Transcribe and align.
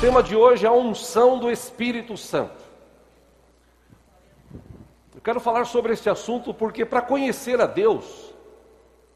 O 0.00 0.04
tema 0.04 0.22
de 0.22 0.36
hoje 0.36 0.64
é 0.64 0.68
a 0.68 0.72
unção 0.72 1.40
do 1.40 1.50
Espírito 1.50 2.16
Santo. 2.16 2.62
Eu 5.12 5.20
quero 5.20 5.40
falar 5.40 5.64
sobre 5.64 5.92
este 5.92 6.08
assunto 6.08 6.54
porque 6.54 6.84
para 6.84 7.02
conhecer 7.02 7.60
a 7.60 7.66
Deus 7.66 8.32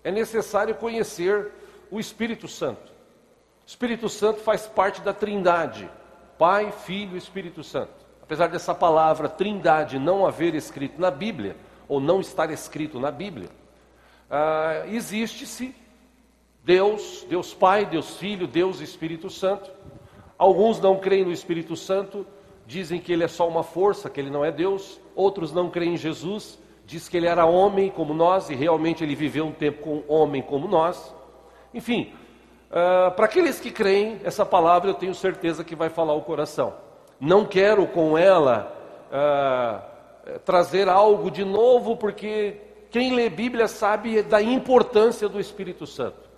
é 0.03 0.11
necessário 0.11 0.75
conhecer 0.75 1.53
o 1.89 2.01
Espírito 2.01 2.49
Santo. 2.49 2.91
O 2.91 3.65
Espírito 3.65 4.09
Santo 4.09 4.41
faz 4.41 4.67
parte 4.67 5.01
da 5.03 5.13
Trindade, 5.13 5.89
Pai, 6.37 6.73
Filho 6.73 7.15
e 7.15 7.19
Espírito 7.19 7.63
Santo. 7.63 8.05
Apesar 8.21 8.49
dessa 8.49 8.75
palavra 8.75 9.29
Trindade 9.29 10.01
não 10.01 10.27
haver 10.27 10.53
escrito 10.53 11.01
na 11.01 11.13
Bíblia 11.13 11.57
ou 11.87 12.01
não 12.01 12.21
estar 12.21 12.51
escrito 12.51 12.99
na 12.99 13.13
Bíblia, 13.13 13.51
ah, 14.29 14.83
existe-se 14.89 15.77
Deus, 16.65 17.25
Deus 17.29 17.55
Pai, 17.55 17.87
Deus 17.87 18.17
Filho, 18.17 18.49
Deus 18.49 18.81
Espírito 18.81 19.31
Santo. 19.31 19.71
Alguns 20.43 20.81
não 20.81 20.97
creem 20.97 21.25
no 21.25 21.31
Espírito 21.31 21.77
Santo, 21.77 22.27
dizem 22.67 22.99
que 22.99 23.13
ele 23.13 23.23
é 23.23 23.29
só 23.29 23.47
uma 23.47 23.63
força, 23.63 24.11
que 24.11 24.19
ele 24.19 24.29
não 24.29 24.45
é 24.45 24.51
Deus. 24.51 25.01
Outros 25.15 25.53
não 25.53 25.71
creem 25.71 25.95
em 25.95 25.97
Jesus, 25.97 26.59
diz 26.85 27.09
que 27.09 27.17
ele 27.17 27.29
era 27.29 27.47
homem 27.47 27.89
como 27.89 28.13
nós 28.13 28.51
e 28.51 28.55
realmente 28.57 29.05
ele 29.05 29.15
viveu 29.15 29.45
um 29.45 29.53
tempo 29.53 29.83
com 29.85 30.03
homem 30.13 30.43
como 30.43 30.67
nós. 30.67 31.15
Enfim, 31.73 32.13
uh, 32.71 33.13
para 33.13 33.27
aqueles 33.27 33.61
que 33.61 33.71
creem, 33.71 34.21
essa 34.25 34.45
palavra 34.45 34.91
eu 34.91 34.95
tenho 34.95 35.15
certeza 35.15 35.63
que 35.63 35.77
vai 35.77 35.89
falar 35.89 36.15
o 36.15 36.23
coração. 36.23 36.75
Não 37.21 37.45
quero 37.45 37.87
com 37.87 38.19
ela 38.19 38.77
uh, 39.13 40.41
trazer 40.41 40.89
algo 40.89 41.31
de 41.31 41.45
novo, 41.45 41.97
porque 41.97 42.57
quem 42.91 43.15
lê 43.15 43.31
Bíblia 43.31 43.69
sabe 43.69 44.25
da 44.25 44.43
importância 44.43 45.29
do 45.29 45.39
Espírito 45.39 45.87
Santo. 45.87 46.32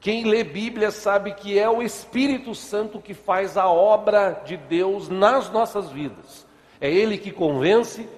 Quem 0.00 0.24
lê 0.24 0.44
Bíblia 0.44 0.90
sabe 0.90 1.32
que 1.32 1.58
é 1.58 1.68
o 1.68 1.82
Espírito 1.82 2.54
Santo 2.54 3.00
que 3.00 3.14
faz 3.14 3.56
a 3.56 3.68
obra 3.68 4.42
de 4.44 4.56
Deus 4.56 5.08
nas 5.08 5.50
nossas 5.50 5.90
vidas. 5.90 6.46
É 6.80 6.90
Ele 6.90 7.18
que 7.18 7.32
convence, 7.32 8.08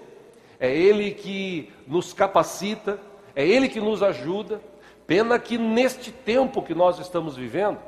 é 0.59 0.75
Ele 0.75 1.13
que 1.13 1.73
nos 1.87 2.13
capacita, 2.13 3.01
é 3.35 3.47
Ele 3.47 3.69
que 3.69 3.81
nos 3.81 4.03
ajuda. 4.03 4.61
Pena 5.07 5.39
que 5.39 5.57
neste 5.57 6.13
tempo 6.13 6.63
que 6.63 6.75
nós 6.75 6.99
estamos 6.99 7.35
vivendo, 7.35 7.79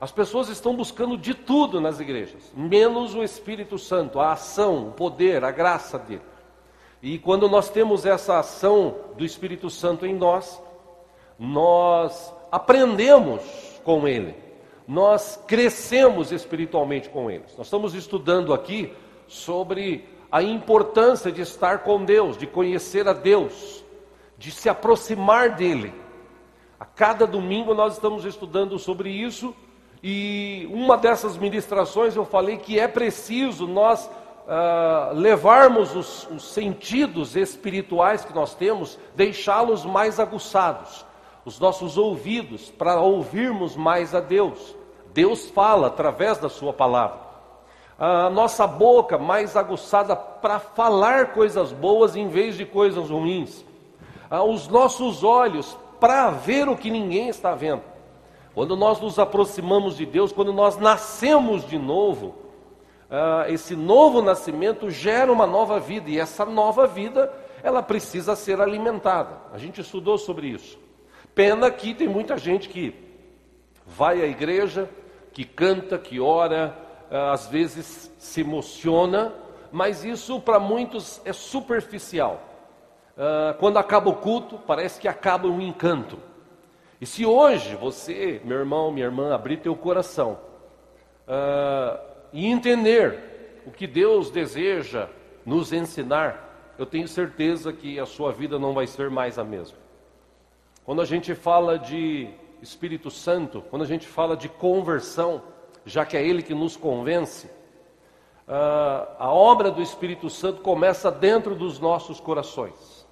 as 0.00 0.10
pessoas 0.10 0.48
estão 0.48 0.74
buscando 0.74 1.16
de 1.16 1.34
tudo 1.34 1.80
nas 1.80 2.00
igrejas, 2.00 2.52
menos 2.56 3.14
o 3.14 3.22
Espírito 3.22 3.78
Santo, 3.78 4.18
a 4.18 4.32
ação, 4.32 4.88
o 4.88 4.92
poder, 4.92 5.44
a 5.44 5.50
graça 5.52 5.96
dele. 5.98 6.22
E 7.00 7.18
quando 7.18 7.48
nós 7.48 7.68
temos 7.68 8.06
essa 8.06 8.38
ação 8.38 8.96
do 9.16 9.24
Espírito 9.24 9.68
Santo 9.68 10.06
em 10.06 10.14
nós, 10.14 10.60
nós 11.38 12.34
aprendemos 12.52 13.40
com 13.82 14.06
Ele, 14.06 14.36
nós 14.86 15.42
crescemos 15.46 16.30
espiritualmente 16.30 17.08
com 17.08 17.30
Ele. 17.30 17.44
Nós 17.56 17.66
estamos 17.66 17.94
estudando 17.94 18.52
aqui 18.52 18.92
sobre 19.26 20.06
a 20.30 20.42
importância 20.42 21.32
de 21.32 21.40
estar 21.40 21.78
com 21.78 22.04
Deus, 22.04 22.36
de 22.36 22.46
conhecer 22.46 23.08
a 23.08 23.14
Deus, 23.14 23.82
de 24.36 24.50
se 24.50 24.68
aproximar 24.68 25.56
dEle. 25.56 25.94
A 26.78 26.84
cada 26.84 27.26
domingo 27.26 27.72
nós 27.72 27.94
estamos 27.94 28.26
estudando 28.26 28.78
sobre 28.78 29.08
isso 29.08 29.54
e 30.02 30.68
uma 30.70 30.98
dessas 30.98 31.38
ministrações 31.38 32.14
eu 32.16 32.24
falei 32.24 32.58
que 32.58 32.78
é 32.78 32.88
preciso 32.88 33.66
nós 33.66 34.04
uh, 34.06 35.14
levarmos 35.14 35.94
os, 35.94 36.28
os 36.28 36.52
sentidos 36.52 37.36
espirituais 37.36 38.24
que 38.24 38.34
nós 38.34 38.54
temos, 38.54 38.98
deixá-los 39.14 39.86
mais 39.86 40.18
aguçados 40.20 41.06
os 41.44 41.58
nossos 41.58 41.98
ouvidos 41.98 42.70
para 42.70 43.00
ouvirmos 43.00 43.76
mais 43.76 44.14
a 44.14 44.20
Deus. 44.20 44.76
Deus 45.12 45.50
fala 45.50 45.88
através 45.88 46.38
da 46.38 46.48
Sua 46.48 46.72
palavra. 46.72 47.20
A 47.98 48.30
nossa 48.30 48.66
boca 48.66 49.18
mais 49.18 49.56
aguçada 49.56 50.16
para 50.16 50.58
falar 50.58 51.32
coisas 51.34 51.72
boas 51.72 52.16
em 52.16 52.28
vez 52.28 52.56
de 52.56 52.64
coisas 52.64 53.10
ruins. 53.10 53.64
Os 54.48 54.66
nossos 54.68 55.22
olhos 55.22 55.76
para 56.00 56.30
ver 56.30 56.68
o 56.68 56.76
que 56.76 56.90
ninguém 56.90 57.28
está 57.28 57.54
vendo. 57.54 57.82
Quando 58.54 58.76
nós 58.76 59.00
nos 59.00 59.18
aproximamos 59.18 59.96
de 59.96 60.04
Deus, 60.04 60.32
quando 60.32 60.52
nós 60.52 60.76
nascemos 60.76 61.66
de 61.66 61.78
novo, 61.78 62.34
esse 63.48 63.76
novo 63.76 64.22
nascimento 64.22 64.90
gera 64.90 65.30
uma 65.30 65.46
nova 65.46 65.78
vida 65.78 66.10
e 66.10 66.18
essa 66.18 66.44
nova 66.44 66.86
vida 66.86 67.32
ela 67.62 67.82
precisa 67.82 68.34
ser 68.34 68.60
alimentada. 68.60 69.36
A 69.52 69.58
gente 69.58 69.80
estudou 69.80 70.18
sobre 70.18 70.48
isso. 70.48 70.78
Pena 71.34 71.70
que 71.70 71.94
tem 71.94 72.08
muita 72.08 72.36
gente 72.36 72.68
que 72.68 72.94
vai 73.86 74.20
à 74.22 74.26
igreja, 74.26 74.88
que 75.32 75.44
canta, 75.44 75.98
que 75.98 76.20
ora, 76.20 76.76
eh, 77.10 77.30
às 77.30 77.46
vezes 77.46 78.12
se 78.18 78.40
emociona, 78.42 79.32
mas 79.70 80.04
isso 80.04 80.40
para 80.40 80.58
muitos 80.58 81.20
é 81.24 81.32
superficial. 81.32 82.40
Eh, 83.16 83.54
quando 83.58 83.78
acaba 83.78 84.10
o 84.10 84.16
culto, 84.16 84.58
parece 84.58 85.00
que 85.00 85.08
acaba 85.08 85.48
um 85.48 85.60
encanto. 85.60 86.18
E 87.02 87.06
se 87.06 87.26
hoje 87.26 87.74
você, 87.74 88.40
meu 88.44 88.58
irmão, 88.58 88.92
minha 88.92 89.06
irmã, 89.06 89.34
abrir 89.34 89.56
teu 89.56 89.74
coração 89.74 90.38
uh, 91.26 91.98
e 92.32 92.46
entender 92.46 93.60
o 93.66 93.72
que 93.72 93.88
Deus 93.88 94.30
deseja 94.30 95.08
nos 95.44 95.72
ensinar, 95.72 96.72
eu 96.78 96.86
tenho 96.86 97.08
certeza 97.08 97.72
que 97.72 97.98
a 97.98 98.06
sua 98.06 98.30
vida 98.30 98.56
não 98.56 98.72
vai 98.72 98.86
ser 98.86 99.10
mais 99.10 99.36
a 99.36 99.42
mesma. 99.42 99.81
Quando 100.84 101.00
a 101.00 101.04
gente 101.04 101.32
fala 101.34 101.78
de 101.78 102.28
Espírito 102.60 103.08
Santo, 103.08 103.62
quando 103.70 103.82
a 103.82 103.86
gente 103.86 104.06
fala 104.06 104.36
de 104.36 104.48
conversão, 104.48 105.40
já 105.86 106.04
que 106.04 106.16
é 106.16 106.26
Ele 106.26 106.42
que 106.42 106.54
nos 106.54 106.76
convence, 106.76 107.46
uh, 108.48 109.14
a 109.16 109.30
obra 109.32 109.70
do 109.70 109.80
Espírito 109.80 110.28
Santo 110.28 110.60
começa 110.60 111.08
dentro 111.10 111.54
dos 111.54 111.78
nossos 111.78 112.18
corações. 112.18 113.06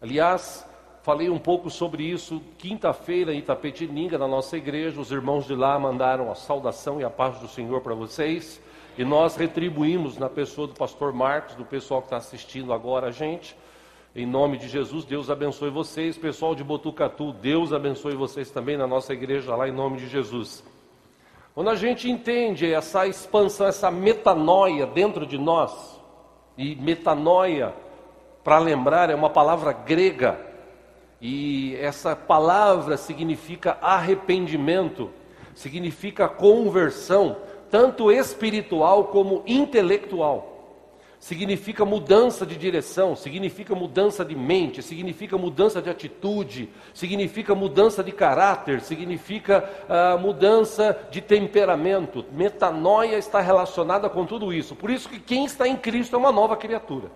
Aliás, 0.00 0.66
falei 1.02 1.28
um 1.28 1.38
pouco 1.38 1.68
sobre 1.68 2.04
isso 2.04 2.40
quinta-feira 2.56 3.34
em 3.34 3.38
Itapetininga, 3.38 4.16
na 4.16 4.28
nossa 4.28 4.56
igreja. 4.56 4.98
Os 4.98 5.10
irmãos 5.10 5.46
de 5.46 5.54
lá 5.54 5.78
mandaram 5.78 6.30
a 6.30 6.34
saudação 6.34 6.98
e 7.00 7.04
a 7.04 7.10
paz 7.10 7.38
do 7.38 7.48
Senhor 7.48 7.82
para 7.82 7.94
vocês. 7.94 8.62
E 8.96 9.04
nós 9.04 9.36
retribuímos 9.36 10.16
na 10.16 10.28
pessoa 10.28 10.66
do 10.66 10.74
pastor 10.74 11.12
Marcos, 11.12 11.54
do 11.54 11.64
pessoal 11.66 12.00
que 12.00 12.06
está 12.06 12.16
assistindo 12.16 12.72
agora 12.72 13.08
a 13.08 13.10
gente. 13.10 13.54
Em 14.16 14.24
nome 14.24 14.56
de 14.56 14.68
Jesus, 14.68 15.04
Deus 15.04 15.28
abençoe 15.28 15.68
vocês. 15.68 16.16
Pessoal 16.16 16.54
de 16.54 16.64
Botucatu, 16.64 17.30
Deus 17.30 17.74
abençoe 17.74 18.16
vocês 18.16 18.50
também 18.50 18.74
na 18.74 18.86
nossa 18.86 19.12
igreja 19.12 19.54
lá, 19.54 19.68
em 19.68 19.72
nome 19.72 19.98
de 19.98 20.08
Jesus. 20.08 20.64
Quando 21.54 21.68
a 21.68 21.74
gente 21.74 22.10
entende 22.10 22.72
essa 22.72 23.06
expansão, 23.06 23.66
essa 23.66 23.90
metanoia 23.90 24.86
dentro 24.86 25.26
de 25.26 25.36
nós, 25.36 26.00
e 26.56 26.74
metanoia, 26.76 27.74
para 28.42 28.58
lembrar, 28.58 29.10
é 29.10 29.14
uma 29.14 29.28
palavra 29.28 29.72
grega, 29.72 30.40
e 31.20 31.76
essa 31.76 32.16
palavra 32.16 32.96
significa 32.96 33.76
arrependimento, 33.82 35.10
significa 35.54 36.28
conversão, 36.28 37.36
tanto 37.70 38.10
espiritual 38.10 39.04
como 39.04 39.42
intelectual 39.46 40.57
significa 41.18 41.84
mudança 41.84 42.46
de 42.46 42.56
direção, 42.56 43.16
significa 43.16 43.74
mudança 43.74 44.24
de 44.24 44.36
mente, 44.36 44.82
significa 44.82 45.36
mudança 45.36 45.82
de 45.82 45.90
atitude, 45.90 46.68
significa 46.94 47.54
mudança 47.54 48.02
de 48.02 48.12
caráter, 48.12 48.80
significa 48.80 49.68
uh, 49.88 50.18
mudança 50.18 50.96
de 51.10 51.20
temperamento. 51.20 52.24
Metanoia 52.32 53.18
está 53.18 53.40
relacionada 53.40 54.08
com 54.08 54.24
tudo 54.24 54.52
isso. 54.52 54.76
Por 54.76 54.90
isso 54.90 55.08
que 55.08 55.18
quem 55.18 55.44
está 55.44 55.66
em 55.66 55.76
Cristo 55.76 56.14
é 56.14 56.18
uma 56.18 56.32
nova 56.32 56.56
criatura. 56.56 57.10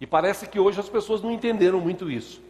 E 0.00 0.06
parece 0.06 0.48
que 0.48 0.58
hoje 0.58 0.80
as 0.80 0.88
pessoas 0.88 1.22
não 1.22 1.30
entenderam 1.30 1.80
muito 1.80 2.10
isso. 2.10 2.42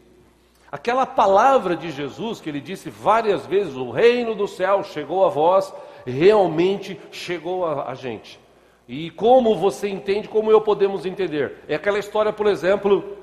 Aquela 0.70 1.04
palavra 1.04 1.76
de 1.76 1.90
Jesus 1.90 2.40
que 2.40 2.48
ele 2.48 2.60
disse 2.60 2.88
várias 2.88 3.44
vezes: 3.44 3.74
o 3.74 3.90
reino 3.90 4.34
do 4.34 4.48
céu 4.48 4.82
chegou 4.84 5.26
a 5.26 5.28
vós, 5.28 5.74
realmente 6.06 6.98
chegou 7.10 7.66
a, 7.66 7.90
a 7.90 7.94
gente. 7.94 8.41
E 8.88 9.10
como 9.10 9.56
você 9.56 9.88
entende, 9.88 10.28
como 10.28 10.50
eu 10.50 10.60
podemos 10.60 11.06
entender? 11.06 11.58
É 11.68 11.74
aquela 11.74 11.98
história, 11.98 12.32
por 12.32 12.46
exemplo, 12.46 13.16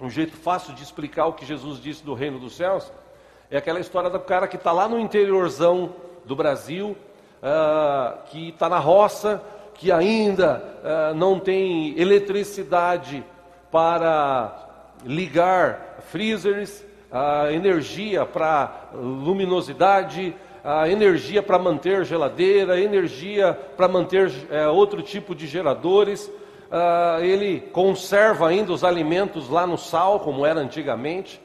um 0.00 0.08
jeito 0.08 0.36
fácil 0.36 0.74
de 0.74 0.82
explicar 0.82 1.26
o 1.26 1.32
que 1.32 1.44
Jesus 1.44 1.80
disse 1.80 2.04
do 2.04 2.14
reino 2.14 2.38
dos 2.38 2.56
céus, 2.56 2.90
é 3.50 3.56
aquela 3.56 3.80
história 3.80 4.10
do 4.10 4.20
cara 4.20 4.46
que 4.46 4.56
está 4.56 4.72
lá 4.72 4.88
no 4.88 4.98
interiorzão 4.98 5.94
do 6.24 6.36
Brasil, 6.36 6.96
uh, 7.42 8.22
que 8.26 8.50
está 8.50 8.68
na 8.68 8.78
roça, 8.78 9.42
que 9.74 9.90
ainda 9.90 10.62
uh, 10.82 11.14
não 11.14 11.38
tem 11.38 11.98
eletricidade 11.98 13.24
para 13.70 14.86
ligar 15.04 15.98
freezers, 16.10 16.84
uh, 17.10 17.50
energia 17.50 18.26
para 18.26 18.90
luminosidade, 18.92 20.34
a 20.62 20.88
energia 20.88 21.42
para 21.42 21.58
manter 21.58 22.04
geladeira, 22.04 22.80
energia 22.80 23.58
para 23.76 23.88
manter 23.88 24.30
é, 24.50 24.66
outro 24.68 25.02
tipo 25.02 25.34
de 25.34 25.46
geradores. 25.46 26.30
Uh, 26.70 27.24
ele 27.24 27.60
conserva 27.72 28.48
ainda 28.48 28.72
os 28.72 28.84
alimentos 28.84 29.48
lá 29.48 29.66
no 29.66 29.78
sal, 29.78 30.20
como 30.20 30.44
era 30.44 30.60
antigamente. 30.60 31.40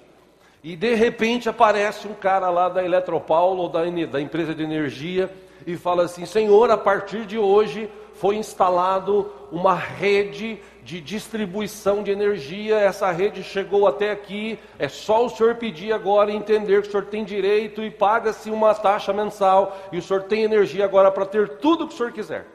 E 0.64 0.78
de 0.78 0.96
repente 0.96 1.50
aparece 1.50 2.08
um 2.08 2.14
cara 2.14 2.50
lá 2.50 2.70
da 2.70 2.84
Eletropaulo 2.84 3.64
ou 3.64 3.70
da, 3.70 3.82
da 4.10 4.22
empresa 4.22 4.56
de 4.56 4.64
energia 4.64 5.30
e 5.68 5.76
fala 5.76 6.04
assim: 6.04 6.26
Senhor, 6.26 6.72
a 6.72 6.78
partir 6.78 7.26
de 7.26 7.38
hoje 7.38 7.90
foi 8.14 8.38
instalado 8.38 9.30
uma 9.52 9.74
rede 9.76 10.58
de 10.84 11.02
distribuição 11.02 12.04
de 12.04 12.12
energia, 12.12 12.78
essa 12.78 13.12
rede 13.12 13.44
chegou 13.44 13.88
até 13.88 14.12
aqui, 14.12 14.58
é 14.78 14.88
só 14.88 15.26
o 15.26 15.30
senhor 15.30 15.56
pedir 15.56 15.94
agora 15.94 16.32
e 16.32 16.36
entender 16.36 16.82
que 16.82 16.88
o 16.88 16.92
senhor 16.92 17.06
tem 17.06 17.24
direito 17.24 17.82
e 17.82 17.90
paga-se 17.90 18.50
uma 18.50 18.74
taxa 18.74 19.14
mensal, 19.14 19.78
e 19.92 19.98
o 19.98 20.02
senhor 20.02 20.24
tem 20.24 20.44
energia 20.44 20.86
agora 20.86 21.12
para 21.12 21.26
ter 21.26 21.58
tudo 21.58 21.84
o 21.84 21.88
que 21.88 21.94
o 21.94 21.98
senhor 21.98 22.12
quiser. 22.12 22.46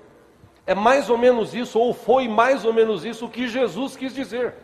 É 0.66 0.74
mais 0.74 1.08
ou 1.08 1.16
menos 1.16 1.54
isso, 1.54 1.78
ou 1.78 1.94
foi 1.94 2.28
mais 2.28 2.64
ou 2.64 2.72
menos 2.72 3.04
isso 3.04 3.26
o 3.26 3.30
que 3.30 3.48
Jesus 3.48 3.96
quis 3.96 4.14
dizer, 4.14 4.54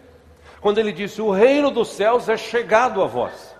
quando 0.64 0.78
ele 0.78 0.92
disse: 0.92 1.20
O 1.20 1.30
reino 1.30 1.70
dos 1.70 1.88
céus 1.88 2.26
é 2.26 2.38
chegado 2.38 3.02
a 3.02 3.06
vós. 3.06 3.54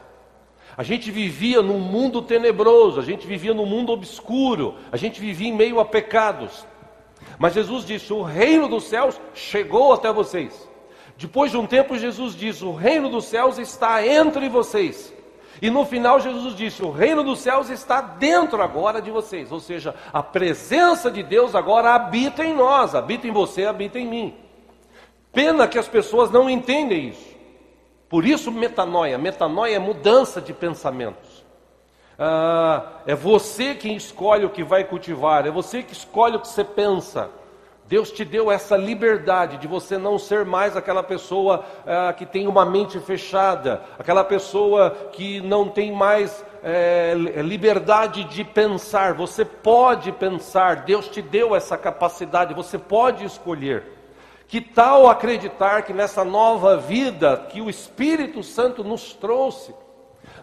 A 0.75 0.83
gente 0.83 1.11
vivia 1.11 1.61
num 1.61 1.79
mundo 1.79 2.23
tenebroso, 2.23 2.99
a 2.99 3.03
gente 3.03 3.27
vivia 3.27 3.53
num 3.53 3.67
mundo 3.67 3.93
obscuro, 3.93 4.77
a 4.91 4.97
gente 4.97 5.21
vivia 5.21 5.49
em 5.49 5.53
meio 5.53 5.79
a 5.81 5.85
pecados. 5.85 6.67
Mas 7.39 7.53
Jesus 7.53 7.85
disse: 7.85 8.11
O 8.11 8.23
reino 8.23 8.69
dos 8.69 8.85
céus 8.85 9.21
chegou 9.35 9.93
até 9.93 10.11
vocês. 10.11 10.67
Depois 11.19 11.51
de 11.51 11.59
um 11.59 11.67
tempo, 11.67 11.99
Jesus 11.99 12.35
diz: 12.35 12.63
O 12.63 12.73
reino 12.73 13.11
dos 13.11 13.27
céus 13.27 13.59
está 13.59 14.07
entre 14.07 14.49
vocês. 14.49 15.13
E 15.61 15.69
no 15.69 15.85
final, 15.85 16.19
Jesus 16.21 16.57
disse: 16.57 16.83
O 16.83 16.91
reino 16.91 17.23
dos 17.23 17.41
céus 17.41 17.69
está 17.69 18.01
dentro 18.01 18.63
agora 18.63 19.03
de 19.03 19.11
vocês. 19.11 19.53
Ou 19.53 19.61
seja, 19.61 19.95
a 20.11 20.23
presença 20.23 21.11
de 21.11 21.23
Deus 21.23 21.55
agora 21.55 21.95
habita 21.95 22.43
em 22.43 22.55
nós, 22.55 22.95
habita 22.95 23.27
em 23.27 23.31
você, 23.31 23.67
habita 23.67 23.99
em 23.99 24.07
mim. 24.07 24.44
Pena 25.35 25.67
que 25.67 25.79
as 25.79 25.89
pessoas 25.89 26.31
não 26.31 26.49
entendem 26.49 27.09
isso. 27.09 27.35
Por 28.09 28.25
isso, 28.25 28.53
metanoia. 28.53 29.19
Metanoia 29.19 29.75
é 29.75 29.79
mudança 29.81 30.41
de 30.41 30.53
pensamentos. 30.53 31.45
Ah, 32.17 33.01
é 33.07 33.15
você 33.15 33.75
quem 33.75 33.97
escolhe 33.97 34.45
o 34.45 34.51
que 34.51 34.63
vai 34.63 34.85
cultivar, 34.85 35.47
é 35.47 35.51
você 35.51 35.83
que 35.83 35.93
escolhe 35.93 36.37
o 36.37 36.41
que 36.41 36.47
você 36.47 36.63
pensa. 36.63 37.29
Deus 37.87 38.11
te 38.11 38.25
deu 38.25 38.51
essa 38.51 38.77
liberdade 38.77 39.59
de 39.59 39.67
você 39.67 39.99
não 39.99 40.19
ser 40.19 40.45
mais 40.45 40.77
aquela 40.77 41.03
pessoa 41.03 41.65
ah, 41.85 42.13
que 42.13 42.25
tem 42.25 42.47
uma 42.47 42.65
mente 42.65 43.01
fechada, 43.01 43.83
aquela 43.99 44.23
pessoa 44.23 44.91
que 45.13 45.41
não 45.41 45.69
tem 45.69 45.93
mais 45.93 46.45
é, 46.63 47.15
liberdade 47.15 48.25
de 48.25 48.45
pensar. 48.45 49.15
Você 49.15 49.45
pode 49.45 50.13
pensar, 50.13 50.85
Deus 50.85 51.09
te 51.09 51.21
deu 51.21 51.55
essa 51.55 51.77
capacidade, 51.77 52.55
você 52.55 52.79
pode 52.79 53.25
escolher. 53.25 53.94
Que 54.47 54.61
tal 54.61 55.09
acreditar 55.09 55.83
que 55.83 55.93
nessa 55.93 56.25
nova 56.25 56.77
vida 56.77 57.47
que 57.51 57.61
o 57.61 57.71
Espírito 57.71 58.43
Santo 58.43 58.85
nos 58.85 59.13
trouxe, 59.15 59.75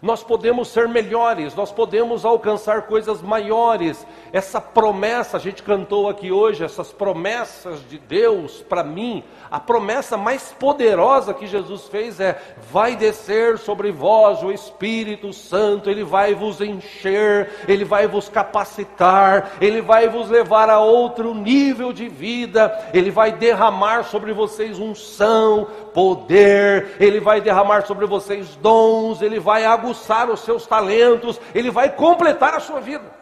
nós 0.01 0.23
podemos 0.23 0.67
ser 0.69 0.89
melhores, 0.89 1.53
nós 1.53 1.71
podemos 1.71 2.25
alcançar 2.25 2.87
coisas 2.87 3.21
maiores. 3.21 4.05
Essa 4.33 4.59
promessa, 4.59 5.37
a 5.37 5.39
gente 5.39 5.61
cantou 5.61 6.09
aqui 6.09 6.31
hoje, 6.31 6.63
essas 6.63 6.91
promessas 6.91 7.87
de 7.87 7.99
Deus 7.99 8.63
para 8.63 8.83
mim, 8.83 9.23
a 9.51 9.59
promessa 9.59 10.15
mais 10.15 10.53
poderosa 10.53 11.33
que 11.33 11.45
Jesus 11.45 11.85
fez 11.89 12.21
é: 12.21 12.41
vai 12.71 12.95
descer 12.95 13.57
sobre 13.57 13.91
vós 13.91 14.41
o 14.41 14.49
Espírito 14.49 15.33
Santo, 15.33 15.89
ele 15.89 16.05
vai 16.05 16.33
vos 16.33 16.61
encher, 16.61 17.51
ele 17.67 17.83
vai 17.83 18.07
vos 18.07 18.29
capacitar, 18.29 19.57
ele 19.59 19.81
vai 19.81 20.07
vos 20.07 20.29
levar 20.29 20.69
a 20.69 20.79
outro 20.79 21.33
nível 21.33 21.91
de 21.91 22.07
vida, 22.07 22.89
ele 22.93 23.11
vai 23.11 23.33
derramar 23.33 24.03
sobre 24.03 24.31
vocês 24.31 24.79
unção, 24.79 25.67
poder, 25.93 26.95
ele 26.97 27.19
vai 27.19 27.41
derramar 27.41 27.85
sobre 27.85 28.05
vocês 28.05 28.55
dons, 28.55 29.21
ele 29.21 29.37
vai 29.39 29.65
aguçar 29.65 30.29
os 30.29 30.39
seus 30.39 30.65
talentos, 30.65 31.41
ele 31.53 31.69
vai 31.69 31.89
completar 31.89 32.53
a 32.53 32.61
sua 32.61 32.79
vida. 32.79 33.19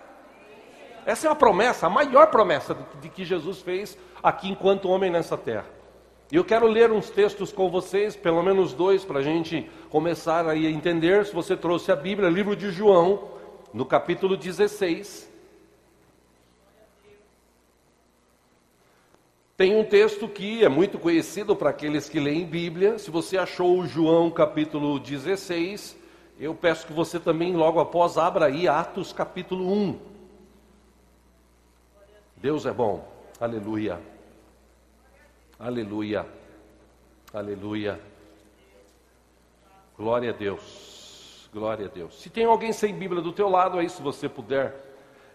Essa 1.08 1.28
é 1.28 1.32
a 1.32 1.36
promessa, 1.36 1.88
a 1.88 1.90
maior 1.90 2.28
promessa 2.28 2.78
de 3.02 3.10
que 3.10 3.26
Jesus 3.26 3.64
fez 3.64 3.98
aqui 4.22 4.48
enquanto 4.48 4.90
homem 4.90 5.10
nessa 5.10 5.36
terra. 5.36 5.79
E 6.32 6.36
eu 6.36 6.46
quero 6.46 6.68
ler 6.68 6.92
uns 6.92 7.10
textos 7.10 7.52
com 7.52 7.72
vocês, 7.72 8.16
pelo 8.16 8.44
menos 8.44 8.72
dois, 8.72 9.04
para 9.04 9.18
a 9.20 9.24
gente 9.24 9.68
começar 9.90 10.48
a 10.48 10.56
entender. 10.56 11.26
Se 11.26 11.34
você 11.34 11.58
trouxe 11.58 11.92
a 11.92 11.96
Bíblia, 11.96 12.30
livro 12.30 12.56
de 12.56 12.70
João, 12.70 13.30
no 13.74 13.84
capítulo 13.84 14.38
16. 14.38 15.28
Tem 19.58 19.76
um 19.76 19.84
texto 19.84 20.28
que 20.28 20.64
é 20.64 20.70
muito 20.70 21.00
conhecido 21.00 21.56
para 21.56 21.72
aqueles 21.72 22.08
que 22.08 22.20
leem 22.20 22.46
Bíblia. 22.46 23.00
Se 23.00 23.10
você 23.10 23.36
achou 23.36 23.80
o 23.80 23.88
João 23.88 24.30
capítulo 24.30 25.00
16, 25.00 25.98
eu 26.40 26.54
peço 26.54 26.86
que 26.86 26.94
você 26.94 27.20
também, 27.20 27.56
logo 27.56 27.80
após, 27.80 28.20
abra 28.20 28.46
aí 28.46 28.68
Atos 28.68 29.12
capítulo 29.12 29.70
1. 29.74 30.00
Deus 32.38 32.68
é 32.68 32.72
bom. 32.72 33.04
Aleluia. 33.42 34.00
Aleluia. 35.60 36.26
Aleluia. 37.34 38.00
Glória 39.98 40.30
a 40.30 40.34
Deus. 40.34 41.50
Glória 41.54 41.88
a 41.88 41.90
Deus. 41.90 42.22
Se 42.22 42.30
tem 42.30 42.46
alguém 42.46 42.72
sem 42.72 42.96
Bíblia 42.96 43.22
do 43.22 43.34
teu 43.34 43.50
lado 43.50 43.78
aí, 43.78 43.90
se 43.90 44.02
você 44.02 44.30
puder 44.30 44.74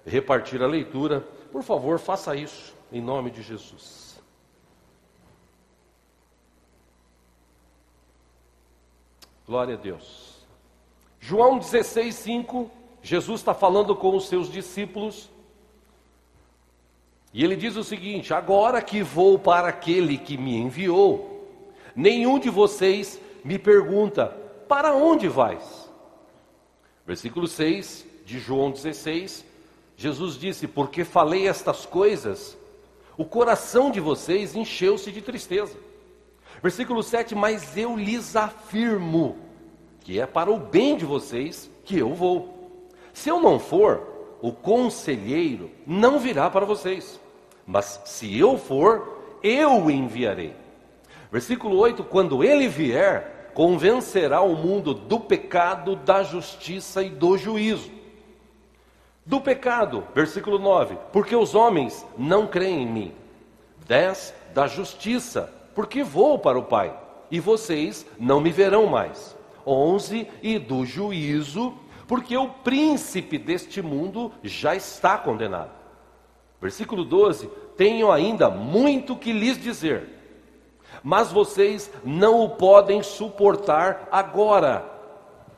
repartir 0.06 0.62
a 0.62 0.66
leitura, 0.66 1.20
por 1.52 1.62
favor, 1.62 1.98
faça 1.98 2.34
isso 2.34 2.74
em 2.90 3.02
nome 3.02 3.30
de 3.30 3.42
Jesus. 3.42 4.18
Glória 9.46 9.74
a 9.74 9.76
Deus. 9.76 10.46
João 11.20 11.58
16, 11.58 12.14
5, 12.14 12.70
Jesus 13.02 13.40
está 13.40 13.52
falando 13.52 13.94
com 13.94 14.16
os 14.16 14.26
seus 14.26 14.50
discípulos. 14.50 15.28
E 17.34 17.42
ele 17.42 17.56
diz 17.56 17.74
o 17.76 17.82
seguinte: 17.82 18.32
Agora 18.32 18.80
que 18.80 19.02
vou 19.02 19.36
para 19.36 19.68
aquele 19.68 20.16
que 20.16 20.38
me 20.38 20.56
enviou, 20.56 21.50
nenhum 21.94 22.38
de 22.38 22.48
vocês 22.48 23.20
me 23.44 23.58
pergunta: 23.58 24.26
Para 24.68 24.94
onde 24.94 25.26
vais? 25.26 25.90
Versículo 27.04 27.48
6 27.48 28.06
de 28.24 28.38
João 28.38 28.70
16, 28.70 29.44
Jesus 29.96 30.38
disse: 30.38 30.68
Porque 30.68 31.02
falei 31.02 31.48
estas 31.48 31.84
coisas, 31.84 32.56
o 33.18 33.24
coração 33.24 33.90
de 33.90 33.98
vocês 33.98 34.54
encheu-se 34.54 35.10
de 35.10 35.20
tristeza. 35.20 35.76
Versículo 36.62 37.02
7: 37.02 37.34
Mas 37.34 37.76
eu 37.76 37.96
lhes 37.96 38.36
afirmo 38.36 39.36
que 40.02 40.20
é 40.20 40.26
para 40.26 40.52
o 40.52 40.58
bem 40.58 40.96
de 40.96 41.04
vocês 41.04 41.68
que 41.84 41.98
eu 41.98 42.14
vou. 42.14 42.88
Se 43.12 43.28
eu 43.28 43.40
não 43.40 43.58
for, 43.58 44.14
o 44.40 44.52
conselheiro 44.52 45.70
não 45.86 46.18
virá 46.20 46.48
para 46.50 46.66
vocês, 46.66 47.18
mas 47.66 48.00
se 48.04 48.38
eu 48.38 48.58
for, 48.58 49.38
eu 49.42 49.84
o 49.84 49.90
enviarei. 49.90 50.54
Versículo 51.30 51.76
8: 51.76 52.04
Quando 52.04 52.44
ele 52.44 52.68
vier, 52.68 53.50
convencerá 53.54 54.40
o 54.40 54.54
mundo 54.54 54.92
do 54.94 55.18
pecado, 55.20 55.96
da 55.96 56.22
justiça 56.22 57.02
e 57.02 57.10
do 57.10 57.36
juízo. 57.36 57.90
Do 59.24 59.40
pecado, 59.40 60.04
versículo 60.14 60.58
9: 60.58 60.96
Porque 61.12 61.34
os 61.34 61.54
homens 61.54 62.06
não 62.16 62.46
creem 62.46 62.82
em 62.82 62.86
mim. 62.86 63.12
10 63.86 64.34
da 64.54 64.66
justiça, 64.66 65.52
porque 65.74 66.02
vou 66.02 66.38
para 66.38 66.58
o 66.58 66.62
Pai, 66.62 66.96
e 67.30 67.40
vocês 67.40 68.06
não 68.18 68.40
me 68.40 68.50
verão 68.50 68.86
mais. 68.86 69.36
11 69.66 70.28
e 70.42 70.58
do 70.58 70.84
juízo, 70.84 71.74
porque 72.06 72.36
o 72.36 72.48
príncipe 72.48 73.38
deste 73.38 73.80
mundo 73.82 74.32
já 74.42 74.74
está 74.74 75.16
condenado. 75.18 75.83
Versículo 76.64 77.04
12: 77.04 77.50
Tenho 77.76 78.10
ainda 78.10 78.48
muito 78.48 79.14
que 79.16 79.34
lhes 79.34 79.60
dizer, 79.60 80.08
mas 81.02 81.30
vocês 81.30 81.92
não 82.02 82.42
o 82.42 82.48
podem 82.48 83.02
suportar 83.02 84.08
agora. 84.10 84.82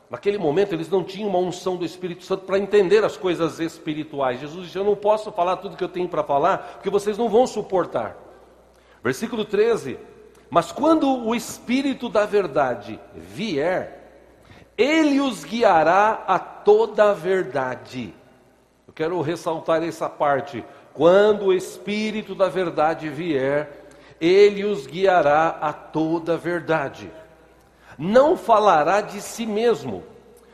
Naquele 0.09 0.37
momento 0.37 0.73
eles 0.73 0.89
não 0.89 1.05
tinham 1.05 1.29
uma 1.29 1.39
unção 1.39 1.77
do 1.77 1.85
Espírito 1.85 2.25
Santo 2.25 2.43
para 2.43 2.59
entender 2.59 3.05
as 3.05 3.15
coisas 3.15 3.57
espirituais. 3.61 4.41
Jesus 4.41 4.65
disse: 4.65 4.77
Eu 4.77 4.83
não 4.83 4.97
posso 4.97 5.31
falar 5.31 5.55
tudo 5.55 5.77
que 5.77 5.83
eu 5.83 5.87
tenho 5.87 6.09
para 6.09 6.25
falar, 6.25 6.57
porque 6.73 6.89
vocês 6.89 7.17
não 7.17 7.29
vão 7.29 7.47
suportar. 7.47 8.17
Versículo 9.01 9.45
13: 9.45 9.97
Mas 10.49 10.73
quando 10.73 11.07
o 11.25 11.33
Espírito 11.33 12.09
da 12.09 12.25
Verdade 12.25 12.99
vier, 13.15 14.25
ele 14.77 15.21
os 15.21 15.45
guiará 15.45 16.25
a 16.27 16.37
toda 16.37 17.11
a 17.11 17.13
verdade. 17.13 18.13
Eu 18.85 18.93
quero 18.93 19.21
ressaltar 19.21 19.83
essa 19.83 20.09
parte. 20.09 20.65
Quando 20.97 21.45
o 21.45 21.53
Espírito 21.53 22.33
da 22.33 22.49
Verdade 22.49 23.07
vier, 23.07 23.85
ele 24.19 24.65
os 24.65 24.87
guiará 24.87 25.49
a 25.61 25.71
toda 25.71 26.33
a 26.33 26.37
verdade. 26.37 27.11
Não 27.99 28.35
falará 28.35 28.99
de 29.01 29.21
si 29.21 29.45
mesmo, 29.45 30.03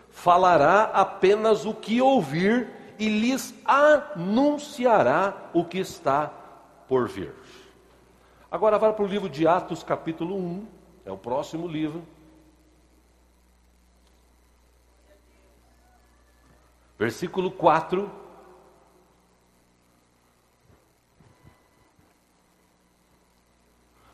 falará 0.09 0.83
apenas 0.93 1.65
o 1.65 1.73
que 1.73 2.01
ouvir 2.01 2.69
e 2.99 3.07
lhes 3.07 3.55
anunciará 3.63 5.49
o 5.53 5.63
que 5.63 5.79
está 5.79 6.29
por 6.89 7.07
vir. 7.07 7.33
Agora 8.51 8.77
vai 8.77 8.91
para 8.91 9.05
o 9.05 9.07
livro 9.07 9.29
de 9.29 9.47
Atos, 9.47 9.81
capítulo 9.81 10.35
1, 10.35 10.67
é 11.05 11.11
o 11.13 11.17
próximo 11.17 11.69
livro. 11.69 12.03
Versículo 16.99 17.49
4. 17.49 18.22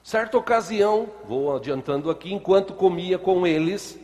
Certa 0.09 0.39
ocasião, 0.39 1.07
vou 1.23 1.55
adiantando 1.55 2.09
aqui, 2.09 2.33
enquanto 2.33 2.73
comia 2.73 3.19
com 3.19 3.45
eles, 3.45 3.99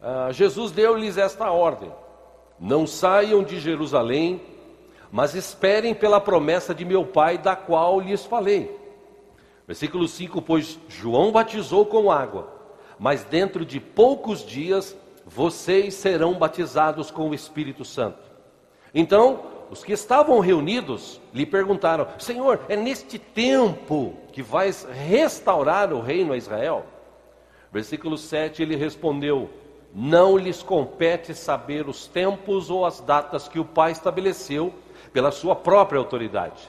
uh, 0.00 0.32
Jesus 0.32 0.72
deu-lhes 0.72 1.18
esta 1.18 1.50
ordem: 1.50 1.92
Não 2.58 2.86
saiam 2.86 3.42
de 3.42 3.60
Jerusalém, 3.60 4.40
mas 5.12 5.34
esperem 5.34 5.94
pela 5.94 6.22
promessa 6.22 6.74
de 6.74 6.86
meu 6.86 7.04
Pai, 7.04 7.36
da 7.36 7.54
qual 7.54 8.00
lhes 8.00 8.24
falei. 8.24 8.74
Versículo 9.66 10.08
5: 10.08 10.40
Pois 10.40 10.80
João 10.88 11.30
batizou 11.30 11.84
com 11.84 12.10
água, 12.10 12.50
mas 12.98 13.22
dentro 13.22 13.66
de 13.66 13.78
poucos 13.78 14.42
dias 14.42 14.96
vocês 15.26 15.92
serão 15.92 16.32
batizados 16.32 17.10
com 17.10 17.28
o 17.28 17.34
Espírito 17.34 17.84
Santo. 17.84 18.22
Então, 18.94 19.49
os 19.70 19.84
que 19.84 19.92
estavam 19.92 20.40
reunidos 20.40 21.20
lhe 21.32 21.46
perguntaram: 21.46 22.08
Senhor, 22.18 22.60
é 22.68 22.76
neste 22.76 23.18
tempo 23.18 24.14
que 24.32 24.42
vais 24.42 24.84
restaurar 24.84 25.92
o 25.92 26.00
reino 26.00 26.32
a 26.32 26.36
Israel? 26.36 26.84
Versículo 27.72 28.18
7 28.18 28.62
ele 28.62 28.74
respondeu: 28.74 29.48
Não 29.94 30.36
lhes 30.36 30.62
compete 30.62 31.34
saber 31.34 31.88
os 31.88 32.08
tempos 32.08 32.68
ou 32.68 32.84
as 32.84 33.00
datas 33.00 33.46
que 33.46 33.60
o 33.60 33.64
Pai 33.64 33.92
estabeleceu 33.92 34.74
pela 35.12 35.30
sua 35.30 35.54
própria 35.54 35.98
autoridade. 35.98 36.68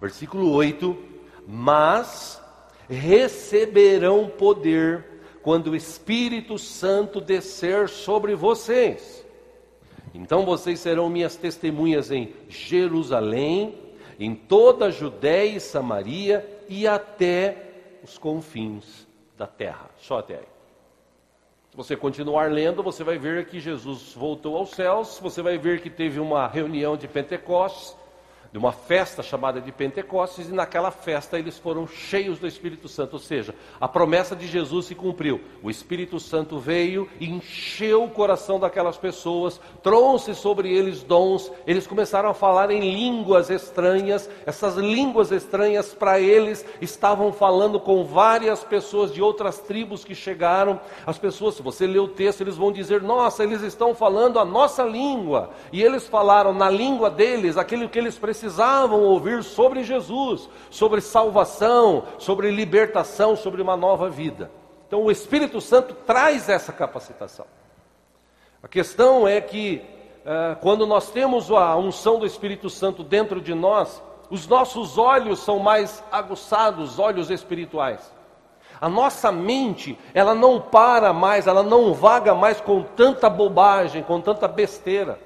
Versículo 0.00 0.50
8: 0.52 0.96
Mas 1.46 2.42
receberão 2.88 4.26
poder 4.26 5.04
quando 5.42 5.68
o 5.68 5.76
Espírito 5.76 6.58
Santo 6.58 7.20
descer 7.20 7.90
sobre 7.90 8.34
vocês. 8.34 9.27
Então 10.18 10.44
vocês 10.44 10.80
serão 10.80 11.08
minhas 11.08 11.36
testemunhas 11.36 12.10
em 12.10 12.34
Jerusalém, 12.48 13.74
em 14.18 14.34
toda 14.34 14.86
a 14.86 14.90
Judéia 14.90 15.56
e 15.56 15.60
Samaria 15.60 16.44
e 16.68 16.88
até 16.88 17.56
os 18.02 18.18
confins 18.18 19.06
da 19.36 19.46
terra. 19.46 19.88
Só 19.96 20.18
até 20.18 20.34
aí. 20.34 20.48
Se 21.70 21.76
você 21.76 21.96
continuar 21.96 22.50
lendo, 22.50 22.82
você 22.82 23.04
vai 23.04 23.16
ver 23.16 23.46
que 23.46 23.60
Jesus 23.60 24.12
voltou 24.12 24.56
aos 24.56 24.70
céus, 24.70 25.20
você 25.22 25.40
vai 25.40 25.56
ver 25.56 25.80
que 25.80 25.88
teve 25.88 26.18
uma 26.18 26.48
reunião 26.48 26.96
de 26.96 27.06
Pentecostes, 27.06 27.96
de 28.50 28.58
uma 28.58 28.72
festa 28.72 29.22
chamada 29.22 29.60
de 29.60 29.70
Pentecostes, 29.70 30.48
e 30.48 30.52
naquela 30.52 30.90
festa 30.90 31.38
eles 31.38 31.58
foram 31.58 31.86
cheios 31.86 32.38
do 32.38 32.46
Espírito 32.46 32.88
Santo, 32.88 33.14
ou 33.14 33.18
seja, 33.18 33.54
a 33.78 33.86
promessa 33.86 34.34
de 34.34 34.46
Jesus 34.46 34.86
se 34.86 34.94
cumpriu. 34.94 35.40
O 35.62 35.70
Espírito 35.70 36.18
Santo 36.18 36.58
veio 36.58 37.08
encheu 37.20 38.04
o 38.04 38.10
coração 38.10 38.58
daquelas 38.58 38.96
pessoas, 38.96 39.60
trouxe 39.82 40.34
sobre 40.34 40.72
eles 40.72 41.02
dons, 41.02 41.52
eles 41.66 41.86
começaram 41.86 42.30
a 42.30 42.34
falar 42.34 42.70
em 42.70 42.80
línguas 42.80 43.50
estranhas, 43.50 44.30
essas 44.46 44.76
línguas 44.76 45.30
estranhas 45.30 45.92
para 45.92 46.18
eles 46.18 46.64
estavam 46.80 47.32
falando 47.32 47.78
com 47.78 48.04
várias 48.04 48.64
pessoas 48.64 49.12
de 49.12 49.20
outras 49.20 49.58
tribos 49.58 50.04
que 50.04 50.14
chegaram. 50.14 50.80
As 51.06 51.18
pessoas, 51.18 51.56
se 51.56 51.62
você 51.62 51.86
ler 51.86 51.98
o 51.98 52.08
texto, 52.08 52.40
eles 52.40 52.56
vão 52.56 52.72
dizer: 52.72 53.02
Nossa, 53.02 53.44
eles 53.44 53.62
estão 53.62 53.94
falando 53.94 54.38
a 54.38 54.44
nossa 54.44 54.84
língua, 54.84 55.50
e 55.72 55.82
eles 55.82 56.06
falaram 56.06 56.54
na 56.54 56.70
língua 56.70 57.10
deles 57.10 57.56
aquilo 57.56 57.88
que 57.88 57.98
eles 57.98 58.16
precisavam 58.16 58.37
precisavam 58.38 59.02
ouvir 59.02 59.42
sobre 59.42 59.82
Jesus, 59.82 60.48
sobre 60.70 61.00
salvação, 61.00 62.04
sobre 62.18 62.52
libertação, 62.52 63.34
sobre 63.34 63.60
uma 63.60 63.76
nova 63.76 64.08
vida. 64.08 64.50
Então 64.86 65.02
o 65.02 65.10
Espírito 65.10 65.60
Santo 65.60 65.94
traz 66.06 66.48
essa 66.48 66.72
capacitação. 66.72 67.46
A 68.62 68.68
questão 68.68 69.26
é 69.26 69.40
que 69.40 69.84
uh, 70.24 70.56
quando 70.60 70.86
nós 70.86 71.10
temos 71.10 71.50
a 71.50 71.76
unção 71.76 72.20
do 72.20 72.26
Espírito 72.26 72.70
Santo 72.70 73.02
dentro 73.02 73.40
de 73.40 73.54
nós, 73.54 74.00
os 74.30 74.46
nossos 74.46 74.98
olhos 74.98 75.40
são 75.40 75.58
mais 75.58 76.02
aguçados, 76.12 76.98
olhos 76.98 77.30
espirituais. 77.30 78.12
A 78.80 78.88
nossa 78.88 79.32
mente, 79.32 79.98
ela 80.14 80.34
não 80.34 80.60
para 80.60 81.12
mais, 81.12 81.48
ela 81.48 81.64
não 81.64 81.92
vaga 81.92 82.34
mais 82.34 82.60
com 82.60 82.82
tanta 82.84 83.28
bobagem, 83.28 84.04
com 84.04 84.20
tanta 84.20 84.46
besteira. 84.46 85.18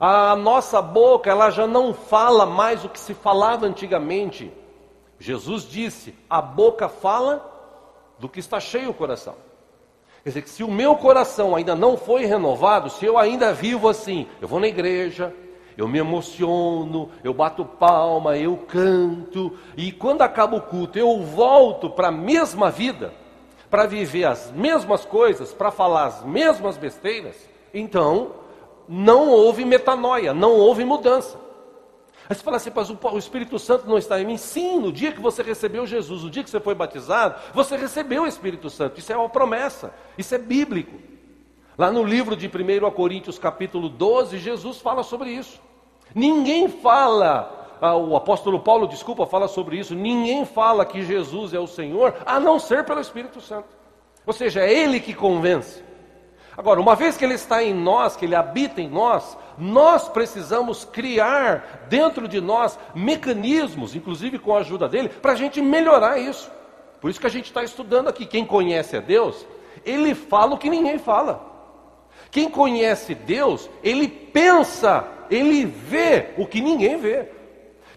A 0.00 0.34
nossa 0.34 0.80
boca, 0.80 1.28
ela 1.28 1.50
já 1.50 1.66
não 1.66 1.92
fala 1.92 2.46
mais 2.46 2.82
o 2.82 2.88
que 2.88 2.98
se 2.98 3.12
falava 3.12 3.66
antigamente. 3.66 4.50
Jesus 5.18 5.64
disse: 5.64 6.14
a 6.28 6.40
boca 6.40 6.88
fala 6.88 7.46
do 8.18 8.26
que 8.26 8.40
está 8.40 8.58
cheio 8.58 8.88
o 8.88 8.94
coração. 8.94 9.34
Quer 10.24 10.30
dizer, 10.30 10.42
que 10.42 10.50
se 10.50 10.64
o 10.64 10.70
meu 10.70 10.96
coração 10.96 11.54
ainda 11.54 11.74
não 11.74 11.98
foi 11.98 12.24
renovado, 12.24 12.88
se 12.88 13.04
eu 13.04 13.18
ainda 13.18 13.52
vivo 13.52 13.88
assim, 13.88 14.26
eu 14.40 14.48
vou 14.48 14.58
na 14.58 14.68
igreja, 14.68 15.34
eu 15.76 15.86
me 15.86 15.98
emociono, 15.98 17.10
eu 17.24 17.32
bato 17.32 17.64
palma, 17.64 18.36
eu 18.36 18.56
canto, 18.56 19.56
e 19.76 19.92
quando 19.92 20.22
acaba 20.22 20.56
o 20.56 20.60
culto, 20.60 20.98
eu 20.98 21.22
volto 21.22 21.88
para 21.88 22.08
a 22.08 22.12
mesma 22.12 22.70
vida, 22.70 23.14
para 23.70 23.86
viver 23.86 24.24
as 24.24 24.50
mesmas 24.50 25.06
coisas, 25.06 25.54
para 25.54 25.70
falar 25.70 26.06
as 26.06 26.22
mesmas 26.22 26.76
besteiras, 26.76 27.36
então 27.72 28.39
não 28.88 29.28
houve 29.28 29.64
metanoia, 29.64 30.34
não 30.34 30.52
houve 30.52 30.84
mudança. 30.84 31.38
Aí 32.28 32.36
você 32.36 32.44
fala 32.44 32.58
assim, 32.58 32.70
mas 32.72 32.88
o 32.88 33.18
Espírito 33.18 33.58
Santo 33.58 33.88
não 33.88 33.98
está 33.98 34.20
em 34.20 34.24
mim? 34.24 34.36
Sim, 34.36 34.78
no 34.78 34.92
dia 34.92 35.10
que 35.10 35.20
você 35.20 35.42
recebeu 35.42 35.84
Jesus, 35.84 36.22
no 36.22 36.30
dia 36.30 36.44
que 36.44 36.50
você 36.50 36.60
foi 36.60 36.76
batizado, 36.76 37.34
você 37.52 37.76
recebeu 37.76 38.22
o 38.22 38.26
Espírito 38.26 38.70
Santo. 38.70 39.00
Isso 39.00 39.12
é 39.12 39.16
uma 39.16 39.28
promessa, 39.28 39.92
isso 40.16 40.32
é 40.32 40.38
bíblico. 40.38 40.96
Lá 41.76 41.90
no 41.90 42.04
livro 42.04 42.36
de 42.36 42.46
1 42.46 42.90
Coríntios, 42.92 43.36
capítulo 43.36 43.88
12, 43.88 44.38
Jesus 44.38 44.78
fala 44.78 45.02
sobre 45.02 45.30
isso. 45.30 45.60
Ninguém 46.14 46.68
fala, 46.68 47.76
ah, 47.80 47.96
o 47.96 48.14
apóstolo 48.14 48.60
Paulo, 48.60 48.86
desculpa, 48.86 49.26
fala 49.26 49.48
sobre 49.48 49.78
isso. 49.78 49.94
Ninguém 49.94 50.44
fala 50.44 50.84
que 50.84 51.02
Jesus 51.02 51.52
é 51.52 51.58
o 51.58 51.66
Senhor, 51.66 52.14
a 52.24 52.38
não 52.38 52.60
ser 52.60 52.84
pelo 52.84 53.00
Espírito 53.00 53.40
Santo. 53.40 53.68
Ou 54.24 54.32
seja, 54.32 54.60
é 54.60 54.72
Ele 54.72 55.00
que 55.00 55.14
convence. 55.14 55.82
Agora, 56.60 56.78
uma 56.78 56.94
vez 56.94 57.16
que 57.16 57.24
Ele 57.24 57.32
está 57.32 57.64
em 57.64 57.72
nós, 57.72 58.16
que 58.16 58.26
Ele 58.26 58.34
habita 58.34 58.82
em 58.82 58.88
nós, 58.90 59.34
nós 59.56 60.10
precisamos 60.10 60.84
criar 60.84 61.86
dentro 61.88 62.28
de 62.28 62.38
nós 62.38 62.78
mecanismos, 62.94 63.96
inclusive 63.96 64.38
com 64.38 64.54
a 64.54 64.58
ajuda 64.58 64.86
dele, 64.86 65.08
para 65.08 65.32
a 65.32 65.36
gente 65.36 65.62
melhorar 65.62 66.18
isso. 66.18 66.50
Por 67.00 67.10
isso 67.10 67.18
que 67.18 67.26
a 67.26 67.30
gente 67.30 67.46
está 67.46 67.64
estudando 67.64 68.08
aqui. 68.08 68.26
Quem 68.26 68.44
conhece 68.44 68.94
a 68.94 69.00
Deus, 69.00 69.46
ele 69.86 70.14
fala 70.14 70.54
o 70.54 70.58
que 70.58 70.68
ninguém 70.68 70.98
fala. 70.98 71.40
Quem 72.30 72.50
conhece 72.50 73.14
Deus, 73.14 73.70
ele 73.82 74.06
pensa, 74.06 75.08
ele 75.30 75.64
vê 75.64 76.34
o 76.36 76.46
que 76.46 76.60
ninguém 76.60 76.98
vê. 76.98 77.26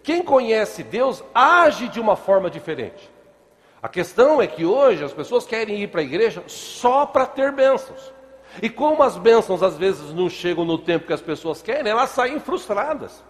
Quem 0.02 0.22
conhece 0.22 0.82
Deus 0.82 1.22
age 1.34 1.86
de 1.88 2.00
uma 2.00 2.16
forma 2.16 2.48
diferente. 2.48 3.10
A 3.82 3.90
questão 3.90 4.40
é 4.40 4.46
que 4.46 4.64
hoje 4.64 5.04
as 5.04 5.12
pessoas 5.12 5.44
querem 5.44 5.82
ir 5.82 5.88
para 5.88 6.00
a 6.00 6.04
igreja 6.04 6.42
só 6.46 7.04
para 7.04 7.26
ter 7.26 7.52
bênçãos. 7.52 8.14
E 8.62 8.68
como 8.68 9.02
as 9.02 9.16
bênçãos 9.16 9.62
às 9.62 9.76
vezes 9.76 10.12
não 10.12 10.28
chegam 10.28 10.64
no 10.64 10.78
tempo 10.78 11.06
que 11.06 11.12
as 11.12 11.20
pessoas 11.20 11.62
querem, 11.62 11.90
elas 11.90 12.10
saem 12.10 12.38
frustradas. 12.40 13.22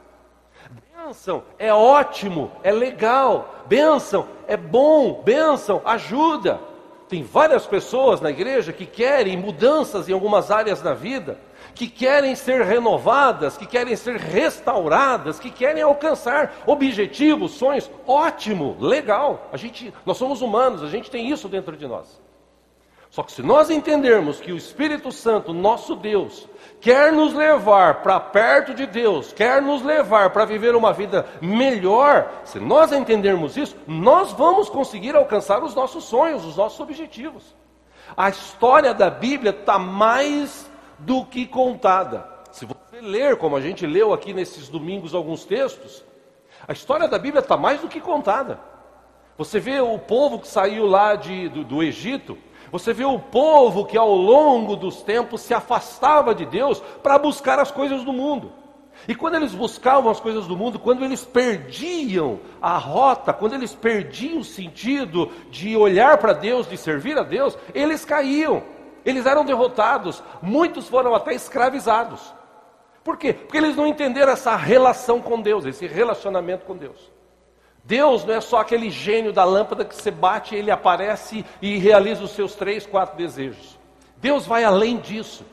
Bênção 0.96 1.42
é 1.58 1.72
ótimo, 1.72 2.50
é 2.62 2.72
legal, 2.72 3.64
bênção 3.66 4.26
é 4.46 4.56
bom, 4.56 5.22
bênção 5.22 5.82
ajuda. 5.84 6.60
Tem 7.08 7.22
várias 7.22 7.66
pessoas 7.66 8.20
na 8.20 8.30
igreja 8.30 8.72
que 8.72 8.86
querem 8.86 9.36
mudanças 9.36 10.08
em 10.08 10.12
algumas 10.12 10.50
áreas 10.50 10.80
da 10.80 10.94
vida, 10.94 11.38
que 11.74 11.86
querem 11.86 12.34
ser 12.34 12.62
renovadas, 12.62 13.56
que 13.56 13.66
querem 13.66 13.94
ser 13.94 14.16
restauradas, 14.16 15.38
que 15.38 15.50
querem 15.50 15.82
alcançar 15.82 16.54
objetivos, 16.66 17.52
sonhos. 17.52 17.90
Ótimo, 18.06 18.76
legal. 18.80 19.48
A 19.52 19.56
gente, 19.56 19.92
nós 20.06 20.16
somos 20.16 20.40
humanos, 20.40 20.82
a 20.82 20.88
gente 20.88 21.10
tem 21.10 21.30
isso 21.30 21.48
dentro 21.48 21.76
de 21.76 21.86
nós. 21.86 22.20
Só 23.14 23.22
que 23.22 23.30
se 23.30 23.44
nós 23.44 23.70
entendermos 23.70 24.40
que 24.40 24.50
o 24.50 24.56
Espírito 24.56 25.12
Santo, 25.12 25.52
nosso 25.52 25.94
Deus, 25.94 26.48
quer 26.80 27.12
nos 27.12 27.32
levar 27.32 28.02
para 28.02 28.18
perto 28.18 28.74
de 28.74 28.86
Deus, 28.86 29.32
quer 29.32 29.62
nos 29.62 29.82
levar 29.84 30.30
para 30.30 30.44
viver 30.44 30.74
uma 30.74 30.92
vida 30.92 31.24
melhor, 31.40 32.28
se 32.44 32.58
nós 32.58 32.90
entendermos 32.90 33.56
isso, 33.56 33.76
nós 33.86 34.32
vamos 34.32 34.68
conseguir 34.68 35.14
alcançar 35.14 35.62
os 35.62 35.76
nossos 35.76 36.02
sonhos, 36.02 36.44
os 36.44 36.56
nossos 36.56 36.80
objetivos. 36.80 37.54
A 38.16 38.30
história 38.30 38.92
da 38.92 39.10
Bíblia 39.10 39.52
está 39.52 39.78
mais 39.78 40.68
do 40.98 41.24
que 41.24 41.46
contada. 41.46 42.28
Se 42.50 42.66
você 42.66 43.00
ler, 43.00 43.36
como 43.36 43.54
a 43.54 43.60
gente 43.60 43.86
leu 43.86 44.12
aqui 44.12 44.34
nesses 44.34 44.68
domingos 44.68 45.14
alguns 45.14 45.44
textos, 45.44 46.04
a 46.66 46.72
história 46.72 47.06
da 47.06 47.16
Bíblia 47.16 47.42
está 47.42 47.56
mais 47.56 47.80
do 47.80 47.86
que 47.86 48.00
contada. 48.00 48.58
Você 49.38 49.60
vê 49.60 49.78
o 49.78 50.00
povo 50.00 50.40
que 50.40 50.48
saiu 50.48 50.84
lá 50.86 51.14
de, 51.14 51.48
do, 51.48 51.62
do 51.62 51.80
Egito, 51.80 52.36
você 52.74 52.92
vê 52.92 53.04
o 53.04 53.20
povo 53.20 53.84
que 53.84 53.96
ao 53.96 54.12
longo 54.12 54.74
dos 54.74 55.00
tempos 55.00 55.42
se 55.42 55.54
afastava 55.54 56.34
de 56.34 56.44
Deus 56.44 56.80
para 57.04 57.16
buscar 57.16 57.60
as 57.60 57.70
coisas 57.70 58.02
do 58.02 58.12
mundo. 58.12 58.52
E 59.06 59.14
quando 59.14 59.36
eles 59.36 59.54
buscavam 59.54 60.10
as 60.10 60.18
coisas 60.18 60.48
do 60.48 60.56
mundo, 60.56 60.80
quando 60.80 61.04
eles 61.04 61.24
perdiam 61.24 62.40
a 62.60 62.76
rota, 62.76 63.32
quando 63.32 63.54
eles 63.54 63.76
perdiam 63.76 64.40
o 64.40 64.44
sentido 64.44 65.30
de 65.52 65.76
olhar 65.76 66.18
para 66.18 66.32
Deus, 66.32 66.68
de 66.68 66.76
servir 66.76 67.16
a 67.16 67.22
Deus, 67.22 67.56
eles 67.72 68.04
caíam, 68.04 68.64
eles 69.04 69.24
eram 69.24 69.44
derrotados, 69.44 70.20
muitos 70.42 70.88
foram 70.88 71.14
até 71.14 71.32
escravizados. 71.32 72.34
Por 73.04 73.16
quê? 73.16 73.34
Porque 73.34 73.58
eles 73.58 73.76
não 73.76 73.86
entenderam 73.86 74.32
essa 74.32 74.56
relação 74.56 75.20
com 75.20 75.40
Deus, 75.40 75.64
esse 75.64 75.86
relacionamento 75.86 76.66
com 76.66 76.76
Deus. 76.76 77.13
Deus 77.84 78.24
não 78.24 78.34
é 78.34 78.40
só 78.40 78.60
aquele 78.60 78.90
gênio 78.90 79.32
da 79.32 79.44
lâmpada 79.44 79.84
que 79.84 79.94
você 79.94 80.10
bate, 80.10 80.54
ele 80.54 80.70
aparece 80.70 81.44
e 81.60 81.76
realiza 81.76 82.24
os 82.24 82.30
seus 82.30 82.54
três, 82.54 82.86
quatro 82.86 83.16
desejos. 83.16 83.78
Deus 84.16 84.46
vai 84.46 84.64
além 84.64 84.96
disso. 84.96 85.44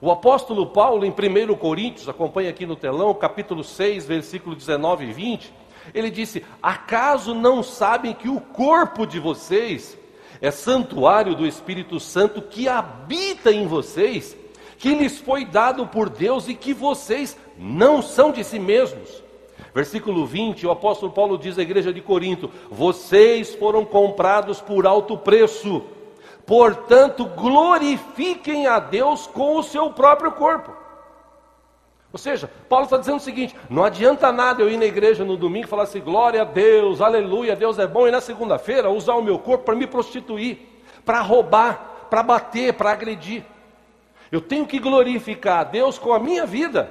O 0.00 0.10
apóstolo 0.10 0.66
Paulo, 0.66 1.04
em 1.04 1.10
1 1.10 1.54
Coríntios, 1.56 2.08
acompanha 2.08 2.48
aqui 2.48 2.64
no 2.64 2.76
telão, 2.76 3.12
capítulo 3.12 3.62
6, 3.62 4.06
versículo 4.06 4.56
19 4.56 5.06
e 5.06 5.12
20, 5.12 5.52
ele 5.92 6.10
disse: 6.10 6.44
Acaso 6.62 7.34
não 7.34 7.62
sabem 7.62 8.14
que 8.14 8.28
o 8.28 8.40
corpo 8.40 9.06
de 9.06 9.18
vocês 9.18 9.98
é 10.40 10.50
santuário 10.50 11.34
do 11.34 11.46
Espírito 11.46 12.00
Santo 12.00 12.40
que 12.40 12.68
habita 12.68 13.50
em 13.50 13.66
vocês, 13.66 14.36
que 14.78 14.94
lhes 14.94 15.18
foi 15.18 15.44
dado 15.44 15.86
por 15.86 16.08
Deus 16.08 16.48
e 16.48 16.54
que 16.54 16.72
vocês 16.72 17.36
não 17.58 18.00
são 18.00 18.32
de 18.32 18.42
si 18.42 18.58
mesmos? 18.58 19.27
Versículo 19.74 20.26
20, 20.26 20.66
o 20.66 20.70
apóstolo 20.70 21.12
Paulo 21.12 21.38
diz 21.38 21.58
à 21.58 21.62
igreja 21.62 21.92
de 21.92 22.00
Corinto: 22.00 22.50
Vocês 22.70 23.54
foram 23.54 23.84
comprados 23.84 24.60
por 24.60 24.86
alto 24.86 25.16
preço 25.16 25.82
Portanto, 26.48 27.26
glorifiquem 27.26 28.66
a 28.66 28.78
Deus 28.78 29.26
com 29.26 29.56
o 29.56 29.62
seu 29.62 29.90
próprio 29.90 30.32
corpo. 30.32 30.74
Ou 32.10 32.18
seja, 32.18 32.50
Paulo 32.70 32.86
está 32.86 32.96
dizendo 32.96 33.18
o 33.18 33.20
seguinte: 33.20 33.54
não 33.68 33.84
adianta 33.84 34.32
nada 34.32 34.62
eu 34.62 34.70
ir 34.70 34.78
na 34.78 34.86
igreja 34.86 35.26
no 35.26 35.36
domingo 35.36 35.66
e 35.66 35.68
falar 35.68 35.82
assim, 35.82 36.00
glória 36.00 36.40
a 36.40 36.46
Deus, 36.46 37.02
aleluia, 37.02 37.54
Deus 37.54 37.78
é 37.78 37.86
bom, 37.86 38.08
e 38.08 38.10
na 38.10 38.22
segunda-feira 38.22 38.88
usar 38.88 39.16
o 39.16 39.22
meu 39.22 39.38
corpo 39.38 39.66
para 39.66 39.76
me 39.76 39.86
prostituir, 39.86 40.58
para 41.04 41.20
roubar, 41.20 42.06
para 42.08 42.22
bater, 42.22 42.72
para 42.72 42.92
agredir. 42.92 43.44
Eu 44.32 44.40
tenho 44.40 44.66
que 44.66 44.78
glorificar 44.78 45.58
a 45.58 45.64
Deus 45.64 45.98
com 45.98 46.14
a 46.14 46.18
minha 46.18 46.46
vida. 46.46 46.90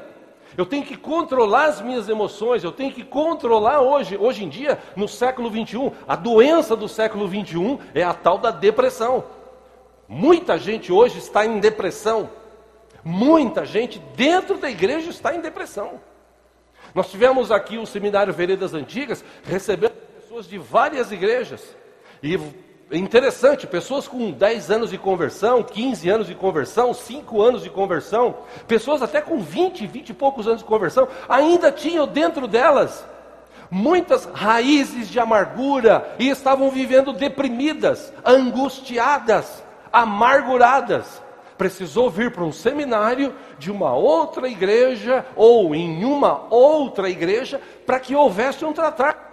Eu 0.58 0.66
tenho 0.66 0.84
que 0.84 0.98
controlar 0.98 1.66
as 1.66 1.82
minhas 1.82 2.10
emoções, 2.10 2.64
eu 2.64 2.72
tenho 2.72 2.92
que 2.92 3.04
controlar 3.04 3.80
hoje, 3.80 4.18
hoje 4.18 4.44
em 4.44 4.50
dia, 4.50 4.80
no 4.96 5.08
século 5.08 5.52
21, 5.52 5.92
a 6.08 6.16
doença 6.16 6.76
do 6.76 6.90
século 6.90 7.28
21 7.28 7.78
é 7.94 8.02
a 8.02 8.12
tal 8.12 8.40
da 8.40 8.50
depressão. 8.50 9.24
Muita 10.08 10.58
gente 10.58 10.92
hoje 10.92 11.20
está 11.20 11.46
em 11.46 11.60
depressão. 11.60 12.32
Muita 13.04 13.66
gente 13.66 14.00
dentro 14.16 14.58
da 14.58 14.70
igreja 14.70 15.12
está 15.12 15.36
em 15.36 15.42
depressão. 15.42 16.02
Nós 16.96 17.12
tivemos 17.12 17.52
aqui 17.52 17.78
o 17.78 17.86
seminário 17.86 18.34
Veredas 18.34 18.74
Antigas, 18.74 19.24
recebendo 19.44 19.94
pessoas 20.20 20.48
de 20.48 20.58
várias 20.58 21.12
igrejas. 21.12 21.76
E 22.24 22.36
interessante, 22.92 23.68
pessoas 23.68 24.08
com 24.08 24.32
10 24.32 24.72
anos 24.72 24.90
de 24.92 24.98
conversão, 24.98 25.62
15 25.62 26.10
anos 26.10 26.28
de 26.28 26.36
conversão, 26.36 26.94
5 26.94 27.42
anos 27.42 27.64
de 27.64 27.70
conversão, 27.70 28.38
pessoas 28.68 29.02
até 29.02 29.22
com 29.22 29.40
20, 29.40 29.86
20 29.86 30.10
e 30.10 30.14
poucos 30.14 30.48
anos 30.48 30.60
de 30.60 30.66
conversão, 30.66 31.08
ainda 31.28 31.72
tinham 31.72 32.08
dentro 32.08 32.48
delas 32.48 33.06
muitas 33.70 34.26
raízes 34.26 35.10
de 35.10 35.20
amargura 35.20 36.16
e 36.18 36.30
estavam 36.30 36.70
vivendo 36.70 37.14
deprimidas, 37.14 38.14
angustiadas 38.26 39.64
amarguradas. 39.92 41.22
Precisou 41.58 42.10
vir 42.10 42.32
para 42.32 42.44
um 42.44 42.52
seminário 42.52 43.34
de 43.58 43.72
uma 43.72 43.94
outra 43.94 44.48
igreja 44.48 45.26
ou 45.36 45.74
em 45.74 46.06
uma 46.06 46.46
outra 46.54 47.10
igreja 47.10 47.60
para 47.86 48.00
que 48.00 48.16
houvesse 48.16 48.64
um 48.64 48.74
tratar. 48.74 49.27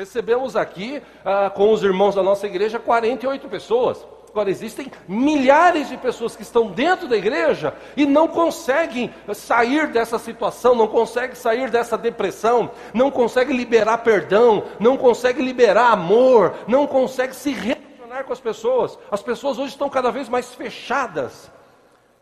Recebemos 0.00 0.56
aqui, 0.56 1.02
ah, 1.22 1.50
com 1.50 1.70
os 1.70 1.82
irmãos 1.82 2.14
da 2.14 2.22
nossa 2.22 2.46
igreja, 2.46 2.78
48 2.78 3.46
pessoas. 3.50 4.02
Agora, 4.30 4.48
existem 4.48 4.90
milhares 5.06 5.90
de 5.90 5.96
pessoas 5.98 6.34
que 6.34 6.40
estão 6.40 6.68
dentro 6.68 7.06
da 7.06 7.18
igreja 7.18 7.74
e 7.94 8.06
não 8.06 8.26
conseguem 8.26 9.12
sair 9.34 9.88
dessa 9.88 10.18
situação, 10.18 10.74
não 10.74 10.88
conseguem 10.88 11.36
sair 11.36 11.68
dessa 11.68 11.98
depressão, 11.98 12.70
não 12.94 13.10
conseguem 13.10 13.54
liberar 13.54 13.98
perdão, 13.98 14.64
não 14.78 14.96
conseguem 14.96 15.44
liberar 15.44 15.92
amor, 15.92 16.54
não 16.66 16.86
conseguem 16.86 17.34
se 17.34 17.52
relacionar 17.52 18.24
com 18.24 18.32
as 18.32 18.40
pessoas. 18.40 18.98
As 19.10 19.22
pessoas 19.22 19.58
hoje 19.58 19.72
estão 19.72 19.90
cada 19.90 20.10
vez 20.10 20.30
mais 20.30 20.54
fechadas. 20.54 21.52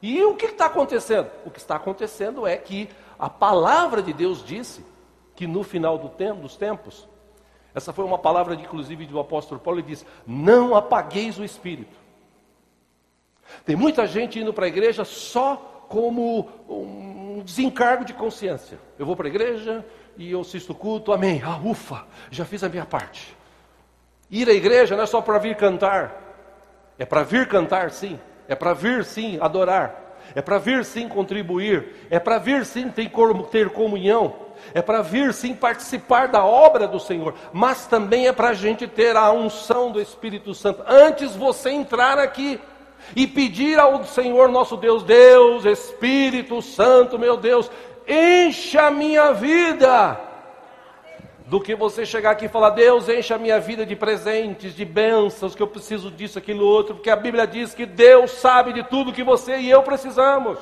E 0.03 0.21
o 0.25 0.35
que 0.35 0.47
está 0.47 0.67
acontecendo? 0.67 1.31
O 1.47 1.51
que 1.51 1.61
está 1.61 1.77
acontecendo 1.77 2.45
é 2.45 2.57
que 2.57 2.89
a 3.17 3.31
palavra 3.31 4.03
de 4.03 4.13
Deus 4.13 4.45
disse 4.45 4.85
que 5.37 5.47
no 5.47 5.63
final 5.63 5.97
do 5.97 6.09
tempo, 6.09 6.41
dos 6.41 6.57
tempos, 6.57 7.07
essa 7.75 7.93
foi 7.93 8.05
uma 8.05 8.19
palavra, 8.19 8.55
inclusive, 8.55 9.07
do 9.07 9.21
apóstolo 9.21 9.61
Paulo, 9.61 9.81
ele 9.81 9.87
diz: 9.89 10.05
Não 10.27 10.75
apagueis 10.75 11.39
o 11.39 11.45
espírito. 11.45 11.97
Tem 13.65 13.77
muita 13.77 14.07
gente 14.07 14.39
indo 14.39 14.53
para 14.53 14.67
a 14.67 14.69
igreja 14.69 15.05
só 15.05 15.85
como 15.89 16.49
um 16.69 17.43
desencargo 17.45 18.05
de 18.05 18.13
consciência. 18.13 18.79
Eu 18.99 19.07
vou 19.07 19.17
para 19.17 19.27
a 19.27 19.31
igreja 19.31 19.85
e 20.17 20.31
eu 20.31 20.41
assisto 20.41 20.73
o 20.73 20.75
culto, 20.75 21.13
amém. 21.13 21.41
Ah, 21.45 21.59
ufa, 21.63 22.05
já 22.31 22.45
fiz 22.45 22.63
a 22.63 22.69
minha 22.69 22.85
parte. 22.85 23.37
Ir 24.31 24.49
à 24.49 24.53
igreja 24.53 24.97
não 24.97 25.05
é 25.05 25.07
só 25.07 25.23
para 25.23 25.39
vir 25.39 25.57
cantar, 25.57 26.29
é 26.99 27.07
para 27.07 27.23
vir 27.23 27.49
cantar 27.49 27.91
sim, 27.91 28.21
é 28.47 28.55
para 28.55 28.75
vir 28.75 29.05
sim 29.05 29.39
adorar, 29.41 30.19
é 30.35 30.43
para 30.43 30.59
vir 30.59 30.85
sim 30.85 31.09
contribuir, 31.09 32.07
é 32.11 32.19
para 32.19 32.39
vir 32.39 32.67
sim 32.67 32.91
ter 32.91 33.71
comunhão, 33.71 34.35
é 34.75 34.83
para 34.83 35.03
vir 35.03 35.33
sim 35.33 35.55
participar 35.55 36.29
da 36.29 36.45
obra 36.45 36.87
do 36.87 37.01
Senhor, 37.01 37.35
mas 37.53 37.87
também 37.87 38.27
é 38.27 38.33
para 38.33 38.51
a 38.51 38.55
gente 38.55 38.87
ter 38.87 39.17
a 39.17 39.31
unção 39.33 39.91
do 39.91 40.01
Espírito 40.01 40.55
Santo. 40.55 40.83
Antes 40.87 41.35
você 41.35 41.71
entrar 41.71 42.19
aqui 42.19 42.61
e 43.15 43.27
pedir 43.27 43.79
ao 43.79 44.05
Senhor 44.05 44.49
nosso 44.49 44.77
Deus, 44.77 45.03
Deus, 45.03 45.65
Espírito 45.65 46.61
Santo, 46.61 47.19
meu 47.19 47.37
Deus, 47.37 47.71
encha 48.07 48.87
a 48.87 48.91
minha 48.91 49.33
vida 49.33 50.19
do 51.49 51.61
que 51.61 51.75
você 51.75 52.05
chegar 52.05 52.33
aqui 52.33 52.45
e 52.45 52.49
falar, 52.49 52.71
Deus, 52.71 53.09
enche 53.09 53.33
a 53.33 53.39
minha 53.39 53.59
vida 53.59 53.87
de 53.87 53.97
presentes, 53.97 54.75
de 54.75 54.85
bênçãos, 54.85 55.55
que 55.55 55.63
eu 55.63 55.67
preciso 55.67 56.11
disso, 56.11 56.39
aquilo, 56.39 56.65
outro, 56.67 56.97
porque 56.97 57.09
a 57.09 57.17
Bíblia 57.17 57.47
diz 57.47 57.73
que 57.73 57.87
Deus 57.87 58.33
sabe 58.33 58.75
de 58.75 58.83
tudo 58.83 59.15
que 59.15 59.23
você 59.23 59.57
e 59.57 59.71
eu 59.71 59.83
precisamos. 59.83 60.59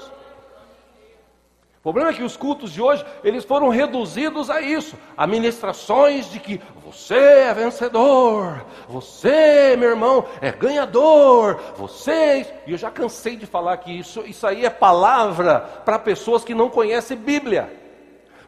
O 1.86 1.92
problema 1.92 2.10
é 2.10 2.14
que 2.14 2.24
os 2.24 2.36
cultos 2.36 2.72
de 2.72 2.82
hoje, 2.82 3.06
eles 3.22 3.44
foram 3.44 3.68
reduzidos 3.68 4.50
a 4.50 4.60
isso, 4.60 4.96
a 5.16 5.24
ministrações 5.24 6.28
de 6.28 6.40
que 6.40 6.60
você 6.84 7.14
é 7.14 7.54
vencedor, 7.54 8.66
você, 8.88 9.76
meu 9.78 9.90
irmão, 9.90 10.24
é 10.40 10.50
ganhador, 10.50 11.60
você, 11.76 12.44
e 12.66 12.72
eu 12.72 12.76
já 12.76 12.90
cansei 12.90 13.36
de 13.36 13.46
falar 13.46 13.76
que 13.76 13.96
isso, 13.96 14.24
isso 14.26 14.44
aí 14.48 14.64
é 14.64 14.68
palavra 14.68 15.60
para 15.84 15.96
pessoas 15.96 16.42
que 16.42 16.56
não 16.56 16.68
conhecem 16.68 17.16
Bíblia. 17.16 17.72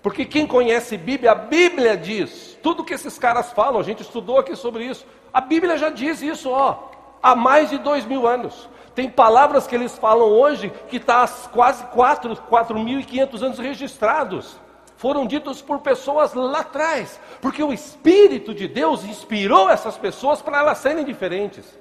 Porque 0.03 0.25
quem 0.25 0.45
conhece 0.45 0.97
Bíblia, 0.97 1.31
a 1.31 1.37
Bíblia 1.37 1.97
diz, 1.97 2.59
tudo 2.61 2.83
que 2.83 2.95
esses 2.95 3.21
caras 3.21 3.53
falam, 3.53 3.79
a 3.79 3.85
gente 3.85 4.03
estudou 4.03 4.41
aqui 4.41 4.57
sobre 4.57 4.85
isso, 4.85 5.07
a 5.33 5.41
Bíblia 5.41 5.79
já 5.79 5.91
diz 5.91 6.21
isso, 6.23 6.51
ó, 6.51 6.91
há 7.23 7.37
mais 7.37 7.71
de 7.71 7.79
dois 7.79 8.05
mil 8.05 8.27
anos. 8.27 8.69
Tem 8.99 9.09
palavras 9.09 9.65
que 9.65 9.77
eles 9.77 9.97
falam 9.97 10.27
hoje 10.27 10.73
que 10.89 10.97
está 10.97 11.25
quase 11.53 11.85
4.500 11.85 13.43
anos 13.43 13.59
registrados. 13.61 14.57
Foram 14.97 15.25
ditos 15.25 15.63
por 15.63 15.79
pessoas 15.79 16.35
lá 16.35 16.59
atrás, 16.63 17.21
porque 17.41 17.63
o 17.63 17.73
Espírito 17.73 18.53
de 18.53 18.67
Deus 18.67 19.05
inspirou 19.05 19.71
essas 19.71 19.97
pessoas 19.97 20.43
para 20.43 20.59
elas 20.59 20.79
serem 20.79 21.05
diferentes. 21.05 21.79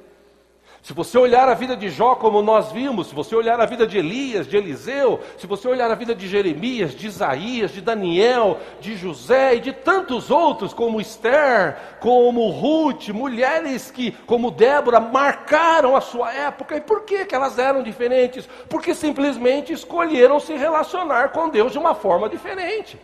Se 0.88 0.94
você 0.94 1.18
olhar 1.18 1.50
a 1.50 1.54
vida 1.54 1.76
de 1.76 1.90
Jó 1.90 2.16
como 2.16 2.42
nós 2.42 2.72
vimos, 2.72 3.08
se 3.08 3.14
você 3.14 3.36
olhar 3.36 3.60
a 3.60 3.66
vida 3.66 3.86
de 3.86 3.98
Elias, 3.98 4.48
de 4.48 4.56
Eliseu, 4.56 5.20
se 5.38 5.46
você 5.46 5.68
olhar 5.68 5.92
a 5.92 5.96
vida 5.96 6.16
de 6.16 6.30
Jeremias, 6.30 6.96
de 6.96 7.08
Isaías, 7.08 7.74
de 7.74 7.82
Daniel, 7.82 8.58
de 8.80 8.96
José 8.96 9.56
e 9.56 9.60
de 9.60 9.74
tantos 9.74 10.32
outros, 10.32 10.74
como 10.74 11.02
Esther, 11.02 11.76
como 12.00 12.50
Ruth, 12.52 13.10
mulheres 13.10 13.92
que, 13.92 14.14
como 14.26 14.50
Débora, 14.50 15.02
marcaram 15.02 15.94
a 15.94 16.00
sua 16.00 16.34
época. 16.34 16.78
E 16.78 16.80
por 16.80 17.04
que, 17.04 17.26
que 17.26 17.36
elas 17.36 17.60
eram 17.60 17.84
diferentes? 17.84 18.48
Porque 18.70 18.96
simplesmente 18.96 19.74
escolheram 19.74 20.40
se 20.40 20.56
relacionar 20.56 21.34
com 21.34 21.50
Deus 21.50 21.74
de 21.74 21.78
uma 21.78 21.96
forma 21.96 22.30
diferente. 22.30 22.98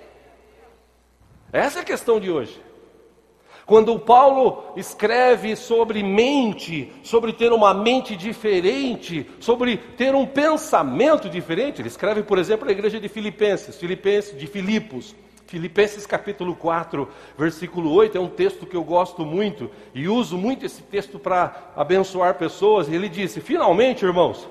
Essa 1.51 1.79
é 1.79 1.81
a 1.81 1.85
questão 1.85 2.17
de 2.17 2.31
hoje. 2.31 2.63
Quando 3.65 3.97
Paulo 3.97 4.73
escreve 4.75 5.55
sobre 5.55 6.03
mente, 6.03 6.91
sobre 7.01 7.31
ter 7.31 7.51
uma 7.53 7.73
mente 7.73 8.15
diferente, 8.15 9.29
sobre 9.39 9.77
ter 9.77 10.13
um 10.13 10.25
pensamento 10.25 11.29
diferente, 11.29 11.81
ele 11.81 11.87
escreve, 11.87 12.23
por 12.23 12.37
exemplo, 12.37 12.65
na 12.65 12.73
igreja 12.73 12.99
de 12.99 13.07
Filipenses, 13.07 13.77
Filipenses 13.77 14.37
de 14.37 14.47
Filipos, 14.47 15.15
Filipenses 15.47 16.05
capítulo 16.05 16.55
4, 16.55 17.07
versículo 17.37 17.93
8, 17.93 18.17
é 18.17 18.19
um 18.19 18.27
texto 18.27 18.65
que 18.65 18.75
eu 18.75 18.83
gosto 18.83 19.23
muito 19.23 19.69
e 19.93 20.07
uso 20.07 20.37
muito 20.37 20.65
esse 20.65 20.81
texto 20.81 21.17
para 21.17 21.71
abençoar 21.75 22.33
pessoas. 22.35 22.89
Ele 22.89 23.07
disse: 23.07 23.39
Finalmente, 23.39 24.03
irmãos, 24.03 24.49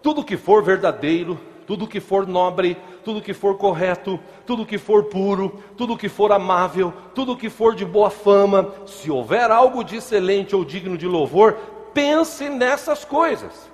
tudo 0.00 0.24
que 0.24 0.36
for 0.36 0.62
verdadeiro, 0.62 1.38
tudo 1.66 1.86
que 1.86 2.00
for 2.00 2.26
nobre, 2.26 2.76
tudo 3.04 3.22
que 3.22 3.34
for 3.34 3.56
correto, 3.56 4.18
tudo 4.46 4.66
que 4.66 4.78
for 4.78 5.04
puro, 5.04 5.62
tudo 5.76 5.96
que 5.96 6.08
for 6.08 6.32
amável, 6.32 6.92
tudo 7.14 7.36
que 7.36 7.50
for 7.50 7.74
de 7.74 7.84
boa 7.84 8.10
fama, 8.10 8.72
se 8.86 9.10
houver 9.10 9.50
algo 9.50 9.82
de 9.82 9.96
excelente 9.96 10.54
ou 10.54 10.64
digno 10.64 10.96
de 10.96 11.06
louvor, 11.06 11.56
pense 11.92 12.48
nessas 12.48 13.04
coisas. 13.04 13.70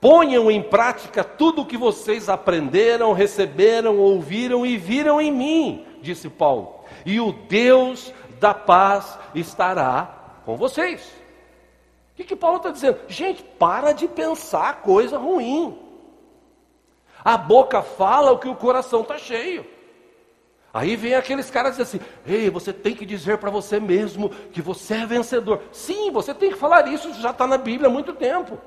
Ponham 0.00 0.50
em 0.50 0.62
prática 0.62 1.24
tudo 1.24 1.62
o 1.62 1.66
que 1.66 1.76
vocês 1.76 2.28
aprenderam, 2.28 3.12
receberam, 3.12 3.98
ouviram 3.98 4.64
e 4.64 4.76
viram 4.76 5.20
em 5.20 5.32
mim, 5.32 5.84
disse 6.00 6.28
Paulo. 6.28 6.80
E 7.04 7.20
o 7.20 7.32
Deus 7.32 8.12
da 8.38 8.54
paz 8.54 9.18
estará 9.34 10.40
com 10.44 10.56
vocês. 10.56 11.02
O 12.12 12.16
que, 12.16 12.24
que 12.24 12.36
Paulo 12.36 12.58
está 12.58 12.70
dizendo? 12.70 12.98
Gente, 13.08 13.42
para 13.42 13.92
de 13.92 14.06
pensar 14.06 14.82
coisa 14.82 15.18
ruim. 15.18 15.87
A 17.24 17.36
boca 17.36 17.82
fala 17.82 18.32
o 18.32 18.38
que 18.38 18.48
o 18.48 18.54
coração 18.54 19.02
está 19.02 19.18
cheio. 19.18 19.66
Aí 20.72 20.96
vem 20.96 21.14
aqueles 21.14 21.50
caras 21.50 21.78
e 21.78 21.82
dizem 21.82 22.00
assim: 22.00 22.10
Ei, 22.26 22.50
você 22.50 22.72
tem 22.72 22.94
que 22.94 23.06
dizer 23.06 23.38
para 23.38 23.50
você 23.50 23.80
mesmo 23.80 24.28
que 24.28 24.60
você 24.60 24.94
é 24.94 25.06
vencedor. 25.06 25.62
Sim, 25.72 26.10
você 26.10 26.34
tem 26.34 26.50
que 26.50 26.56
falar 26.56 26.86
isso, 26.88 27.12
já 27.14 27.30
está 27.30 27.46
na 27.46 27.58
Bíblia 27.58 27.88
há 27.88 27.92
muito 27.92 28.12
tempo. 28.12 28.58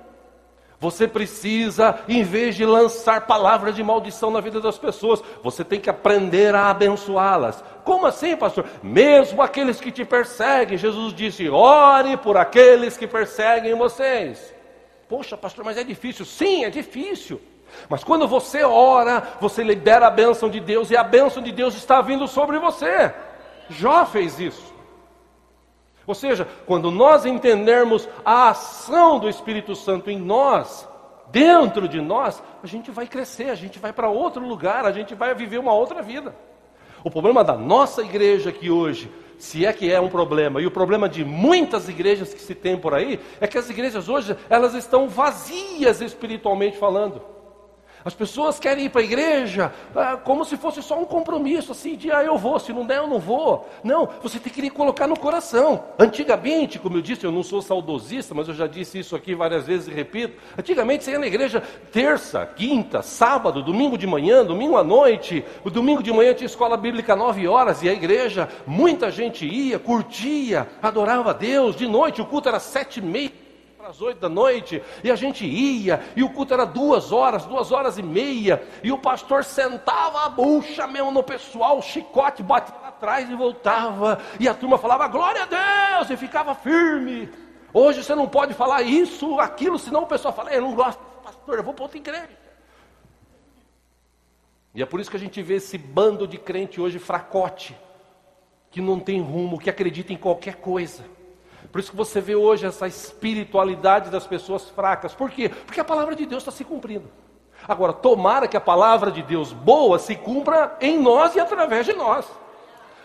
Você 0.79 1.07
precisa, 1.07 1.99
em 2.09 2.23
vez 2.23 2.55
de 2.55 2.65
lançar 2.65 3.27
palavras 3.27 3.75
de 3.75 3.83
maldição 3.83 4.31
na 4.31 4.41
vida 4.41 4.59
das 4.59 4.79
pessoas, 4.79 5.21
você 5.43 5.63
tem 5.63 5.79
que 5.79 5.91
aprender 5.91 6.55
a 6.55 6.71
abençoá-las. 6.71 7.63
Como 7.83 8.07
assim, 8.07 8.35
pastor? 8.35 8.65
Mesmo 8.81 9.43
aqueles 9.43 9.79
que 9.79 9.91
te 9.91 10.03
perseguem, 10.03 10.79
Jesus 10.79 11.13
disse: 11.13 11.47
ore 11.47 12.17
por 12.17 12.35
aqueles 12.35 12.97
que 12.97 13.05
perseguem 13.05 13.75
vocês. 13.75 14.55
Poxa, 15.07 15.37
pastor, 15.37 15.63
mas 15.63 15.77
é 15.77 15.83
difícil. 15.83 16.25
Sim, 16.25 16.65
é 16.65 16.69
difícil. 16.71 17.39
Mas 17.89 18.03
quando 18.03 18.27
você 18.27 18.63
ora, 18.63 19.35
você 19.39 19.63
libera 19.63 20.07
a 20.07 20.11
bênção 20.11 20.49
de 20.49 20.59
Deus 20.59 20.89
e 20.91 20.97
a 20.97 21.03
bênção 21.03 21.41
de 21.41 21.51
Deus 21.51 21.75
está 21.75 22.01
vindo 22.01 22.27
sobre 22.27 22.59
você. 22.59 23.13
Jó 23.69 24.05
fez 24.05 24.39
isso. 24.39 24.71
Ou 26.05 26.15
seja, 26.15 26.47
quando 26.65 26.89
nós 26.89 27.25
entendermos 27.25 28.07
a 28.25 28.49
ação 28.49 29.19
do 29.19 29.29
Espírito 29.29 29.75
Santo 29.75 30.09
em 30.09 30.19
nós, 30.19 30.87
dentro 31.31 31.87
de 31.87 32.01
nós, 32.01 32.41
a 32.61 32.67
gente 32.67 32.91
vai 32.91 33.07
crescer, 33.07 33.49
a 33.49 33.55
gente 33.55 33.79
vai 33.79 33.93
para 33.93 34.09
outro 34.09 34.45
lugar, 34.45 34.85
a 34.85 34.91
gente 34.91 35.15
vai 35.15 35.33
viver 35.33 35.57
uma 35.57 35.73
outra 35.73 36.01
vida. 36.01 36.35
O 37.03 37.09
problema 37.09 37.43
da 37.43 37.55
nossa 37.55 38.01
igreja 38.01 38.49
aqui 38.49 38.69
hoje, 38.69 39.11
se 39.37 39.65
é 39.65 39.73
que 39.73 39.91
é 39.91 39.99
um 39.99 40.09
problema, 40.09 40.61
e 40.61 40.67
o 40.67 40.71
problema 40.71 41.09
de 41.09 41.25
muitas 41.25 41.89
igrejas 41.89 42.33
que 42.33 42.41
se 42.41 42.53
tem 42.53 42.77
por 42.77 42.93
aí, 42.93 43.19
é 43.39 43.47
que 43.47 43.57
as 43.57 43.69
igrejas 43.69 44.07
hoje, 44.07 44.35
elas 44.49 44.75
estão 44.75 45.07
vazias 45.07 46.01
espiritualmente 46.01 46.77
falando. 46.77 47.21
As 48.03 48.13
pessoas 48.13 48.59
querem 48.59 48.85
ir 48.85 48.89
para 48.89 49.01
a 49.01 49.03
igreja 49.03 49.73
ah, 49.95 50.17
como 50.17 50.43
se 50.43 50.57
fosse 50.57 50.81
só 50.81 50.99
um 50.99 51.05
compromisso, 51.05 51.71
assim, 51.71 51.95
de 51.95 52.11
ah, 52.11 52.23
eu 52.23 52.37
vou, 52.37 52.59
se 52.59 52.73
não 52.73 52.85
der, 52.85 52.97
eu 52.97 53.07
não 53.07 53.19
vou. 53.19 53.69
Não, 53.83 54.07
você 54.21 54.39
tem 54.39 54.51
que 54.51 54.69
colocar 54.69 55.07
no 55.07 55.17
coração. 55.17 55.83
Antigamente, 55.97 56.79
como 56.79 56.97
eu 56.97 57.01
disse, 57.01 57.25
eu 57.25 57.31
não 57.31 57.43
sou 57.43 57.61
saudosista, 57.61 58.33
mas 58.33 58.47
eu 58.47 58.53
já 58.53 58.67
disse 58.67 58.99
isso 58.99 59.15
aqui 59.15 59.35
várias 59.35 59.67
vezes 59.67 59.87
e 59.87 59.91
repito. 59.91 60.41
Antigamente 60.57 61.03
você 61.03 61.11
ia 61.11 61.19
na 61.19 61.27
igreja 61.27 61.61
terça, 61.91 62.45
quinta, 62.45 63.01
sábado, 63.01 63.63
domingo 63.63 63.97
de 63.97 64.07
manhã, 64.07 64.43
domingo 64.43 64.77
à 64.77 64.83
noite. 64.83 65.43
O 65.63 65.69
domingo 65.69 66.01
de 66.01 66.11
manhã 66.11 66.33
tinha 66.33 66.45
escola 66.45 66.77
bíblica 66.77 67.15
nove 67.15 67.47
horas 67.47 67.83
e 67.83 67.89
a 67.89 67.93
igreja, 67.93 68.49
muita 68.65 69.11
gente 69.11 69.45
ia, 69.45 69.77
curtia, 69.79 70.67
adorava 70.81 71.31
a 71.31 71.33
Deus. 71.33 71.75
De 71.75 71.87
noite 71.87 72.21
o 72.21 72.25
culto 72.25 72.49
era 72.49 72.59
sete 72.59 72.99
e 72.99 73.01
meia 73.01 73.31
às 73.87 74.01
oito 74.01 74.19
da 74.19 74.29
noite, 74.29 74.81
e 75.03 75.11
a 75.11 75.15
gente 75.15 75.45
ia, 75.45 76.03
e 76.15 76.23
o 76.23 76.29
culto 76.29 76.53
era 76.53 76.65
duas 76.65 77.11
horas, 77.11 77.45
duas 77.45 77.71
horas 77.71 77.97
e 77.97 78.03
meia, 78.03 78.61
e 78.83 78.91
o 78.91 78.97
pastor 78.97 79.43
sentava 79.43 80.25
a 80.25 80.29
bucha 80.29 80.85
mesmo 80.85 81.11
no 81.11 81.23
pessoal, 81.23 81.77
o 81.77 81.81
chicote 81.81 82.43
batia 82.43 82.75
atrás 82.83 83.29
e 83.29 83.35
voltava, 83.35 84.21
e 84.39 84.47
a 84.47 84.53
turma 84.53 84.77
falava 84.77 85.07
glória 85.07 85.43
a 85.43 85.97
Deus, 85.97 86.09
e 86.09 86.17
ficava 86.17 86.53
firme. 86.53 87.29
Hoje 87.73 88.03
você 88.03 88.13
não 88.13 88.27
pode 88.27 88.53
falar 88.53 88.81
isso, 88.81 89.39
aquilo, 89.39 89.79
senão 89.79 90.03
o 90.03 90.07
pessoal 90.07 90.33
fala, 90.33 90.53
eu 90.53 90.61
não 90.61 90.75
gosto, 90.75 91.01
pastor, 91.23 91.57
eu 91.57 91.63
vou 91.63 91.73
para 91.73 91.83
outra 91.83 91.97
igreja. 91.97 92.37
E 94.75 94.81
é 94.81 94.85
por 94.85 94.99
isso 94.99 95.09
que 95.09 95.17
a 95.17 95.19
gente 95.19 95.41
vê 95.41 95.55
esse 95.55 95.77
bando 95.77 96.27
de 96.27 96.37
crente 96.37 96.79
hoje 96.79 96.99
fracote, 96.99 97.75
que 98.69 98.79
não 98.79 98.99
tem 98.99 99.21
rumo, 99.21 99.59
que 99.59 99.69
acredita 99.69 100.13
em 100.13 100.17
qualquer 100.17 100.55
coisa. 100.55 101.03
Por 101.71 101.79
isso 101.79 101.91
que 101.91 101.97
você 101.97 102.21
vê 102.21 102.35
hoje 102.35 102.65
essa 102.65 102.87
espiritualidade 102.87 104.09
das 104.09 104.25
pessoas 104.25 104.69
fracas. 104.69 105.13
Por 105.13 105.29
quê? 105.29 105.49
Porque 105.49 105.79
a 105.79 105.85
palavra 105.85 106.15
de 106.15 106.25
Deus 106.25 106.43
está 106.43 106.51
se 106.51 106.63
cumprindo. 106.63 107.09
Agora, 107.67 107.93
tomara 107.93 108.47
que 108.47 108.57
a 108.57 108.61
palavra 108.61 109.11
de 109.11 109.21
Deus 109.21 109.53
boa 109.53 109.99
se 109.99 110.15
cumpra 110.15 110.75
em 110.81 110.99
nós 110.99 111.35
e 111.35 111.39
através 111.39 111.85
de 111.85 111.93
nós. 111.93 112.25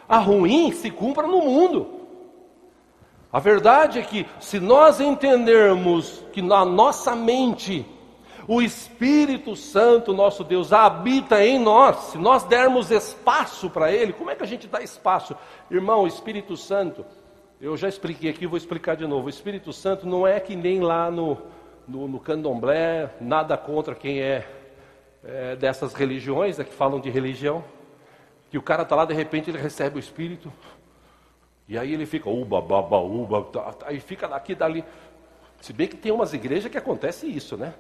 A 0.09 0.19
ruim 0.19 0.73
se 0.73 0.91
cumpra 0.91 1.27
no 1.27 1.43
mundo. 1.43 1.97
A 3.33 3.39
verdade 3.39 3.99
é 3.99 4.03
que, 4.03 4.27
se 4.41 4.59
nós 4.59 5.01
entendermos 5.01 6.25
que 6.33 6.41
na 6.41 6.65
nossa 6.65 7.15
mente 7.15 7.85
o 8.49 8.63
Espírito 8.63 9.57
Santo, 9.57 10.13
nosso 10.13 10.45
Deus, 10.45 10.73
habita 10.73 11.45
em 11.45 11.59
nós, 11.59 11.97
se 12.13 12.19
nós 12.19 12.45
dermos 12.45 12.91
espaço 12.91 13.69
para 13.69 13.91
Ele, 13.91 14.13
como 14.13 14.31
é 14.31 14.37
que 14.37 14.45
a 14.45 14.47
gente 14.47 14.69
dá 14.69 14.81
espaço? 14.81 15.37
Irmão, 15.71 16.07
Espírito 16.07 16.57
Santo, 16.57 17.05
eu 17.61 17.77
já 17.77 17.89
expliquei 17.89 18.31
aqui, 18.31 18.47
vou 18.47 18.57
explicar 18.57 18.97
de 18.97 19.07
novo. 19.07 19.27
O 19.27 19.31
Espírito 19.31 19.73
Santo 19.73 20.07
não 20.07 20.27
é 20.27 20.39
que 20.39 20.55
nem 20.55 20.81
lá 20.81 21.11
no, 21.11 21.39
no, 21.89 22.07
no 22.07 22.21
candomblé, 22.21 23.15
nada 23.21 23.57
contra 23.57 23.95
quem 23.95 24.21
é, 24.21 24.47
é 25.25 25.57
dessas 25.57 25.95
religiões, 25.95 26.59
é 26.59 26.65
que 26.65 26.73
falam 26.73 27.01
de 27.01 27.09
religião. 27.09 27.65
Que 28.51 28.59
o 28.59 28.63
cara 28.63 28.83
está 28.83 28.95
lá, 28.95 29.05
de 29.05 29.15
repente 29.15 29.51
ele 29.51 29.59
recebe 29.59 29.97
o 29.97 29.99
Espírito, 29.99 30.53
e 31.69 31.77
aí 31.77 31.93
ele 31.93 32.07
fica, 32.07 32.29
uba, 32.29 32.61
baba, 32.61 32.99
uba, 32.99 33.43
tá, 33.45 33.73
tá, 33.73 33.87
aí 33.89 33.99
fica 34.01 34.29
daqui 34.29 34.55
dali. 34.55 34.85
Se 35.61 35.73
bem 35.73 35.89
que 35.89 35.97
tem 35.97 36.13
umas 36.13 36.33
igrejas 36.33 36.71
que 36.71 36.79
acontece 36.79 37.27
isso, 37.27 37.57
né? 37.57 37.75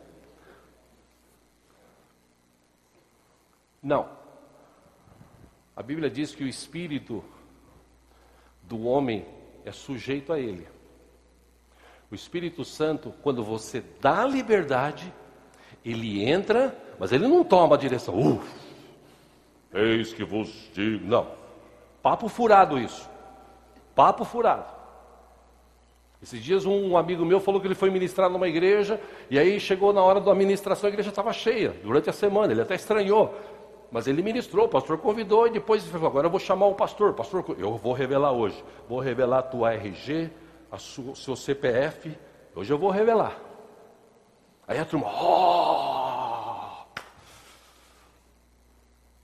Não. 3.82 4.08
A 5.76 5.82
Bíblia 5.82 6.10
diz 6.10 6.34
que 6.34 6.42
o 6.42 6.48
espírito 6.48 7.22
do 8.62 8.84
homem 8.86 9.24
é 9.66 9.72
sujeito 9.72 10.32
a 10.32 10.38
ele. 10.38 10.66
O 12.10 12.14
Espírito 12.14 12.64
Santo, 12.64 13.12
quando 13.20 13.42
você 13.42 13.82
dá 14.00 14.24
liberdade, 14.24 15.12
ele 15.84 16.24
entra, 16.24 16.76
mas 17.00 17.10
ele 17.10 17.26
não 17.26 17.42
toma 17.42 17.74
a 17.74 17.78
direção. 17.78 18.14
Uh, 18.14 18.40
eis 19.74 20.12
que 20.12 20.24
vos 20.24 20.70
digo. 20.72 21.04
Não. 21.04 21.26
Papo 22.00 22.28
furado 22.28 22.78
isso. 22.78 23.10
Papo 23.94 24.24
furado. 24.24 24.72
Esses 26.22 26.42
dias 26.42 26.64
um 26.64 26.96
amigo 26.96 27.24
meu 27.24 27.40
falou 27.40 27.60
que 27.60 27.66
ele 27.66 27.74
foi 27.74 27.90
ministrar 27.90 28.30
numa 28.30 28.48
igreja 28.48 29.00
e 29.28 29.38
aí 29.38 29.60
chegou 29.60 29.92
na 29.92 30.02
hora 30.02 30.20
da 30.20 30.32
administração, 30.32 30.88
a 30.88 30.92
igreja 30.92 31.10
estava 31.10 31.32
cheia 31.32 31.70
durante 31.82 32.08
a 32.08 32.12
semana. 32.12 32.52
Ele 32.52 32.62
até 32.62 32.76
estranhou. 32.76 33.34
Mas 33.90 34.06
ele 34.06 34.22
ministrou, 34.22 34.66
o 34.66 34.68
pastor 34.68 34.98
convidou 34.98 35.46
e 35.46 35.50
depois 35.50 35.82
ele 35.82 35.92
falou: 35.92 36.08
agora 36.08 36.26
eu 36.26 36.30
vou 36.30 36.40
chamar 36.40 36.66
o 36.66 36.74
pastor. 36.74 37.14
Pastor, 37.14 37.44
eu 37.58 37.76
vou 37.76 37.92
revelar 37.92 38.32
hoje. 38.32 38.62
Vou 38.88 38.98
revelar 38.98 39.38
a 39.38 39.42
tua 39.42 39.72
RG, 39.72 40.30
a 40.70 40.78
sua, 40.78 41.14
seu 41.14 41.36
CPF. 41.36 42.16
Hoje 42.54 42.72
eu 42.72 42.78
vou 42.78 42.90
revelar. 42.90 43.38
Aí 44.66 44.78
a 44.78 44.84
turma, 44.84 45.06
oh! 45.06 46.06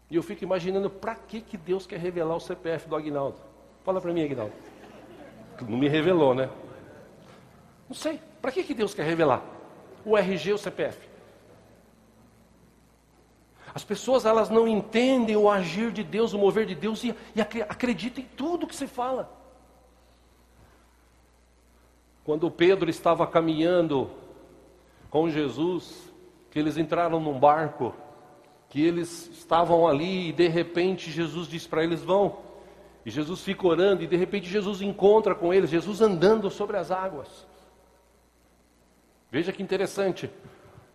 E 0.09 0.17
eu 0.17 0.23
fico 0.23 0.45
imaginando 0.45 0.91
para 0.91 1.15
que, 1.15 1.41
que 1.41 1.57
Deus 1.57 1.87
quer 1.87 1.99
revelar 1.99 2.37
o 2.37 2.41
CPF 2.41 2.89
do 2.89 2.95
Agnaldo. 2.95 3.39
Fala 3.83 4.01
para 4.01 4.13
mim, 4.13 4.23
Agnaldo. 4.23 4.53
Não 5.67 5.79
me 5.79 5.89
revelou, 5.89 6.35
né? 6.35 6.51
Não 7.89 7.95
sei. 7.95 8.21
Para 8.41 8.53
que, 8.53 8.63
que 8.63 8.75
Deus 8.75 8.95
quer 8.95 9.05
revelar? 9.05 9.43
O 10.05 10.17
RG 10.17 10.53
o 10.53 10.59
CPF. 10.59 11.12
As 13.75 13.85
pessoas 13.85 14.27
elas 14.27 14.51
não 14.51 14.69
entendem 14.69 15.37
o 15.37 15.49
agir 15.49 15.93
de 15.93 16.03
Deus, 16.03 16.33
o 16.33 16.39
mover 16.39 16.67
de 16.67 16.75
Deus 16.75 17.03
e, 17.05 17.15
e 17.35 17.41
acreditam 17.41 18.23
em 18.23 18.27
tudo 18.37 18.67
que 18.67 18.77
se 18.77 18.87
fala. 18.87 19.31
Quando 22.25 22.51
Pedro 22.51 22.91
estava 22.91 23.27
caminhando 23.27 24.11
com 25.11 25.29
Jesus, 25.29 26.13
que 26.51 26.59
eles 26.59 26.77
entraram 26.77 27.19
num 27.19 27.39
barco, 27.39 27.95
que 28.69 28.83
eles 28.83 29.29
estavam 29.33 29.87
ali 29.87 30.29
e 30.29 30.33
de 30.33 30.49
repente 30.49 31.11
Jesus 31.11 31.49
disse 31.49 31.69
para 31.69 31.83
eles: 31.83 32.03
vão. 32.03 32.39
E 33.05 33.11
Jesus 33.11 33.41
fica 33.41 33.67
orando 33.67 34.03
e 34.03 34.07
de 34.07 34.17
repente 34.17 34.49
Jesus 34.49 34.81
encontra 34.81 35.35
com 35.35 35.53
eles, 35.53 35.71
Jesus 35.71 36.01
andando 36.01 36.49
sobre 36.51 36.77
as 36.77 36.91
águas. 36.91 37.47
Veja 39.31 39.51
que 39.51 39.63
interessante. 39.63 40.31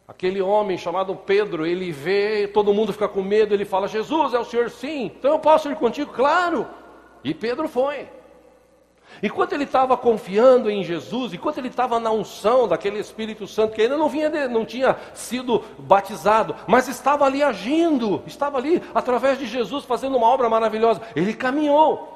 Aquele 0.07 0.41
homem 0.41 0.77
chamado 0.77 1.13
Pedro, 1.15 1.65
ele 1.65 1.91
vê, 1.91 2.47
todo 2.47 2.73
mundo 2.73 2.93
fica 2.93 3.09
com 3.09 3.21
medo, 3.21 3.53
ele 3.53 3.65
fala: 3.65 3.89
Jesus 3.89 4.33
é 4.33 4.39
o 4.39 4.45
Senhor, 4.45 4.69
sim, 4.69 5.07
então 5.07 5.31
eu 5.33 5.39
posso 5.39 5.69
ir 5.69 5.75
contigo? 5.75 6.13
Claro. 6.13 6.65
E 7.23 7.33
Pedro 7.33 7.67
foi. 7.67 8.07
Enquanto 9.21 9.53
ele 9.53 9.65
estava 9.65 9.97
confiando 9.97 10.69
em 10.69 10.81
Jesus, 10.81 11.33
enquanto 11.33 11.57
ele 11.57 11.67
estava 11.67 11.99
na 11.99 12.11
unção 12.11 12.67
daquele 12.67 12.99
Espírito 12.99 13.47
Santo, 13.47 13.73
que 13.73 13.81
ainda 13.81 13.97
não, 13.97 14.07
vinha 14.07 14.47
não 14.47 14.65
tinha 14.65 14.95
sido 15.13 15.63
batizado, 15.77 16.55
mas 16.67 16.87
estava 16.87 17.25
ali 17.25 17.43
agindo, 17.43 18.21
estava 18.27 18.57
ali 18.57 18.81
através 18.93 19.37
de 19.39 19.45
Jesus 19.45 19.83
fazendo 19.83 20.15
uma 20.15 20.27
obra 20.27 20.47
maravilhosa, 20.49 21.01
ele 21.15 21.33
caminhou. 21.33 22.13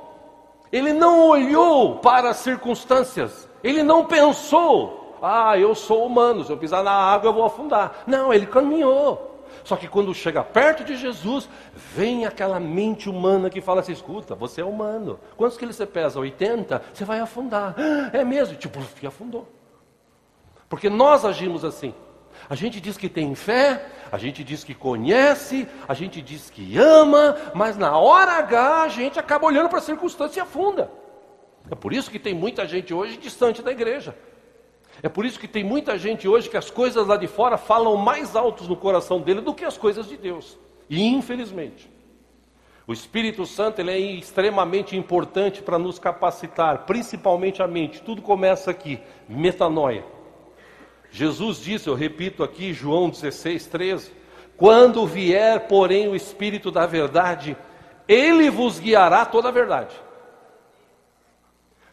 Ele 0.72 0.94
não 0.94 1.28
olhou 1.28 1.98
para 1.98 2.30
as 2.30 2.38
circunstâncias, 2.38 3.50
ele 3.62 3.84
não 3.84 4.06
pensou 4.06 5.01
ah, 5.22 5.58
eu 5.58 5.76
sou 5.76 6.06
humano, 6.06 6.44
se 6.44 6.52
eu 6.52 6.58
pisar 6.58 6.84
na 6.84 6.92
água 6.92 7.30
eu 7.30 7.34
vou 7.34 7.46
afundar. 7.46 8.04
Não, 8.08 8.34
ele 8.34 8.46
caminhou. 8.46 9.32
Só 9.64 9.76
que 9.76 9.88
quando 9.88 10.14
chega 10.14 10.44
perto 10.44 10.84
de 10.84 10.96
Jesus, 10.96 11.48
vem 11.76 12.26
aquela 12.26 12.60
mente 12.60 13.10
humana 13.10 13.50
que 13.50 13.62
fala 13.62 13.82
assim: 13.82 13.92
escuta, 13.92 14.34
você 14.34 14.62
é 14.62 14.66
humano. 14.66 15.20
Quantos 15.38 15.58
quilos 15.58 15.76
você 15.76 15.86
pesa? 15.86 16.20
80? 16.20 16.82
Você 16.94 17.06
vai 17.06 17.20
afundar. 17.20 17.76
É 18.14 18.24
mesmo? 18.24 18.56
Tipo, 18.56 18.80
afundou. 19.06 19.48
Porque 20.68 20.90
nós 20.90 21.26
agimos 21.26 21.64
assim. 21.64 21.94
A 22.50 22.56
gente 22.56 22.82
diz 22.82 22.98
que 22.98 23.08
tem 23.08 23.36
fé, 23.36 23.86
a 24.12 24.18
gente 24.18 24.44
diz 24.44 24.64
que 24.64 24.74
conhece, 24.74 25.68
a 25.88 25.94
gente 25.94 26.22
diz 26.22 26.50
que 26.50 26.78
ama, 26.78 27.38
mas 27.54 27.78
na 27.78 27.98
hora 27.98 28.32
H 28.34 28.84
a 28.84 28.88
gente 28.88 29.20
acaba 29.20 29.46
olhando 29.46 29.70
para 29.70 29.78
a 29.78 29.82
circunstância 29.82 30.40
e 30.40 30.42
afunda. 30.42 30.90
É 31.70 31.76
por 31.76 31.94
isso 31.94 32.10
que 32.10 32.18
tem 32.18 32.34
muita 32.34 32.66
gente 32.68 32.94
hoje 32.94 33.18
distante 33.18 33.62
da 33.62 33.72
igreja. 33.72 34.16
É 35.04 35.10
por 35.10 35.26
isso 35.26 35.40
que 35.40 35.48
tem 35.48 35.64
muita 35.64 35.98
gente 35.98 36.28
hoje 36.28 36.50
que 36.50 36.58
as 36.58 36.70
coisas 36.70 37.08
lá 37.08 37.18
de 37.18 37.28
fora 37.28 37.58
falam 37.58 37.96
mais 37.98 38.36
altos 38.36 38.68
no 38.68 38.76
coração 38.76 39.20
dele 39.20 39.42
do 39.42 39.54
que 39.54 39.66
as 39.66 39.78
coisas 39.78 40.08
de 40.08 40.16
Deus. 40.16 40.58
E 40.90 41.04
infelizmente, 41.04 41.90
o 42.86 42.94
Espírito 42.94 43.46
Santo 43.46 43.80
ele 43.80 43.92
é 43.92 44.00
extremamente 44.00 44.96
importante 44.96 45.62
para 45.62 45.80
nos 45.80 45.98
capacitar, 45.98 46.86
principalmente 46.86 47.64
a 47.64 47.68
mente. 47.68 48.02
Tudo 48.02 48.22
começa 48.22 48.70
aqui, 48.70 49.00
metanoia. 49.28 50.04
Jesus 51.10 51.58
disse, 51.60 51.88
eu 51.88 51.96
repito 51.96 52.44
aqui, 52.44 52.74
João 52.74 53.10
16, 53.10 53.68
13: 53.68 54.12
Quando 54.56 55.06
vier, 55.06 55.68
porém, 55.68 56.08
o 56.08 56.16
Espírito 56.16 56.70
da 56.70 56.86
verdade, 56.86 57.58
ele 58.08 58.50
vos 58.50 58.80
guiará 58.80 59.26
toda 59.26 59.50
a 59.50 59.52
verdade. 59.52 59.96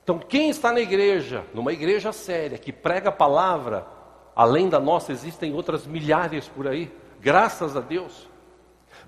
Então, 0.08 0.18
quem 0.18 0.48
está 0.48 0.72
na 0.72 0.80
igreja, 0.80 1.44
numa 1.52 1.70
igreja 1.70 2.14
séria, 2.14 2.56
que 2.56 2.72
prega 2.72 3.10
a 3.10 3.12
palavra, 3.12 3.86
além 4.34 4.66
da 4.66 4.80
nossa, 4.80 5.12
existem 5.12 5.54
outras 5.54 5.86
milhares 5.86 6.48
por 6.48 6.66
aí, 6.66 6.90
graças 7.20 7.76
a 7.76 7.80
Deus, 7.80 8.26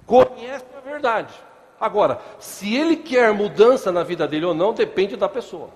conhece 0.04 0.66
a 0.76 0.80
verdade. 0.80 1.32
Agora, 1.80 2.20
se 2.38 2.76
ele 2.76 2.96
quer 2.96 3.32
mudança 3.32 3.90
na 3.90 4.02
vida 4.02 4.28
dele 4.28 4.44
ou 4.44 4.52
não, 4.52 4.74
depende 4.74 5.16
da 5.16 5.26
pessoa. 5.26 5.70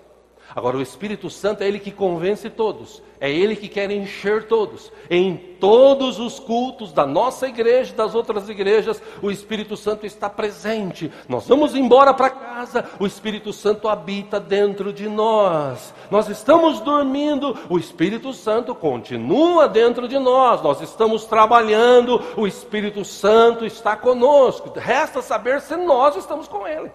Agora, 0.57 0.77
o 0.77 0.83
Espírito 0.83 1.29
Santo 1.29 1.65
é 1.65 1.67
ele 1.67 1.81
que 1.81 1.91
convence 1.91 2.49
todos, 2.49 3.03
é 3.21 3.29
ele 3.29 3.57
que 3.57 3.67
quer 3.67 3.91
encher 3.91 4.47
todos. 4.47 4.93
Em 5.11 5.37
todos 5.59 6.21
os 6.21 6.39
cultos 6.39 6.93
da 6.93 7.05
nossa 7.05 7.49
igreja 7.49 7.93
e 7.93 7.97
das 7.97 8.15
outras 8.15 8.49
igrejas, 8.49 9.03
o 9.21 9.33
Espírito 9.33 9.77
Santo 9.77 10.07
está 10.07 10.31
presente. 10.31 11.11
Nós 11.29 11.49
vamos 11.49 11.75
embora 11.75 12.15
para 12.15 12.31
casa, 12.31 12.89
o 13.01 13.07
Espírito 13.07 13.53
Santo 13.53 13.89
habita 13.89 14.39
dentro 14.39 14.93
de 14.93 15.09
nós. 15.09 15.93
Nós 16.09 16.29
estamos 16.29 16.79
dormindo, 16.79 17.59
o 17.69 17.77
Espírito 17.77 18.33
Santo 18.33 18.77
continua 18.77 19.67
dentro 19.67 20.07
de 20.07 20.21
nós. 20.21 20.63
Nós 20.63 20.81
estamos 20.81 21.25
trabalhando, 21.25 22.23
o 22.37 22.47
Espírito 22.47 23.05
Santo 23.05 23.67
está 23.67 23.97
conosco. 23.97 24.73
Resta 24.79 25.21
saber 25.21 25.61
se 25.61 25.75
nós 25.75 26.15
estamos 26.15 26.47
com 26.47 26.65
ele. 26.65 26.93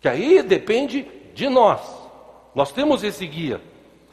Que 0.00 0.08
aí 0.08 0.42
depende 0.42 1.22
de 1.34 1.48
nós. 1.48 1.80
Nós 2.54 2.72
temos 2.72 3.02
esse 3.02 3.26
guia. 3.26 3.60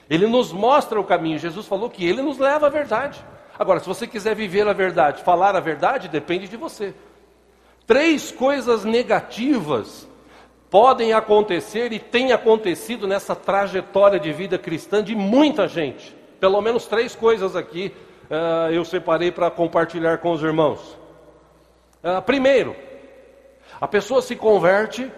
Ele 0.10 0.28
nos 0.28 0.52
mostra 0.52 1.00
o 1.00 1.04
caminho. 1.04 1.40
Jesus 1.40 1.66
falou 1.68 1.90
que 1.90 2.06
ele 2.06 2.22
nos 2.22 2.38
leva 2.38 2.68
à 2.68 2.70
verdade. 2.70 3.24
Agora, 3.58 3.80
se 3.80 3.88
você 3.88 4.08
quiser 4.08 4.36
viver 4.36 4.68
a 4.68 4.74
verdade, 4.74 5.24
falar 5.24 5.56
a 5.56 5.60
verdade, 5.60 6.10
depende 6.10 6.48
de 6.48 6.58
você. 6.58 6.94
Três 7.86 8.32
coisas 8.32 8.84
negativas 8.84 10.08
podem 10.70 11.14
acontecer 11.14 11.92
e 11.92 12.00
têm 12.00 12.32
acontecido 12.32 13.08
nessa 13.08 13.36
trajetória 13.36 14.20
de 14.20 14.32
vida 14.32 14.58
cristã 14.58 15.04
de 15.04 15.16
muita 15.16 15.68
gente. 15.68 16.16
Pelo 16.40 16.60
menos 16.62 16.88
três 16.88 17.16
coisas 17.16 17.56
aqui 17.56 17.94
uh, 18.30 18.72
eu 18.72 18.84
separei 18.84 19.32
para 19.32 19.52
compartilhar 19.52 20.18
com 20.18 20.32
os 20.32 20.42
irmãos. 20.42 20.98
Uh, 22.04 22.22
primeiro, 22.22 22.76
a 23.80 23.88
pessoa 23.88 24.22
se 24.22 24.36
converte 24.36 25.12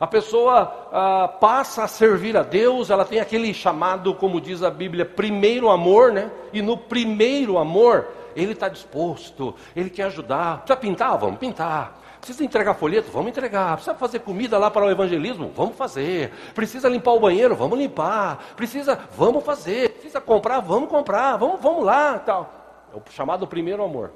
a 0.00 0.06
pessoa 0.06 0.88
ah, 0.92 1.28
passa 1.28 1.82
a 1.82 1.88
servir 1.88 2.36
a 2.36 2.42
Deus, 2.42 2.88
ela 2.88 3.04
tem 3.04 3.18
aquele 3.18 3.52
chamado, 3.52 4.14
como 4.14 4.40
diz 4.40 4.62
a 4.62 4.70
Bíblia, 4.70 5.04
primeiro 5.04 5.68
amor, 5.68 6.12
né? 6.12 6.30
E 6.52 6.62
no 6.62 6.76
primeiro 6.76 7.58
amor, 7.58 8.06
ele 8.36 8.52
está 8.52 8.68
disposto, 8.68 9.54
ele 9.74 9.90
quer 9.90 10.04
ajudar. 10.04 10.58
Precisa 10.58 10.76
pintar? 10.76 11.18
Vamos 11.18 11.38
pintar. 11.38 11.98
Precisa 12.20 12.44
entregar 12.44 12.74
folheto? 12.74 13.10
Vamos 13.10 13.30
entregar. 13.30 13.74
Precisa 13.74 13.94
fazer 13.94 14.20
comida 14.20 14.58
lá 14.58 14.70
para 14.70 14.84
o 14.84 14.90
evangelismo? 14.90 15.52
Vamos 15.54 15.76
fazer. 15.76 16.32
Precisa 16.54 16.88
limpar 16.88 17.12
o 17.12 17.20
banheiro? 17.20 17.56
Vamos 17.56 17.78
limpar. 17.78 18.54
Precisa, 18.56 18.98
vamos 19.16 19.44
fazer. 19.44 19.90
Precisa 19.90 20.20
comprar? 20.20 20.60
Vamos 20.60 20.88
comprar. 20.88 21.36
Vamos, 21.36 21.60
vamos 21.60 21.84
lá, 21.84 22.18
tal. 22.18 22.52
É 22.92 22.96
o 22.96 23.02
chamado 23.10 23.46
primeiro 23.46 23.82
amor. 23.82 24.12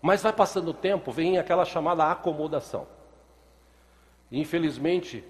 Mas 0.00 0.22
vai 0.22 0.32
passando 0.32 0.68
o 0.68 0.74
tempo, 0.74 1.12
vem 1.12 1.38
aquela 1.38 1.64
chamada 1.64 2.10
acomodação. 2.10 2.86
Infelizmente, 4.32 5.22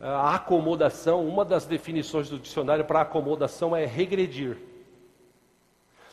a 0.00 0.34
acomodação, 0.34 1.26
uma 1.26 1.44
das 1.44 1.64
definições 1.64 2.28
do 2.28 2.38
dicionário 2.38 2.84
para 2.84 3.02
acomodação 3.02 3.76
é 3.76 3.86
regredir. 3.86 4.58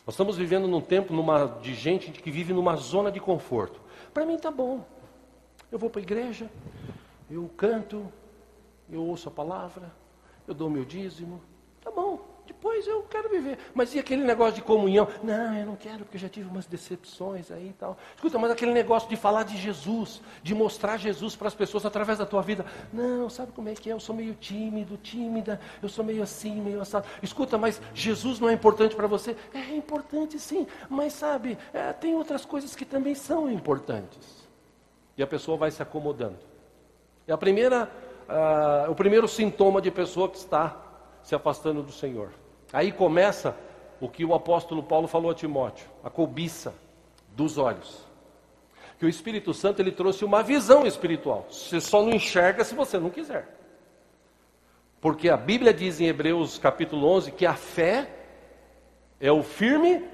Nós 0.05 0.13
estamos 0.13 0.37
vivendo 0.37 0.67
num 0.67 0.79
tempo 0.79 1.11
numa, 1.11 1.47
de 1.61 1.73
gente 1.73 2.11
que 2.11 2.29
vive 2.29 2.53
numa 2.53 2.75
zona 2.75 3.11
de 3.11 3.19
conforto. 3.19 3.81
Para 4.13 4.25
mim 4.25 4.35
está 4.35 4.51
bom. 4.51 4.85
Eu 5.71 5.79
vou 5.79 5.89
para 5.89 5.99
a 5.99 6.03
igreja, 6.03 6.49
eu 7.29 7.49
canto, 7.57 8.09
eu 8.89 9.01
ouço 9.01 9.27
a 9.27 9.31
palavra, 9.31 9.91
eu 10.47 10.53
dou 10.53 10.69
meu 10.69 10.85
dízimo. 10.85 11.41
Depois 12.47 12.87
eu 12.87 13.03
quero 13.03 13.29
viver. 13.29 13.57
Mas 13.73 13.93
e 13.93 13.99
aquele 13.99 14.23
negócio 14.23 14.55
de 14.55 14.61
comunhão? 14.61 15.07
Não, 15.21 15.53
eu 15.53 15.65
não 15.65 15.75
quero, 15.75 15.99
porque 16.05 16.17
já 16.17 16.29
tive 16.29 16.49
umas 16.49 16.65
decepções 16.65 17.51
aí 17.51 17.67
e 17.67 17.73
tal. 17.73 17.97
Escuta, 18.15 18.39
mas 18.39 18.51
aquele 18.51 18.71
negócio 18.71 19.09
de 19.09 19.17
falar 19.17 19.43
de 19.43 19.57
Jesus, 19.57 20.21
de 20.41 20.55
mostrar 20.55 20.97
Jesus 20.97 21.35
para 21.35 21.49
as 21.49 21.53
pessoas 21.53 21.85
através 21.85 22.17
da 22.17 22.25
tua 22.25 22.41
vida. 22.41 22.65
Não, 22.91 23.29
sabe 23.29 23.51
como 23.51 23.67
é 23.67 23.73
que 23.73 23.89
é? 23.89 23.93
Eu 23.93 23.99
sou 23.99 24.15
meio 24.15 24.33
tímido, 24.33 24.97
tímida, 24.97 25.59
eu 25.83 25.89
sou 25.89 26.03
meio 26.03 26.23
assim, 26.23 26.61
meio 26.61 26.81
assado. 26.81 27.05
Escuta, 27.21 27.57
mas 27.57 27.81
Jesus 27.93 28.39
não 28.39 28.49
é 28.49 28.53
importante 28.53 28.95
para 28.95 29.07
você? 29.07 29.35
É 29.53 29.75
importante 29.75 30.39
sim, 30.39 30.65
mas 30.89 31.13
sabe, 31.13 31.57
é, 31.73 31.91
tem 31.91 32.15
outras 32.15 32.45
coisas 32.45 32.75
que 32.75 32.85
também 32.85 33.13
são 33.13 33.51
importantes. 33.51 34.47
E 35.17 35.23
a 35.23 35.27
pessoa 35.27 35.57
vai 35.57 35.69
se 35.71 35.81
acomodando. 35.81 36.37
E 37.27 37.31
a 37.31 37.37
primeira, 37.37 37.91
uh, 38.29 38.91
o 38.91 38.95
primeiro 38.95 39.27
sintoma 39.27 39.81
de 39.81 39.91
pessoa 39.91 40.29
que 40.29 40.37
está 40.37 40.86
se 41.27 41.35
afastando 41.35 41.83
do 41.83 41.91
Senhor. 41.91 42.29
Aí 42.71 42.89
começa 42.89 43.53
o 43.99 44.07
que 44.07 44.23
o 44.23 44.33
apóstolo 44.33 44.81
Paulo 44.81 45.09
falou 45.09 45.29
a 45.29 45.35
Timóteo, 45.35 45.85
a 46.01 46.09
cobiça 46.09 46.73
dos 47.35 47.57
olhos. 47.57 48.07
Que 48.97 49.05
o 49.05 49.09
Espírito 49.09 49.53
Santo 49.53 49.81
ele 49.81 49.91
trouxe 49.91 50.23
uma 50.23 50.41
visão 50.41 50.87
espiritual. 50.87 51.45
Você 51.51 51.81
só 51.81 52.01
não 52.01 52.11
enxerga 52.11 52.63
se 52.63 52.73
você 52.73 52.97
não 52.97 53.09
quiser. 53.09 53.45
Porque 55.01 55.27
a 55.27 55.35
Bíblia 55.35 55.73
diz 55.73 55.99
em 55.99 56.05
Hebreus 56.05 56.57
capítulo 56.57 57.05
11 57.05 57.33
que 57.33 57.45
a 57.45 57.55
fé 57.55 58.09
é 59.19 59.29
o 59.29 59.43
firme 59.43 60.07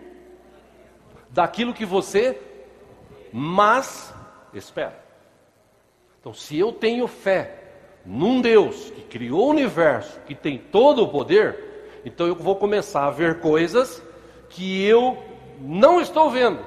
daquilo 1.30 1.76
que 1.76 1.86
você 1.86 2.42
mas 3.32 4.12
espera. 4.52 5.00
Então, 6.20 6.34
se 6.34 6.58
eu 6.58 6.72
tenho 6.72 7.06
fé 7.08 7.63
num 8.06 8.42
Deus 8.42 8.92
que 8.92 9.02
criou 9.02 9.48
o 9.48 9.50
universo, 9.50 10.20
que 10.26 10.36
tem 10.36 10.58
todo 10.58 11.04
o 11.04 11.08
poder, 11.08 12.02
então 12.06 12.28
eu 12.28 12.36
vou 12.36 12.56
começar 12.56 13.06
a 13.06 13.12
ver 13.12 13.40
coisas 13.40 14.04
que 14.50 14.84
eu 14.84 15.18
não 15.60 16.02
estou 16.02 16.30
vendo, 16.30 16.60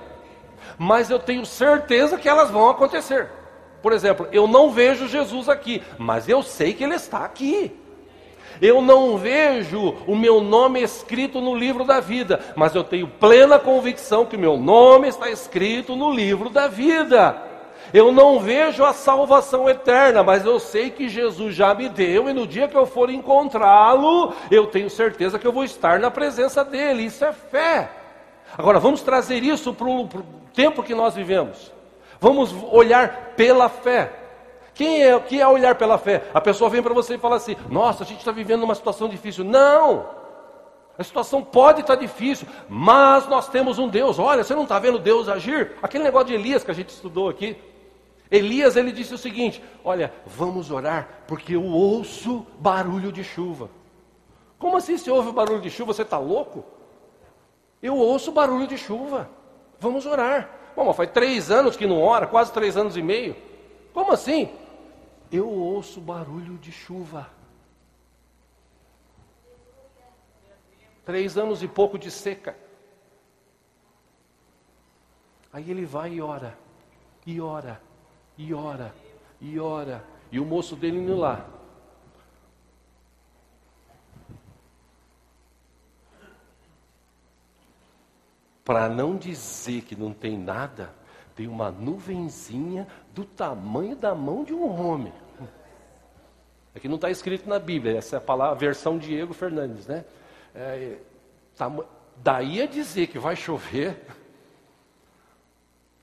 mas 0.79 1.11
eu 1.11 1.19
tenho 1.19 1.45
certeza 1.45 2.17
que 2.17 2.29
elas 2.29 2.51
vão 2.51 2.69
acontecer. 2.69 3.29
Por 3.83 3.93
exemplo, 3.93 4.27
eu 4.33 4.47
não 4.47 4.71
vejo 4.71 5.07
Jesus 5.07 5.49
aqui, 5.49 5.83
mas 5.99 6.29
eu 6.29 6.43
sei 6.43 6.73
que 6.73 6.83
Ele 6.83 6.95
está 6.95 7.25
aqui. 7.25 7.73
Eu 8.61 8.81
não 8.81 9.19
vejo 9.19 9.95
o 10.07 10.17
meu 10.17 10.41
nome 10.41 10.83
escrito 10.83 11.41
no 11.41 11.55
livro 11.55 11.85
da 11.85 12.01
vida, 12.01 12.41
mas 12.57 12.75
eu 12.75 12.83
tenho 12.83 13.07
plena 13.07 13.59
convicção 13.59 14.25
que 14.25 14.37
o 14.37 14.39
meu 14.39 14.57
nome 14.57 15.09
está 15.09 15.29
escrito 15.31 15.95
no 15.95 16.11
livro 16.11 16.49
da 16.49 16.67
vida. 16.67 17.46
Eu 17.93 18.13
não 18.13 18.41
vejo 18.41 18.85
a 18.85 18.93
salvação 18.93 19.69
eterna, 19.69 20.23
mas 20.23 20.45
eu 20.45 20.59
sei 20.59 20.91
que 20.91 21.09
Jesus 21.09 21.55
já 21.55 21.75
me 21.75 21.89
deu, 21.89 22.29
e 22.29 22.33
no 22.33 22.47
dia 22.47 22.69
que 22.69 22.77
eu 22.77 22.87
for 22.87 23.11
encontrá-lo, 23.11 24.33
eu 24.51 24.67
tenho 24.67 24.91
certeza 24.91 25.39
que 25.39 25.47
eu 25.47 25.53
vou 25.53 25.65
estar 25.65 25.99
na 25.99 26.11
presença 26.11 26.65
dele. 26.65 27.05
Isso 27.05 27.25
é 27.25 27.33
fé. 27.33 27.91
Agora, 28.57 28.79
vamos 28.79 29.03
trazer 29.03 29.43
isso 29.43 29.73
para 29.73 29.89
o 29.89 30.09
tempo 30.55 30.83
que 30.83 30.95
nós 30.95 31.15
vivemos. 31.15 31.73
Vamos 32.21 32.55
olhar 32.73 33.35
pela 33.37 33.69
fé. 33.69 34.13
Quem 34.75 35.03
é, 35.03 35.19
que 35.19 35.41
é 35.41 35.47
olhar 35.47 35.75
pela 35.75 35.97
fé? 35.97 36.25
A 36.35 36.41
pessoa 36.41 36.69
vem 36.69 36.83
para 36.83 36.93
você 36.93 37.15
e 37.15 37.19
fala 37.19 37.37
assim: 37.37 37.57
Nossa, 37.69 38.05
a 38.05 38.07
gente 38.07 38.19
está 38.19 38.33
vivendo 38.33 38.63
uma 38.63 38.75
situação 38.75 39.09
difícil. 39.09 39.45
Não! 39.45 40.07
A 40.99 41.05
situação 41.05 41.43
pode 41.43 41.83
estar 41.83 41.95
difícil, 41.95 42.49
mas 42.69 43.27
nós 43.27 43.49
temos 43.49 43.79
um 43.79 43.89
Deus. 43.89 44.19
Olha, 44.19 44.43
você 44.43 44.55
não 44.55 44.63
está 44.63 44.79
vendo 44.79 44.99
Deus 44.99 45.29
agir? 45.29 45.73
Aquele 45.83 46.05
negócio 46.05 46.29
de 46.29 46.35
Elias 46.35 46.65
que 46.65 46.71
a 46.71 46.75
gente 46.75 46.89
estudou 46.89 47.29
aqui. 47.29 47.57
Elias 48.31 48.77
ele 48.77 48.93
disse 48.93 49.15
o 49.15 49.19
seguinte: 49.19 49.63
Olha, 49.85 50.13
vamos 50.27 50.71
orar, 50.71 51.25
porque 51.27 51.55
eu 51.55 51.65
ouço 51.65 52.47
barulho 52.59 53.13
de 53.13 53.23
chuva. 53.23 53.71
Como 54.59 54.77
assim 54.77 54.97
se 54.97 55.11
ouve 55.11 55.33
barulho 55.33 55.61
de 55.61 55.71
chuva? 55.71 55.93
Você 55.93 56.03
está 56.03 56.19
louco? 56.19 56.65
Eu 57.83 57.97
ouço 57.97 58.33
barulho 58.33 58.67
de 58.67 58.79
chuva. 58.79 59.31
Vamos 59.79 60.07
orar. 60.07 60.51
Bom, 60.75 60.93
faz 60.93 61.11
três 61.11 61.51
anos 61.51 61.77
que 61.77 61.87
não 61.87 62.03
ora, 62.03 62.27
quase 62.27 62.53
três 62.53 62.77
anos 62.77 62.97
e 62.97 63.03
meio. 63.03 63.37
Como 63.93 64.13
assim? 64.13 64.51
Eu 65.31 65.49
ouço 65.49 66.01
barulho 66.01 66.59
de 66.59 66.73
chuva. 66.73 67.31
Três 71.05 71.39
anos 71.39 71.63
e 71.63 71.69
pouco 71.69 71.99
de 71.99 72.11
seca. 72.11 72.57
Aí 75.53 75.71
ele 75.71 75.87
vai 75.87 76.15
e 76.15 76.21
ora, 76.21 76.59
e 77.25 77.41
ora, 77.41 77.81
e 78.37 78.53
ora, 78.53 78.95
e 79.41 79.59
ora. 79.59 80.05
E 80.31 80.39
o 80.39 80.45
moço 80.45 80.77
dele 80.77 80.99
indo 80.99 81.17
lá. 81.17 81.49
Para 88.65 88.89
não 88.89 89.17
dizer 89.17 89.83
que 89.83 89.95
não 89.95 90.13
tem 90.13 90.37
nada, 90.37 90.93
tem 91.37 91.47
uma 91.47 91.71
nuvenzinha 91.71 92.89
do 93.15 93.25
tamanho 93.25 93.95
da 93.95 94.15
mão 94.15 94.43
de 94.43 94.53
um 94.53 94.69
homem. 94.69 95.13
É 96.75 96.81
que 96.81 96.89
não 96.89 96.97
está 96.97 97.11
escrito 97.11 97.49
na 97.49 97.59
Bíblia, 97.59 97.97
essa 97.97 98.17
é 98.17 98.19
a, 98.19 98.21
palavra, 98.21 98.55
a 98.55 98.59
versão 98.59 98.99
Diego 98.99 99.33
Fernandes, 99.33 99.87
né? 99.87 100.05
É, 100.55 100.99
daí 102.17 102.61
a 102.61 102.67
dizer 102.67 103.07
que 103.07 103.19
vai 103.19 103.37
chover. 103.37 104.05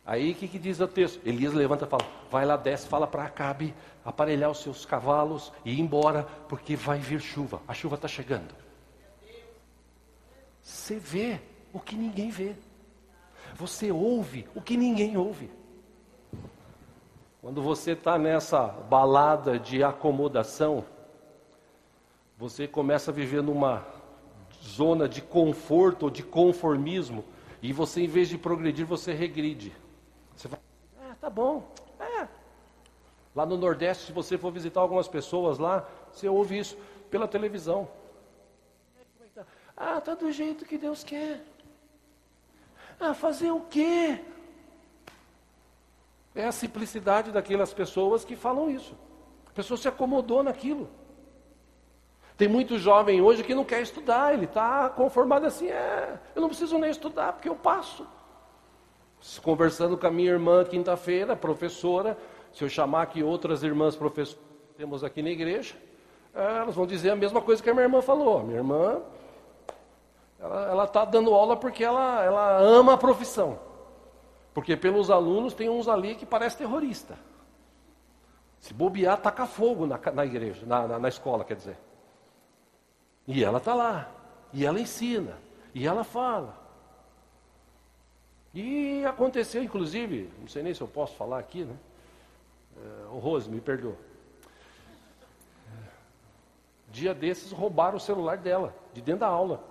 Aí 0.06 0.32
o 0.32 0.36
que, 0.36 0.48
que, 0.48 0.60
diz 0.60 0.80
o 0.80 0.88
texto? 0.88 1.22
Elias 1.26 1.54
levanta 1.54 1.86
e 1.86 1.88
fala: 1.88 2.06
vai 2.30 2.46
lá, 2.46 2.58
desce, 2.58 2.88
fala 2.88 3.08
para 3.08 3.24
Acabe 3.24 3.74
aparelhar 4.04 4.52
os 4.52 4.62
seus 4.62 4.86
cavalos 4.86 5.52
e 5.64 5.72
ir 5.72 5.80
embora, 5.80 6.28
porque 6.50 6.76
vai 6.76 7.00
vir 7.00 7.22
chuva. 7.22 7.62
A 7.68 7.74
chuva 7.74 7.96
está 7.96 8.08
chegando. 8.08 8.54
Você 10.62 10.98
vê 10.98 11.40
o 11.72 11.80
que 11.80 11.96
ninguém 11.96 12.30
vê. 12.30 12.56
Você 13.56 13.92
ouve 13.92 14.48
o 14.54 14.62
que 14.62 14.76
ninguém 14.76 15.16
ouve. 15.16 15.50
Quando 17.42 17.62
você 17.62 17.92
está 17.92 18.18
nessa 18.18 18.68
balada 18.68 19.60
de 19.60 19.84
acomodação, 19.84 20.86
você 22.38 22.68
começa 22.68 23.12
a 23.12 23.14
viver 23.14 23.44
numa 23.44 23.86
zona 24.64 25.08
de 25.08 25.22
conforto 25.22 26.04
ou 26.04 26.10
de 26.10 26.24
conformismo, 26.24 27.24
e 27.62 27.72
você, 27.72 28.02
em 28.02 28.08
vez 28.08 28.30
de 28.30 28.38
progredir, 28.38 28.86
você 28.86 29.14
regride. 29.14 29.74
Você 30.36 30.48
fala, 30.48 30.62
ah, 31.02 31.16
tá 31.20 31.30
bom, 31.30 31.72
é. 32.00 32.28
Lá 33.36 33.46
no 33.46 33.58
Nordeste, 33.58 34.06
se 34.08 34.12
você 34.12 34.38
for 34.38 34.52
visitar 34.52 34.82
algumas 34.82 35.08
pessoas 35.08 35.58
lá, 35.58 35.88
você 36.12 36.28
ouve 36.30 36.58
isso 36.58 36.78
pela 37.10 37.28
televisão. 37.28 37.88
Ah, 39.76 40.00
tá 40.00 40.14
do 40.14 40.32
jeito 40.32 40.66
que 40.66 40.78
Deus 40.78 41.04
quer. 41.04 41.44
Ah, 43.00 43.14
fazer 43.14 43.52
o 43.52 43.62
quê? 43.62 44.24
É 46.36 46.46
a 46.46 46.52
simplicidade 46.52 47.32
daquelas 47.32 47.74
pessoas 47.74 48.24
que 48.24 48.36
falam 48.36 48.70
isso. 48.70 48.96
A 49.48 49.52
pessoa 49.52 49.78
se 49.78 49.88
acomodou 49.88 50.44
naquilo. 50.44 50.90
Tem 52.38 52.48
muito 52.48 52.78
jovem 52.78 53.22
hoje 53.22 53.44
que 53.44 53.54
não 53.54 53.64
quer 53.64 53.82
estudar, 53.82 54.34
ele 54.34 54.46
está 54.46 54.90
conformado 54.90 55.46
assim, 55.46 55.68
é, 55.70 56.20
eu 56.36 56.42
não 56.42 56.50
preciso 56.50 56.78
nem 56.78 56.90
estudar, 56.90 57.34
porque 57.34 57.48
eu 57.48 57.56
passo. 57.56 58.08
Conversando 59.42 59.98
com 59.98 60.08
a 60.08 60.12
minha 60.12 60.32
irmã 60.32 60.64
quinta-feira, 60.66 61.36
professora, 61.36 62.18
se 62.52 62.64
eu 62.64 62.70
chamar 62.70 63.04
aqui 63.04 63.24
outras 63.24 63.64
irmãs 63.64 63.96
professoras 63.96 64.42
que 64.70 64.76
temos 64.78 65.04
aqui 65.04 65.22
na 65.22 65.30
igreja, 65.30 65.76
elas 66.34 66.76
vão 66.76 66.86
dizer 66.86 67.12
a 67.12 67.16
mesma 67.16 67.42
coisa 67.42 67.62
que 67.62 67.70
a 67.70 67.74
minha 67.74 67.86
irmã 67.86 68.02
falou. 68.02 68.44
Minha 68.44 68.58
irmã 68.58 69.02
ela 70.44 70.84
está 70.84 71.06
dando 71.06 71.34
aula 71.34 71.56
porque 71.56 71.84
ela, 71.84 72.22
ela 72.22 72.58
ama 72.60 72.94
a 72.94 72.98
profissão. 72.98 73.60
Porque 74.54 74.76
pelos 74.76 75.10
alunos 75.10 75.54
tem 75.54 75.70
uns 75.70 75.88
ali 75.88 76.16
que 76.16 76.26
parece 76.26 76.58
terrorista. 76.58 77.18
Se 78.60 78.74
bobear, 78.74 79.18
taca 79.22 79.46
fogo 79.46 79.88
na, 79.88 80.00
na 80.14 80.26
igreja, 80.26 80.66
na, 80.66 80.88
na, 80.88 81.00
na 81.00 81.08
escola, 81.10 81.46
quer 81.46 81.56
dizer. 81.56 81.78
E 83.26 83.44
ela 83.44 83.58
está 83.58 83.74
lá. 83.74 84.10
E 84.52 84.66
ela 84.66 84.80
ensina. 84.80 85.38
E 85.74 85.88
ela 85.88 86.04
fala. 86.04 86.63
E 88.54 89.04
aconteceu, 89.06 89.64
inclusive, 89.64 90.30
não 90.40 90.48
sei 90.48 90.62
nem 90.62 90.74
se 90.74 90.82
eu 90.82 90.88
posso 90.88 91.16
falar 91.16 91.40
aqui, 91.40 91.64
né? 91.64 91.76
É, 92.78 93.06
o 93.12 93.18
Rose, 93.18 93.50
me 93.50 93.60
perdoa. 93.60 93.96
Dia 96.92 97.14
desses 97.14 97.52
roubaram 97.52 97.98
o 97.98 98.00
celular 98.00 98.38
dela, 98.38 98.76
de 98.94 99.02
dentro 99.02 99.22
da 99.22 99.28
aula. 99.28 99.64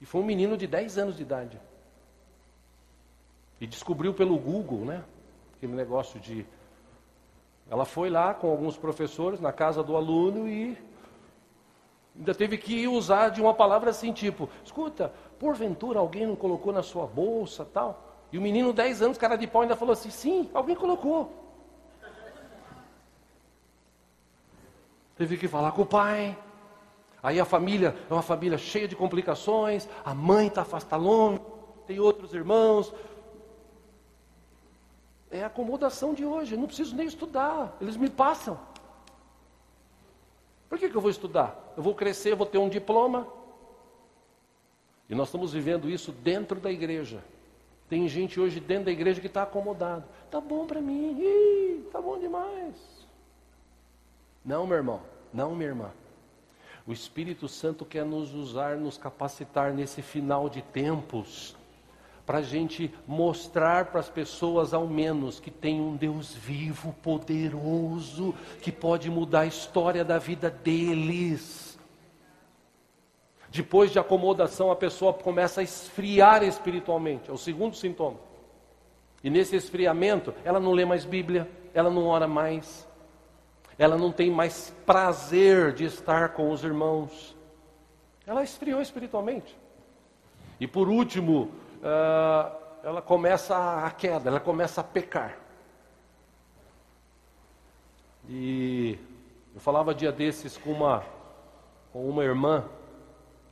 E 0.00 0.06
foi 0.06 0.22
um 0.22 0.24
menino 0.24 0.56
de 0.56 0.66
10 0.66 0.96
anos 0.96 1.16
de 1.16 1.22
idade. 1.22 1.60
E 3.60 3.66
descobriu 3.66 4.14
pelo 4.14 4.38
Google, 4.38 4.86
né? 4.86 5.04
Aquele 5.56 5.74
negócio 5.74 6.18
de. 6.18 6.46
Ela 7.70 7.84
foi 7.84 8.08
lá 8.10 8.34
com 8.34 8.50
alguns 8.50 8.76
professores 8.76 9.38
na 9.38 9.52
casa 9.52 9.82
do 9.82 9.94
aluno 9.94 10.48
e 10.48 10.76
ainda 12.16 12.34
teve 12.34 12.58
que 12.58 12.88
usar 12.88 13.28
de 13.28 13.40
uma 13.40 13.54
palavra 13.54 13.90
assim, 13.90 14.12
tipo, 14.12 14.48
escuta, 14.64 15.12
porventura 15.42 15.98
alguém 15.98 16.24
não 16.24 16.36
colocou 16.36 16.72
na 16.72 16.84
sua 16.84 17.04
bolsa 17.04 17.64
tal? 17.64 17.90
E 18.30 18.38
o 18.38 18.40
menino, 18.40 18.72
10 18.72 19.02
anos, 19.02 19.18
cara 19.18 19.36
de 19.36 19.46
pau, 19.46 19.62
ainda 19.62 19.74
falou 19.74 19.92
assim, 19.92 20.08
sim, 20.08 20.48
alguém 20.54 20.76
colocou. 20.76 21.32
Teve 25.16 25.36
que 25.36 25.48
falar 25.48 25.72
com 25.72 25.82
o 25.82 25.86
pai, 25.86 26.36
Aí 27.22 27.38
a 27.38 27.44
família 27.44 27.94
é 28.10 28.12
uma 28.12 28.22
família 28.22 28.58
cheia 28.58 28.88
de 28.88 28.96
complicações, 28.96 29.88
a 30.04 30.12
mãe 30.12 30.48
está 30.48 30.62
afastada 30.62 31.00
longe, 31.00 31.40
tem 31.86 32.00
outros 32.00 32.34
irmãos. 32.34 32.92
É 35.30 35.44
a 35.44 35.46
acomodação 35.46 36.14
de 36.14 36.24
hoje, 36.24 36.54
eu 36.54 36.58
não 36.58 36.66
preciso 36.66 36.96
nem 36.96 37.06
estudar, 37.06 37.76
eles 37.80 37.96
me 37.96 38.10
passam. 38.10 38.58
Por 40.68 40.78
que, 40.78 40.88
que 40.88 40.96
eu 40.96 41.00
vou 41.00 41.10
estudar? 41.12 41.72
Eu 41.76 41.82
vou 41.82 41.94
crescer, 41.94 42.34
vou 42.34 42.46
ter 42.46 42.58
um 42.58 42.68
diploma. 42.68 43.28
E 45.12 45.14
nós 45.14 45.28
estamos 45.28 45.52
vivendo 45.52 45.90
isso 45.90 46.10
dentro 46.10 46.58
da 46.58 46.72
igreja. 46.72 47.22
Tem 47.86 48.08
gente 48.08 48.40
hoje 48.40 48.58
dentro 48.58 48.86
da 48.86 48.92
igreja 48.92 49.20
que 49.20 49.26
está 49.26 49.42
acomodado. 49.42 50.04
Tá 50.30 50.40
bom 50.40 50.64
para 50.64 50.80
mim, 50.80 51.18
Ih, 51.20 51.86
tá 51.92 52.00
bom 52.00 52.18
demais. 52.18 52.74
Não, 54.42 54.66
meu 54.66 54.78
irmão, 54.78 55.02
não, 55.30 55.54
minha 55.54 55.68
irmã. 55.68 55.90
O 56.86 56.94
Espírito 56.94 57.46
Santo 57.46 57.84
quer 57.84 58.06
nos 58.06 58.32
usar, 58.32 58.78
nos 58.78 58.96
capacitar 58.96 59.74
nesse 59.74 60.00
final 60.00 60.48
de 60.48 60.62
tempos, 60.62 61.54
para 62.24 62.38
a 62.38 62.42
gente 62.42 62.90
mostrar 63.06 63.90
para 63.90 64.00
as 64.00 64.08
pessoas, 64.08 64.72
ao 64.72 64.86
menos, 64.86 65.38
que 65.38 65.50
tem 65.50 65.78
um 65.78 65.94
Deus 65.94 66.32
vivo, 66.32 66.90
poderoso, 67.02 68.34
que 68.62 68.72
pode 68.72 69.10
mudar 69.10 69.40
a 69.40 69.46
história 69.46 70.06
da 70.06 70.16
vida 70.16 70.48
deles. 70.48 71.71
Depois 73.52 73.90
de 73.90 73.98
acomodação, 73.98 74.70
a 74.70 74.76
pessoa 74.76 75.12
começa 75.12 75.60
a 75.60 75.62
esfriar 75.62 76.42
espiritualmente, 76.42 77.28
é 77.28 77.32
o 77.34 77.36
segundo 77.36 77.76
sintoma. 77.76 78.18
E 79.22 79.28
nesse 79.28 79.54
esfriamento, 79.54 80.32
ela 80.42 80.58
não 80.58 80.72
lê 80.72 80.86
mais 80.86 81.04
Bíblia, 81.04 81.46
ela 81.74 81.90
não 81.90 82.06
ora 82.06 82.26
mais, 82.26 82.88
ela 83.78 83.98
não 83.98 84.10
tem 84.10 84.30
mais 84.30 84.74
prazer 84.86 85.74
de 85.74 85.84
estar 85.84 86.30
com 86.30 86.50
os 86.50 86.64
irmãos. 86.64 87.36
Ela 88.26 88.42
esfriou 88.42 88.80
espiritualmente. 88.80 89.54
E 90.58 90.66
por 90.66 90.88
último, 90.88 91.50
uh, 91.82 92.56
ela 92.82 93.02
começa 93.02 93.84
a 93.84 93.90
queda, 93.90 94.30
ela 94.30 94.40
começa 94.40 94.80
a 94.80 94.84
pecar. 94.84 95.36
E 98.26 98.98
eu 99.54 99.60
falava 99.60 99.94
dia 99.94 100.10
desses 100.10 100.56
com 100.56 100.70
uma, 100.72 101.04
com 101.92 102.08
uma 102.08 102.24
irmã 102.24 102.64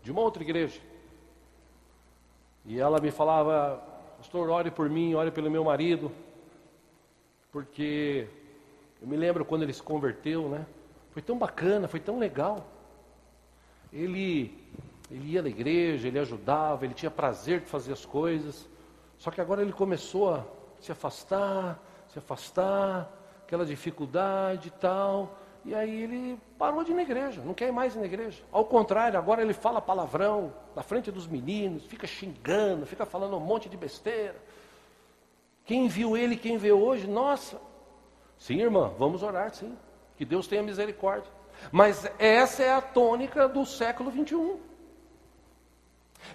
de 0.02 0.10
uma 0.10 0.20
outra 0.20 0.42
igreja. 0.42 0.80
E 2.64 2.78
ela 2.78 3.00
me 3.00 3.10
falava, 3.10 3.82
pastor, 4.18 4.50
ore 4.50 4.70
por 4.70 4.88
mim, 4.88 5.14
ore 5.14 5.30
pelo 5.30 5.50
meu 5.50 5.64
marido, 5.64 6.10
porque 7.50 8.28
eu 9.00 9.08
me 9.08 9.16
lembro 9.16 9.44
quando 9.44 9.62
ele 9.62 9.72
se 9.72 9.82
converteu, 9.82 10.48
né? 10.48 10.66
Foi 11.10 11.22
tão 11.22 11.36
bacana, 11.36 11.88
foi 11.88 12.00
tão 12.00 12.18
legal. 12.18 12.66
Ele, 13.92 14.56
ele 15.10 15.32
ia 15.32 15.42
na 15.42 15.48
igreja, 15.48 16.06
ele 16.06 16.18
ajudava, 16.18 16.84
ele 16.84 16.94
tinha 16.94 17.10
prazer 17.10 17.60
de 17.60 17.66
fazer 17.66 17.92
as 17.92 18.06
coisas. 18.06 18.68
Só 19.18 19.30
que 19.30 19.40
agora 19.40 19.62
ele 19.62 19.72
começou 19.72 20.34
a 20.34 20.44
se 20.80 20.92
afastar, 20.92 21.82
se 22.08 22.18
afastar, 22.18 23.10
aquela 23.42 23.66
dificuldade 23.66 24.68
e 24.68 24.70
tal. 24.70 25.36
E 25.64 25.74
aí 25.74 26.02
ele 26.02 26.38
parou 26.58 26.82
de 26.82 26.92
ir 26.92 26.94
na 26.94 27.02
igreja, 27.02 27.42
não 27.44 27.52
quer 27.52 27.70
mais 27.70 27.94
ir 27.94 27.98
na 27.98 28.06
igreja. 28.06 28.42
Ao 28.50 28.64
contrário, 28.64 29.18
agora 29.18 29.42
ele 29.42 29.52
fala 29.52 29.80
palavrão 29.80 30.52
na 30.74 30.82
frente 30.82 31.10
dos 31.10 31.26
meninos, 31.26 31.84
fica 31.84 32.06
xingando, 32.06 32.86
fica 32.86 33.04
falando 33.04 33.36
um 33.36 33.40
monte 33.40 33.68
de 33.68 33.76
besteira. 33.76 34.36
Quem 35.64 35.86
viu 35.86 36.16
ele, 36.16 36.36
quem 36.36 36.56
vê 36.56 36.72
hoje, 36.72 37.06
nossa, 37.06 37.60
Sim, 38.40 38.58
irmã, 38.58 38.90
vamos 38.98 39.22
orar, 39.22 39.54
sim. 39.54 39.76
Que 40.16 40.24
Deus 40.24 40.48
tenha 40.48 40.62
misericórdia. 40.62 41.30
Mas 41.70 42.10
essa 42.18 42.62
é 42.62 42.72
a 42.72 42.80
tônica 42.80 43.46
do 43.46 43.66
século 43.66 44.10
21. 44.10 44.58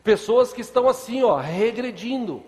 Pessoas 0.03 0.53
que 0.53 0.61
estão 0.61 0.87
assim, 0.87 1.23
ó, 1.23 1.35
regredindo. 1.37 2.43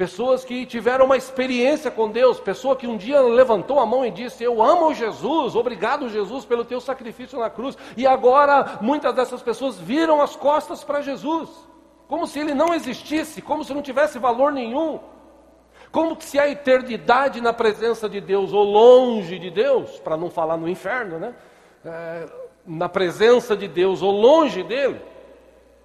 Pessoas 0.00 0.46
que 0.46 0.64
tiveram 0.64 1.04
uma 1.04 1.18
experiência 1.18 1.90
com 1.90 2.10
Deus, 2.10 2.40
pessoa 2.40 2.74
que 2.74 2.86
um 2.86 2.96
dia 2.96 3.20
levantou 3.20 3.78
a 3.78 3.84
mão 3.84 4.02
e 4.02 4.10
disse: 4.10 4.42
Eu 4.42 4.62
amo 4.62 4.94
Jesus, 4.94 5.54
obrigado 5.54 6.08
Jesus 6.08 6.46
pelo 6.46 6.64
teu 6.64 6.80
sacrifício 6.80 7.38
na 7.38 7.50
cruz. 7.50 7.76
E 7.98 8.06
agora 8.06 8.78
muitas 8.80 9.14
dessas 9.14 9.42
pessoas 9.42 9.78
viram 9.78 10.22
as 10.22 10.34
costas 10.34 10.82
para 10.82 11.02
Jesus, 11.02 11.50
como 12.08 12.26
se 12.26 12.38
ele 12.38 12.54
não 12.54 12.72
existisse, 12.72 13.42
como 13.42 13.62
se 13.62 13.74
não 13.74 13.82
tivesse 13.82 14.18
valor 14.18 14.50
nenhum. 14.52 15.00
Como 15.92 16.16
se 16.18 16.38
a 16.38 16.48
eternidade 16.48 17.38
na 17.42 17.52
presença 17.52 18.08
de 18.08 18.22
Deus 18.22 18.54
ou 18.54 18.64
longe 18.64 19.38
de 19.38 19.50
Deus, 19.50 20.00
para 20.00 20.16
não 20.16 20.30
falar 20.30 20.56
no 20.56 20.66
inferno, 20.66 21.18
né? 21.18 21.34
É, 21.84 22.26
na 22.66 22.88
presença 22.88 23.54
de 23.54 23.68
Deus 23.68 24.00
ou 24.00 24.12
longe 24.12 24.62
dele, 24.62 24.98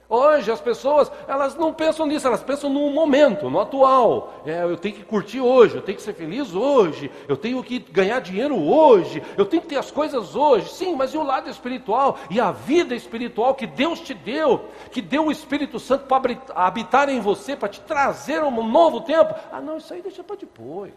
Hoje 0.07 0.51
as 0.51 0.61
pessoas, 0.61 1.11
elas 1.27 1.55
não 1.55 1.73
pensam 1.73 2.05
nisso, 2.05 2.27
elas 2.27 2.43
pensam 2.43 2.69
no 2.69 2.91
momento, 2.91 3.49
no 3.49 3.59
atual. 3.59 4.41
É, 4.45 4.63
eu 4.63 4.77
tenho 4.77 4.95
que 4.95 5.03
curtir 5.03 5.39
hoje, 5.39 5.75
eu 5.75 5.81
tenho 5.81 5.97
que 5.97 6.03
ser 6.03 6.13
feliz 6.13 6.53
hoje, 6.53 7.11
eu 7.27 7.35
tenho 7.35 7.63
que 7.63 7.79
ganhar 7.79 8.19
dinheiro 8.19 8.55
hoje, 8.55 9.23
eu 9.35 9.45
tenho 9.45 9.63
que 9.63 9.69
ter 9.69 9.77
as 9.77 9.89
coisas 9.89 10.35
hoje. 10.35 10.69
Sim, 10.69 10.95
mas 10.95 11.13
e 11.13 11.17
o 11.17 11.23
lado 11.23 11.49
espiritual? 11.49 12.19
E 12.29 12.39
a 12.39 12.51
vida 12.51 12.93
espiritual 12.93 13.55
que 13.55 13.65
Deus 13.65 13.99
te 13.99 14.13
deu, 14.13 14.65
que 14.91 15.01
deu 15.01 15.25
o 15.25 15.31
Espírito 15.31 15.79
Santo 15.79 16.05
para 16.05 16.37
habitar 16.53 17.09
em 17.09 17.19
você, 17.19 17.55
para 17.55 17.69
te 17.69 17.81
trazer 17.81 18.43
um 18.43 18.67
novo 18.67 19.01
tempo? 19.01 19.33
Ah, 19.51 19.59
não, 19.59 19.77
isso 19.77 19.91
aí 19.91 20.03
deixa 20.03 20.23
para 20.23 20.35
depois. 20.35 20.93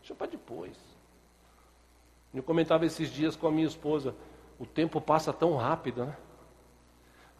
Deixa 0.00 0.14
para 0.14 0.26
depois. 0.26 0.76
Eu 2.34 2.42
comentava 2.42 2.84
esses 2.84 3.10
dias 3.12 3.36
com 3.36 3.46
a 3.46 3.50
minha 3.50 3.66
esposa, 3.66 4.14
o 4.58 4.66
tempo 4.66 5.00
passa 5.00 5.32
tão 5.32 5.56
rápido, 5.56 6.04
né? 6.04 6.16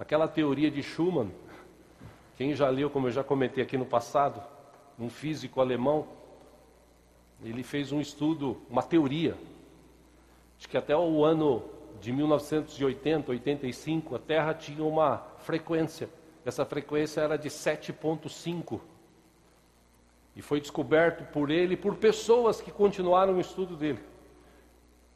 Aquela 0.00 0.26
teoria 0.26 0.70
de 0.70 0.82
Schumann, 0.82 1.30
quem 2.38 2.54
já 2.54 2.70
leu, 2.70 2.88
como 2.88 3.08
eu 3.08 3.10
já 3.10 3.22
comentei 3.22 3.62
aqui 3.62 3.76
no 3.76 3.84
passado, 3.84 4.42
um 4.98 5.10
físico 5.10 5.60
alemão, 5.60 6.08
ele 7.44 7.62
fez 7.62 7.92
um 7.92 8.00
estudo, 8.00 8.56
uma 8.70 8.82
teoria, 8.82 9.36
de 10.58 10.66
que 10.66 10.78
até 10.78 10.96
o 10.96 11.22
ano 11.22 11.62
de 12.00 12.14
1980, 12.14 13.30
85, 13.30 14.16
a 14.16 14.18
Terra 14.18 14.54
tinha 14.54 14.82
uma 14.82 15.18
frequência. 15.40 16.08
Essa 16.46 16.64
frequência 16.64 17.20
era 17.20 17.36
de 17.36 17.50
7.5. 17.50 18.80
E 20.34 20.40
foi 20.40 20.62
descoberto 20.62 21.30
por 21.30 21.50
ele 21.50 21.74
e 21.74 21.76
por 21.76 21.96
pessoas 21.96 22.58
que 22.58 22.70
continuaram 22.70 23.36
o 23.36 23.40
estudo 23.40 23.76
dele. 23.76 24.00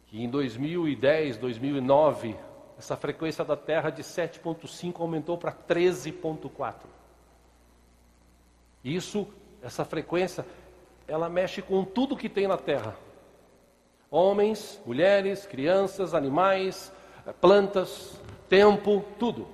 Que 0.09 0.23
em 0.23 0.29
2010, 0.29 1.39
2009, 1.39 2.37
essa 2.79 2.97
frequência 2.97 3.45
da 3.45 3.57
Terra 3.57 3.91
de 3.91 4.03
7.5 4.03 5.01
aumentou 5.01 5.39
para 5.39 5.53
13.4. 5.53 6.75
Isso, 8.83 9.27
essa 9.63 9.85
frequência, 9.85 10.45
ela 11.07 11.29
mexe 11.29 11.63
com 11.63 11.85
tudo 11.85 12.17
que 12.17 12.29
tem 12.29 12.47
na 12.47 12.59
Terra. 12.59 12.97
Homens, 14.11 14.81
mulheres, 14.85 15.47
crianças, 15.47 16.15
animais, 16.15 16.93
plantas, 17.41 18.21
tempo, 18.49 19.05
tudo. 19.19 19.49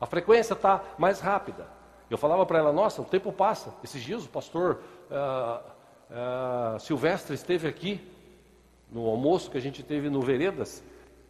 A 0.00 0.06
frequência 0.06 0.54
está 0.54 0.84
mais 0.98 1.20
rápida. 1.20 1.66
Eu 2.10 2.16
falava 2.16 2.46
para 2.46 2.58
ela, 2.58 2.72
nossa, 2.72 3.02
o 3.02 3.04
tempo 3.04 3.32
passa. 3.32 3.74
Esses 3.82 4.02
dias 4.02 4.24
o 4.24 4.28
pastor 4.28 4.80
uh, 5.10 6.74
uh, 6.76 6.80
Silvestre 6.80 7.34
esteve 7.34 7.68
aqui 7.68 8.00
no 8.90 9.06
almoço 9.06 9.50
que 9.50 9.58
a 9.58 9.60
gente 9.60 9.82
teve 9.82 10.08
no 10.08 10.20
Veredas. 10.20 10.82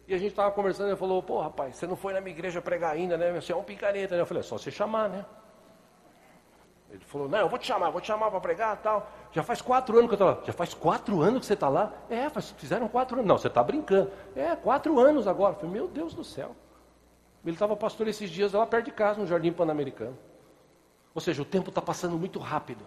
E 0.09 0.13
a 0.15 0.17
gente 0.17 0.31
estava 0.31 0.49
conversando, 0.49 0.87
ele 0.87 0.95
falou, 0.95 1.21
pô 1.21 1.39
rapaz, 1.39 1.75
você 1.75 1.85
não 1.85 1.95
foi 1.95 2.13
na 2.13 2.19
minha 2.19 2.35
igreja 2.35 2.59
pregar 2.59 2.93
ainda, 2.93 3.15
né? 3.15 3.31
Você 3.39 3.53
é 3.53 3.55
um 3.55 3.63
picareta, 3.63 4.15
né? 4.15 4.21
Eu 4.21 4.25
falei, 4.25 4.41
é 4.41 4.43
só 4.43 4.57
você 4.57 4.71
chamar, 4.71 5.07
né? 5.07 5.23
Ele 6.89 7.05
falou, 7.05 7.29
não, 7.29 7.37
eu 7.37 7.47
vou 7.47 7.59
te 7.59 7.67
chamar, 7.67 7.91
vou 7.91 8.01
te 8.01 8.07
chamar 8.07 8.31
para 8.31 8.39
pregar 8.39 8.75
tal. 8.77 9.07
Já 9.31 9.43
faz 9.43 9.61
quatro 9.61 9.95
anos 9.95 10.09
que 10.09 10.13
eu 10.13 10.15
estou 10.15 10.27
lá. 10.29 10.39
Já 10.43 10.51
faz 10.51 10.73
quatro 10.73 11.21
anos 11.21 11.41
que 11.41 11.45
você 11.45 11.53
está 11.53 11.69
lá? 11.69 11.93
É, 12.09 12.27
faz, 12.27 12.49
fizeram 12.57 12.87
quatro 12.87 13.17
anos. 13.17 13.27
Não, 13.27 13.37
você 13.37 13.49
está 13.49 13.61
brincando. 13.61 14.11
É, 14.35 14.55
quatro 14.55 14.99
anos 14.99 15.27
agora. 15.27 15.53
Eu 15.53 15.57
falei, 15.57 15.73
meu 15.73 15.87
Deus 15.87 16.15
do 16.15 16.23
céu. 16.23 16.55
Ele 17.45 17.55
estava 17.55 17.75
pastor 17.75 18.07
esses 18.07 18.31
dias 18.31 18.53
lá 18.53 18.65
perto 18.65 18.85
de 18.85 18.91
casa, 18.91 19.19
no 19.19 19.27
Jardim 19.27 19.51
Pan-Americano. 19.51 20.17
Ou 21.13 21.21
seja, 21.21 21.39
o 21.39 21.45
tempo 21.45 21.69
está 21.69 21.83
passando 21.83 22.17
muito 22.17 22.39
rápido. 22.39 22.83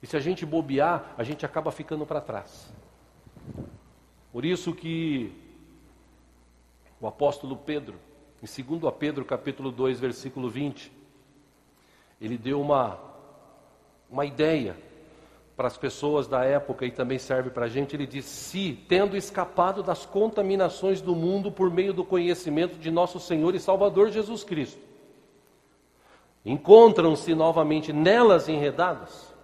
E 0.00 0.06
se 0.06 0.16
a 0.16 0.20
gente 0.20 0.46
bobear, 0.46 1.06
a 1.18 1.24
gente 1.24 1.44
acaba 1.44 1.72
ficando 1.72 2.06
para 2.06 2.20
trás. 2.20 2.72
Por 4.30 4.44
isso 4.44 4.72
que 4.72 5.47
o 7.00 7.06
apóstolo 7.06 7.56
Pedro, 7.56 7.96
em 8.42 8.64
2 8.64 8.94
Pedro 8.98 9.24
capítulo 9.24 9.70
2, 9.70 10.00
versículo 10.00 10.48
20, 10.48 10.92
ele 12.20 12.36
deu 12.36 12.60
uma, 12.60 12.98
uma 14.10 14.24
ideia 14.24 14.76
para 15.58 15.66
as 15.66 15.76
pessoas 15.76 16.28
da 16.28 16.44
época 16.44 16.86
e 16.86 16.90
também 16.92 17.18
serve 17.18 17.50
para 17.50 17.66
a 17.66 17.68
gente. 17.68 17.94
Ele 17.94 18.06
diz: 18.06 18.24
Se, 18.24 18.78
tendo 18.88 19.16
escapado 19.16 19.82
das 19.82 20.06
contaminações 20.06 21.00
do 21.00 21.16
mundo 21.16 21.50
por 21.50 21.68
meio 21.68 21.92
do 21.92 22.04
conhecimento 22.04 22.78
de 22.78 22.90
nosso 22.92 23.18
Senhor 23.18 23.54
e 23.56 23.60
Salvador 23.60 24.10
Jesus 24.10 24.44
Cristo, 24.44 24.80
encontram-se 26.44 27.34
novamente 27.34 27.92
nelas 27.92 28.48
enredadas, 28.48 29.34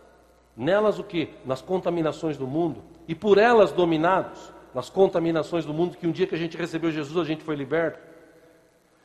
nelas 0.56 1.00
o 1.00 1.04
que? 1.04 1.30
Nas 1.44 1.60
contaminações 1.60 2.36
do 2.36 2.46
mundo, 2.46 2.82
e 3.08 3.14
por 3.14 3.36
elas 3.36 3.72
dominados, 3.72 4.53
nas 4.74 4.90
contaminações 4.90 5.64
do 5.64 5.72
mundo, 5.72 5.96
que 5.96 6.06
um 6.06 6.12
dia 6.12 6.26
que 6.26 6.34
a 6.34 6.38
gente 6.38 6.56
recebeu 6.56 6.90
Jesus, 6.90 7.16
a 7.16 7.28
gente 7.28 7.44
foi 7.44 7.54
liberto, 7.54 7.98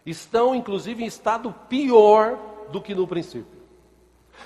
estão 0.05 0.55
inclusive 0.55 1.03
em 1.03 1.07
estado 1.07 1.53
pior 1.69 2.37
do 2.71 2.81
que 2.81 2.95
no 2.95 3.07
princípio. 3.07 3.59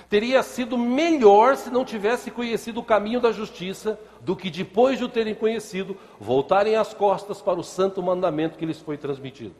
Teria 0.08 0.42
sido 0.42 0.76
melhor 0.76 1.56
se 1.56 1.70
não 1.70 1.84
tivesse 1.84 2.30
conhecido 2.30 2.80
o 2.80 2.84
caminho 2.84 3.20
da 3.20 3.32
justiça, 3.32 3.98
do 4.20 4.34
que 4.34 4.50
depois 4.50 4.98
de 4.98 5.04
o 5.04 5.08
terem 5.08 5.34
conhecido, 5.34 5.96
voltarem 6.18 6.76
as 6.76 6.92
costas 6.92 7.40
para 7.40 7.60
o 7.60 7.64
santo 7.64 8.02
mandamento 8.02 8.58
que 8.58 8.66
lhes 8.66 8.80
foi 8.80 8.96
transmitido. 8.96 9.54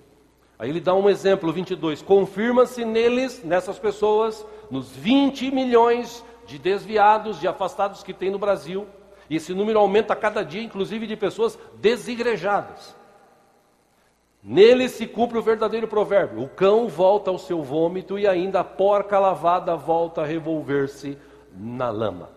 Aí 0.58 0.70
ele 0.70 0.80
dá 0.80 0.94
um 0.94 1.08
exemplo, 1.08 1.52
22. 1.52 2.02
Confirma-se 2.02 2.84
neles, 2.84 3.42
nessas 3.44 3.78
pessoas, 3.78 4.44
nos 4.70 4.90
20 4.90 5.50
milhões 5.50 6.24
de 6.46 6.58
desviados, 6.58 7.40
de 7.40 7.48
afastados 7.48 8.02
que 8.02 8.12
tem 8.12 8.30
no 8.30 8.38
Brasil, 8.38 8.86
e 9.28 9.36
esse 9.36 9.54
número 9.54 9.78
aumenta 9.78 10.12
a 10.12 10.16
cada 10.16 10.44
dia, 10.44 10.62
inclusive 10.62 11.06
de 11.06 11.16
pessoas 11.16 11.58
desigrejadas. 11.76 12.94
Nele 14.42 14.90
se 14.90 15.06
cumpre 15.06 15.38
o 15.38 15.42
verdadeiro 15.42 15.88
provérbio: 15.88 16.42
o 16.42 16.48
cão 16.48 16.86
volta 16.86 17.30
ao 17.30 17.38
seu 17.38 17.62
vômito 17.62 18.18
e 18.18 18.26
ainda 18.26 18.60
a 18.60 18.64
porca 18.64 19.18
lavada 19.18 19.74
volta 19.74 20.20
a 20.20 20.26
revolver-se 20.26 21.16
na 21.56 21.90
lama. 21.90 22.28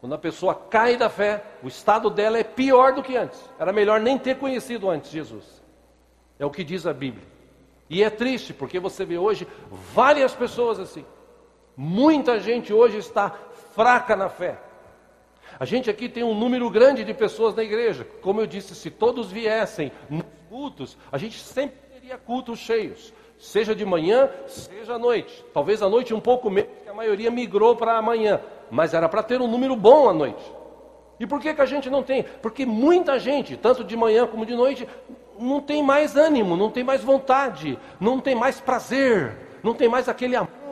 Quando 0.00 0.14
a 0.14 0.18
pessoa 0.18 0.54
cai 0.54 0.96
da 0.96 1.10
fé, 1.10 1.44
o 1.62 1.68
estado 1.68 2.08
dela 2.08 2.38
é 2.38 2.44
pior 2.44 2.94
do 2.94 3.02
que 3.02 3.16
antes. 3.16 3.42
Era 3.58 3.72
melhor 3.72 4.00
nem 4.00 4.16
ter 4.16 4.36
conhecido 4.36 4.88
antes 4.88 5.10
Jesus. 5.10 5.62
É 6.38 6.46
o 6.46 6.50
que 6.50 6.62
diz 6.62 6.86
a 6.86 6.94
Bíblia. 6.94 7.26
E 7.90 8.02
é 8.02 8.08
triste, 8.08 8.54
porque 8.54 8.78
você 8.78 9.04
vê 9.04 9.18
hoje 9.18 9.46
várias 9.92 10.34
pessoas 10.34 10.78
assim. 10.78 11.04
Muita 11.76 12.38
gente 12.38 12.72
hoje 12.72 12.98
está 12.98 13.34
fraca 13.74 14.14
na 14.14 14.28
fé. 14.28 14.58
A 15.60 15.64
gente 15.64 15.90
aqui 15.90 16.08
tem 16.08 16.22
um 16.22 16.34
número 16.34 16.70
grande 16.70 17.02
de 17.02 17.12
pessoas 17.12 17.54
na 17.54 17.64
igreja. 17.64 18.06
Como 18.22 18.40
eu 18.40 18.46
disse, 18.46 18.74
se 18.74 18.90
todos 18.90 19.32
viessem 19.32 19.90
nos 20.08 20.24
cultos, 20.48 20.96
a 21.10 21.18
gente 21.18 21.38
sempre 21.38 21.78
teria 21.92 22.16
cultos 22.16 22.60
cheios. 22.60 23.12
Seja 23.38 23.74
de 23.74 23.84
manhã, 23.84 24.30
seja 24.46 24.94
à 24.94 24.98
noite. 24.98 25.44
Talvez 25.52 25.82
à 25.82 25.88
noite 25.88 26.14
um 26.14 26.20
pouco 26.20 26.48
menos, 26.48 26.70
porque 26.70 26.88
a 26.88 26.94
maioria 26.94 27.30
migrou 27.30 27.74
para 27.74 27.98
amanhã. 27.98 28.40
Mas 28.70 28.94
era 28.94 29.08
para 29.08 29.22
ter 29.22 29.40
um 29.40 29.48
número 29.48 29.74
bom 29.74 30.08
à 30.08 30.12
noite. 30.12 30.52
E 31.18 31.26
por 31.26 31.40
que, 31.40 31.52
que 31.52 31.60
a 31.60 31.66
gente 31.66 31.90
não 31.90 32.02
tem? 32.02 32.22
Porque 32.22 32.64
muita 32.64 33.18
gente, 33.18 33.56
tanto 33.56 33.82
de 33.82 33.96
manhã 33.96 34.26
como 34.26 34.46
de 34.46 34.54
noite, 34.54 34.86
não 35.38 35.60
tem 35.60 35.82
mais 35.82 36.16
ânimo, 36.16 36.56
não 36.56 36.70
tem 36.70 36.84
mais 36.84 37.02
vontade, 37.02 37.76
não 38.00 38.20
tem 38.20 38.34
mais 38.34 38.60
prazer, 38.60 39.36
não 39.62 39.74
tem 39.74 39.88
mais 39.88 40.08
aquele 40.08 40.36
amor 40.36 40.67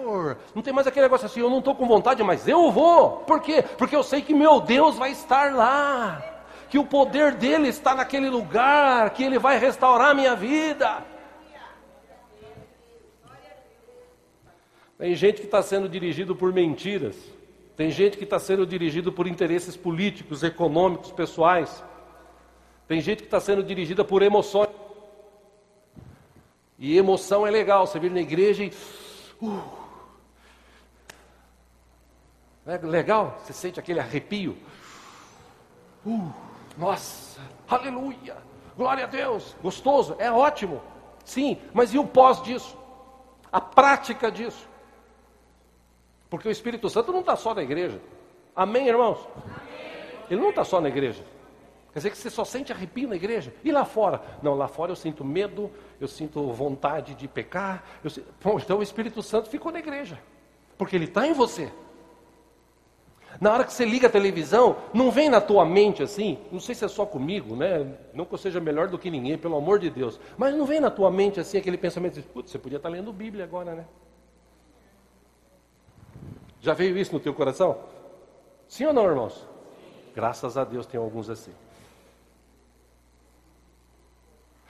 não 0.54 0.62
tem 0.62 0.72
mais 0.72 0.86
aquele 0.86 1.04
negócio 1.04 1.26
assim, 1.26 1.40
eu 1.40 1.50
não 1.50 1.58
estou 1.58 1.74
com 1.74 1.86
vontade, 1.86 2.22
mas 2.22 2.46
eu 2.46 2.70
vou. 2.70 3.18
Por 3.18 3.40
quê? 3.40 3.62
Porque 3.76 3.96
eu 3.96 4.02
sei 4.02 4.22
que 4.22 4.34
meu 4.34 4.60
Deus 4.60 4.96
vai 4.96 5.10
estar 5.10 5.54
lá. 5.54 6.22
Que 6.68 6.78
o 6.78 6.84
poder 6.84 7.34
dele 7.34 7.68
está 7.68 7.94
naquele 7.94 8.28
lugar, 8.28 9.10
que 9.10 9.22
ele 9.22 9.38
vai 9.38 9.58
restaurar 9.58 10.10
a 10.10 10.14
minha 10.14 10.34
vida. 10.34 11.04
Tem 14.98 15.14
gente 15.14 15.40
que 15.40 15.46
está 15.46 15.62
sendo 15.62 15.88
dirigido 15.88 16.34
por 16.34 16.52
mentiras. 16.52 17.16
Tem 17.76 17.90
gente 17.90 18.16
que 18.16 18.24
está 18.24 18.38
sendo 18.38 18.66
dirigido 18.66 19.12
por 19.12 19.26
interesses 19.26 19.76
políticos, 19.76 20.42
econômicos, 20.42 21.12
pessoais. 21.12 21.84
Tem 22.88 23.00
gente 23.00 23.18
que 23.18 23.26
está 23.26 23.40
sendo 23.40 23.62
dirigida 23.62 24.04
por 24.04 24.22
emoções. 24.22 24.70
E 26.78 26.96
emoção 26.96 27.46
é 27.46 27.50
legal, 27.50 27.86
você 27.86 27.98
vir 27.98 28.10
na 28.10 28.20
igreja 28.20 28.64
e. 28.64 28.72
Uh, 29.42 29.75
é 32.66 32.78
legal? 32.78 33.38
Você 33.42 33.52
sente 33.52 33.78
aquele 33.78 34.00
arrepio? 34.00 34.56
Uh, 36.04 36.32
nossa, 36.76 37.40
aleluia, 37.68 38.36
glória 38.76 39.04
a 39.04 39.06
Deus, 39.06 39.56
gostoso, 39.62 40.16
é 40.18 40.30
ótimo. 40.30 40.82
Sim, 41.24 41.58
mas 41.72 41.92
e 41.92 41.98
o 41.98 42.06
pós 42.06 42.42
disso? 42.42 42.76
A 43.50 43.60
prática 43.60 44.30
disso. 44.30 44.68
Porque 46.28 46.48
o 46.48 46.50
Espírito 46.50 46.88
Santo 46.88 47.12
não 47.12 47.20
está 47.20 47.36
só 47.36 47.54
na 47.54 47.62
igreja. 47.62 48.00
Amém, 48.54 48.88
irmãos? 48.88 49.18
Amém. 49.36 49.86
Ele 50.30 50.40
não 50.40 50.50
está 50.50 50.64
só 50.64 50.80
na 50.80 50.88
igreja. 50.88 51.24
Quer 51.92 52.00
dizer 52.00 52.10
que 52.10 52.18
você 52.18 52.30
só 52.30 52.44
sente 52.44 52.72
arrepio 52.72 53.08
na 53.08 53.16
igreja? 53.16 53.54
E 53.64 53.72
lá 53.72 53.84
fora? 53.84 54.20
Não, 54.42 54.54
lá 54.54 54.68
fora 54.68 54.92
eu 54.92 54.96
sinto 54.96 55.24
medo, 55.24 55.70
eu 56.00 56.06
sinto 56.06 56.52
vontade 56.52 57.14
de 57.14 57.26
pecar. 57.26 57.82
Sinto... 58.08 58.26
Bom, 58.42 58.58
então 58.58 58.78
o 58.78 58.82
Espírito 58.82 59.22
Santo 59.22 59.48
ficou 59.48 59.72
na 59.72 59.78
igreja. 59.78 60.20
Porque 60.76 60.94
ele 60.94 61.06
está 61.06 61.26
em 61.26 61.32
você. 61.32 61.72
Na 63.40 63.52
hora 63.52 63.64
que 63.64 63.72
você 63.72 63.84
liga 63.84 64.06
a 64.06 64.10
televisão, 64.10 64.76
não 64.94 65.10
vem 65.10 65.28
na 65.28 65.40
tua 65.40 65.64
mente 65.64 66.02
assim, 66.02 66.38
não 66.50 66.60
sei 66.60 66.74
se 66.74 66.84
é 66.84 66.88
só 66.88 67.04
comigo, 67.04 67.54
né? 67.54 67.94
Não 68.14 68.24
que 68.24 68.32
eu 68.32 68.38
seja 68.38 68.60
melhor 68.60 68.88
do 68.88 68.98
que 68.98 69.10
ninguém, 69.10 69.36
pelo 69.36 69.56
amor 69.56 69.78
de 69.78 69.90
Deus. 69.90 70.18
Mas 70.38 70.54
não 70.54 70.64
vem 70.64 70.80
na 70.80 70.90
tua 70.90 71.10
mente 71.10 71.38
assim 71.38 71.58
aquele 71.58 71.76
pensamento 71.76 72.14
de, 72.14 72.22
putz, 72.22 72.50
você 72.50 72.58
podia 72.58 72.76
estar 72.76 72.88
lendo 72.88 73.12
Bíblia 73.12 73.44
agora, 73.44 73.74
né? 73.74 73.86
Já 76.60 76.72
veio 76.72 76.96
isso 76.96 77.12
no 77.12 77.20
teu 77.20 77.34
coração? 77.34 77.78
Sim 78.66 78.86
ou 78.86 78.92
não, 78.92 79.04
irmãos? 79.04 79.46
Graças 80.14 80.56
a 80.56 80.64
Deus 80.64 80.86
tem 80.86 80.98
alguns 80.98 81.28
assim. 81.28 81.52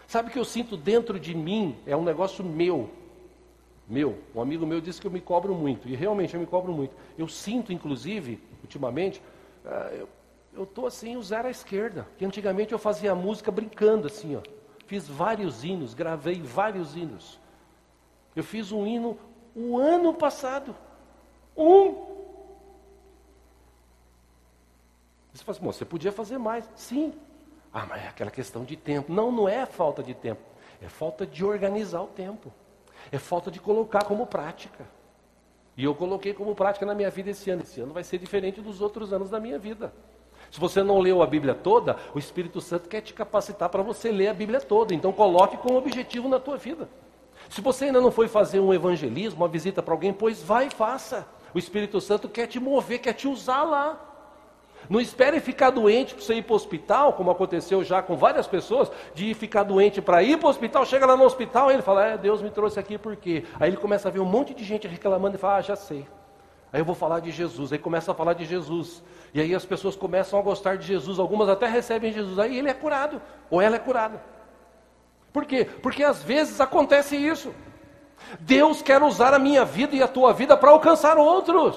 Sabe 0.06 0.28
o 0.28 0.32
que 0.32 0.38
eu 0.38 0.44
sinto 0.44 0.76
dentro 0.76 1.18
de 1.18 1.34
mim? 1.34 1.76
É 1.86 1.96
um 1.96 2.04
negócio 2.04 2.44
meu. 2.44 2.90
Meu. 3.88 4.18
Um 4.34 4.40
amigo 4.40 4.66
meu 4.66 4.80
disse 4.80 5.00
que 5.00 5.06
eu 5.06 5.10
me 5.10 5.20
cobro 5.20 5.54
muito. 5.54 5.88
E 5.88 5.94
realmente 5.96 6.34
eu 6.34 6.40
me 6.40 6.46
cobro 6.46 6.72
muito. 6.72 6.94
Eu 7.16 7.28
sinto, 7.28 7.72
inclusive, 7.72 8.40
ultimamente, 8.66 9.22
uh, 9.64 10.06
eu 10.52 10.64
estou 10.64 10.86
assim, 10.86 11.20
zero 11.22 11.48
à 11.48 11.50
esquerda. 11.50 12.06
Que 12.18 12.24
antigamente 12.24 12.72
eu 12.72 12.78
fazia 12.78 13.14
música 13.14 13.50
brincando 13.50 14.06
assim, 14.06 14.36
ó. 14.36 14.42
Fiz 14.86 15.08
vários 15.08 15.64
hinos, 15.64 15.94
gravei 15.94 16.40
vários 16.40 16.94
hinos. 16.94 17.40
Eu 18.34 18.44
fiz 18.44 18.70
um 18.70 18.86
hino 18.86 19.18
o 19.54 19.78
ano 19.78 20.12
passado. 20.14 20.76
Um. 21.56 22.14
Você 25.32 25.44
fala 25.44 25.58
assim, 25.58 25.66
você 25.66 25.84
podia 25.84 26.12
fazer 26.12 26.38
mais. 26.38 26.68
Sim. 26.74 27.14
Ah, 27.72 27.84
mas 27.86 28.04
é 28.04 28.08
aquela 28.08 28.30
questão 28.30 28.64
de 28.64 28.76
tempo. 28.76 29.12
Não, 29.12 29.32
não 29.32 29.48
é 29.48 29.66
falta 29.66 30.02
de 30.02 30.14
tempo. 30.14 30.42
É 30.80 30.88
falta 30.88 31.26
de 31.26 31.44
organizar 31.44 32.02
o 32.02 32.06
tempo. 32.06 32.52
É 33.10 33.18
falta 33.18 33.50
de 33.50 33.60
colocar 33.60 34.04
como 34.04 34.26
prática. 34.26 34.86
E 35.76 35.84
eu 35.84 35.94
coloquei 35.94 36.32
como 36.32 36.54
prática 36.54 36.86
na 36.86 36.94
minha 36.94 37.10
vida 37.10 37.30
esse 37.30 37.50
ano. 37.50 37.62
Esse 37.62 37.80
ano 37.80 37.92
vai 37.92 38.02
ser 38.02 38.18
diferente 38.18 38.60
dos 38.60 38.80
outros 38.80 39.12
anos 39.12 39.28
da 39.28 39.38
minha 39.38 39.58
vida. 39.58 39.92
Se 40.50 40.58
você 40.58 40.82
não 40.82 41.00
leu 41.00 41.22
a 41.22 41.26
Bíblia 41.26 41.54
toda, 41.54 41.96
o 42.14 42.18
Espírito 42.18 42.60
Santo 42.60 42.88
quer 42.88 43.00
te 43.00 43.12
capacitar 43.12 43.68
para 43.68 43.82
você 43.82 44.10
ler 44.10 44.28
a 44.28 44.34
Bíblia 44.34 44.60
toda. 44.60 44.94
Então 44.94 45.12
coloque 45.12 45.56
como 45.58 45.76
objetivo 45.76 46.28
na 46.28 46.38
tua 46.38 46.56
vida. 46.56 46.88
Se 47.50 47.60
você 47.60 47.86
ainda 47.86 48.00
não 48.00 48.10
foi 48.10 48.28
fazer 48.28 48.60
um 48.60 48.72
evangelismo, 48.72 49.42
uma 49.42 49.48
visita 49.48 49.82
para 49.82 49.92
alguém, 49.92 50.12
pois 50.12 50.42
vai 50.42 50.68
e 50.68 50.70
faça. 50.70 51.26
O 51.52 51.58
Espírito 51.58 52.00
Santo 52.00 52.28
quer 52.28 52.46
te 52.46 52.58
mover, 52.58 52.98
quer 53.00 53.12
te 53.12 53.28
usar 53.28 53.62
lá. 53.62 54.05
Não 54.88 55.00
espere 55.00 55.40
ficar 55.40 55.70
doente 55.70 56.14
para 56.14 56.24
você 56.24 56.34
ir 56.34 56.42
para 56.42 56.52
o 56.52 56.56
hospital, 56.56 57.12
como 57.12 57.30
aconteceu 57.30 57.82
já 57.82 58.02
com 58.02 58.16
várias 58.16 58.46
pessoas, 58.46 58.90
de 59.14 59.34
ficar 59.34 59.62
doente 59.62 60.00
para 60.00 60.22
ir 60.22 60.38
para 60.38 60.46
o 60.46 60.50
hospital, 60.50 60.84
chega 60.86 61.06
lá 61.06 61.16
no 61.16 61.24
hospital 61.24 61.70
e 61.70 61.74
ele 61.74 61.82
fala, 61.82 62.06
é, 62.06 62.18
Deus 62.18 62.42
me 62.42 62.50
trouxe 62.50 62.78
aqui 62.78 62.96
por 62.96 63.16
quê? 63.16 63.44
Aí 63.58 63.68
ele 63.70 63.76
começa 63.76 64.08
a 64.08 64.10
ver 64.10 64.20
um 64.20 64.24
monte 64.24 64.54
de 64.54 64.64
gente 64.64 64.86
reclamando 64.86 65.36
e 65.36 65.38
fala, 65.38 65.56
ah, 65.56 65.60
já 65.60 65.76
sei. 65.76 66.06
Aí 66.72 66.80
eu 66.80 66.84
vou 66.84 66.94
falar 66.94 67.20
de 67.20 67.30
Jesus, 67.30 67.72
aí 67.72 67.78
começa 67.78 68.12
a 68.12 68.14
falar 68.14 68.34
de 68.34 68.44
Jesus. 68.44 69.02
E 69.32 69.40
aí 69.40 69.54
as 69.54 69.64
pessoas 69.64 69.96
começam 69.96 70.38
a 70.38 70.42
gostar 70.42 70.76
de 70.76 70.86
Jesus, 70.86 71.18
algumas 71.18 71.48
até 71.48 71.66
recebem 71.66 72.12
Jesus, 72.12 72.38
aí 72.38 72.58
ele 72.58 72.68
é 72.68 72.74
curado, 72.74 73.20
ou 73.50 73.60
ela 73.60 73.76
é 73.76 73.78
curada. 73.78 74.20
Por 75.32 75.44
quê? 75.44 75.66
Porque 75.82 76.02
às 76.02 76.22
vezes 76.22 76.60
acontece 76.60 77.16
isso. 77.16 77.52
Deus 78.40 78.82
quer 78.82 79.02
usar 79.02 79.34
a 79.34 79.38
minha 79.38 79.64
vida 79.64 79.94
e 79.94 80.02
a 80.02 80.08
tua 80.08 80.32
vida 80.32 80.56
para 80.56 80.70
alcançar 80.70 81.18
outros. 81.18 81.76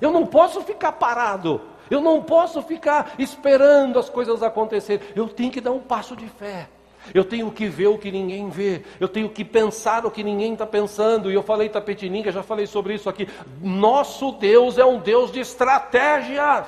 Eu 0.00 0.10
não 0.10 0.26
posso 0.26 0.60
ficar 0.62 0.92
parado. 0.92 1.60
Eu 1.90 2.00
não 2.00 2.22
posso 2.22 2.62
ficar 2.62 3.14
esperando 3.18 3.98
as 3.98 4.08
coisas 4.08 4.42
acontecerem. 4.42 5.06
Eu 5.14 5.28
tenho 5.28 5.50
que 5.50 5.60
dar 5.60 5.72
um 5.72 5.80
passo 5.80 6.14
de 6.14 6.26
fé. 6.26 6.68
Eu 7.14 7.24
tenho 7.24 7.50
que 7.50 7.66
ver 7.66 7.86
o 7.86 7.98
que 7.98 8.10
ninguém 8.10 8.48
vê. 8.48 8.82
Eu 9.00 9.08
tenho 9.08 9.28
que 9.28 9.44
pensar 9.44 10.04
o 10.04 10.10
que 10.10 10.22
ninguém 10.22 10.52
está 10.52 10.66
pensando. 10.66 11.30
E 11.30 11.34
eu 11.34 11.42
falei 11.42 11.68
Tapetininga, 11.68 12.30
já 12.30 12.42
falei 12.42 12.66
sobre 12.66 12.94
isso 12.94 13.08
aqui. 13.08 13.28
Nosso 13.60 14.32
Deus 14.32 14.78
é 14.78 14.84
um 14.84 14.98
Deus 14.98 15.32
de 15.32 15.40
estratégias. 15.40 16.66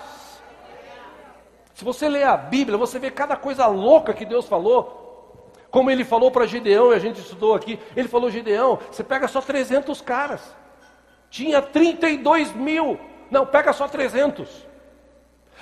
Se 1.74 1.84
você 1.84 2.08
ler 2.08 2.24
a 2.24 2.36
Bíblia, 2.36 2.76
você 2.76 2.98
vê 2.98 3.10
cada 3.10 3.36
coisa 3.36 3.66
louca 3.66 4.12
que 4.12 4.24
Deus 4.24 4.46
falou. 4.46 5.50
Como 5.70 5.90
ele 5.90 6.04
falou 6.04 6.30
para 6.30 6.46
Gideão, 6.46 6.92
e 6.92 6.96
a 6.96 6.98
gente 6.98 7.20
estudou 7.20 7.54
aqui. 7.54 7.78
Ele 7.94 8.08
falou: 8.08 8.30
Gideão, 8.30 8.78
você 8.90 9.04
pega 9.04 9.28
só 9.28 9.40
300 9.40 10.00
caras. 10.00 10.42
Tinha 11.30 11.62
32 11.62 12.52
mil. 12.54 12.98
Não, 13.30 13.46
pega 13.46 13.72
só 13.72 13.86
300. 13.86 14.69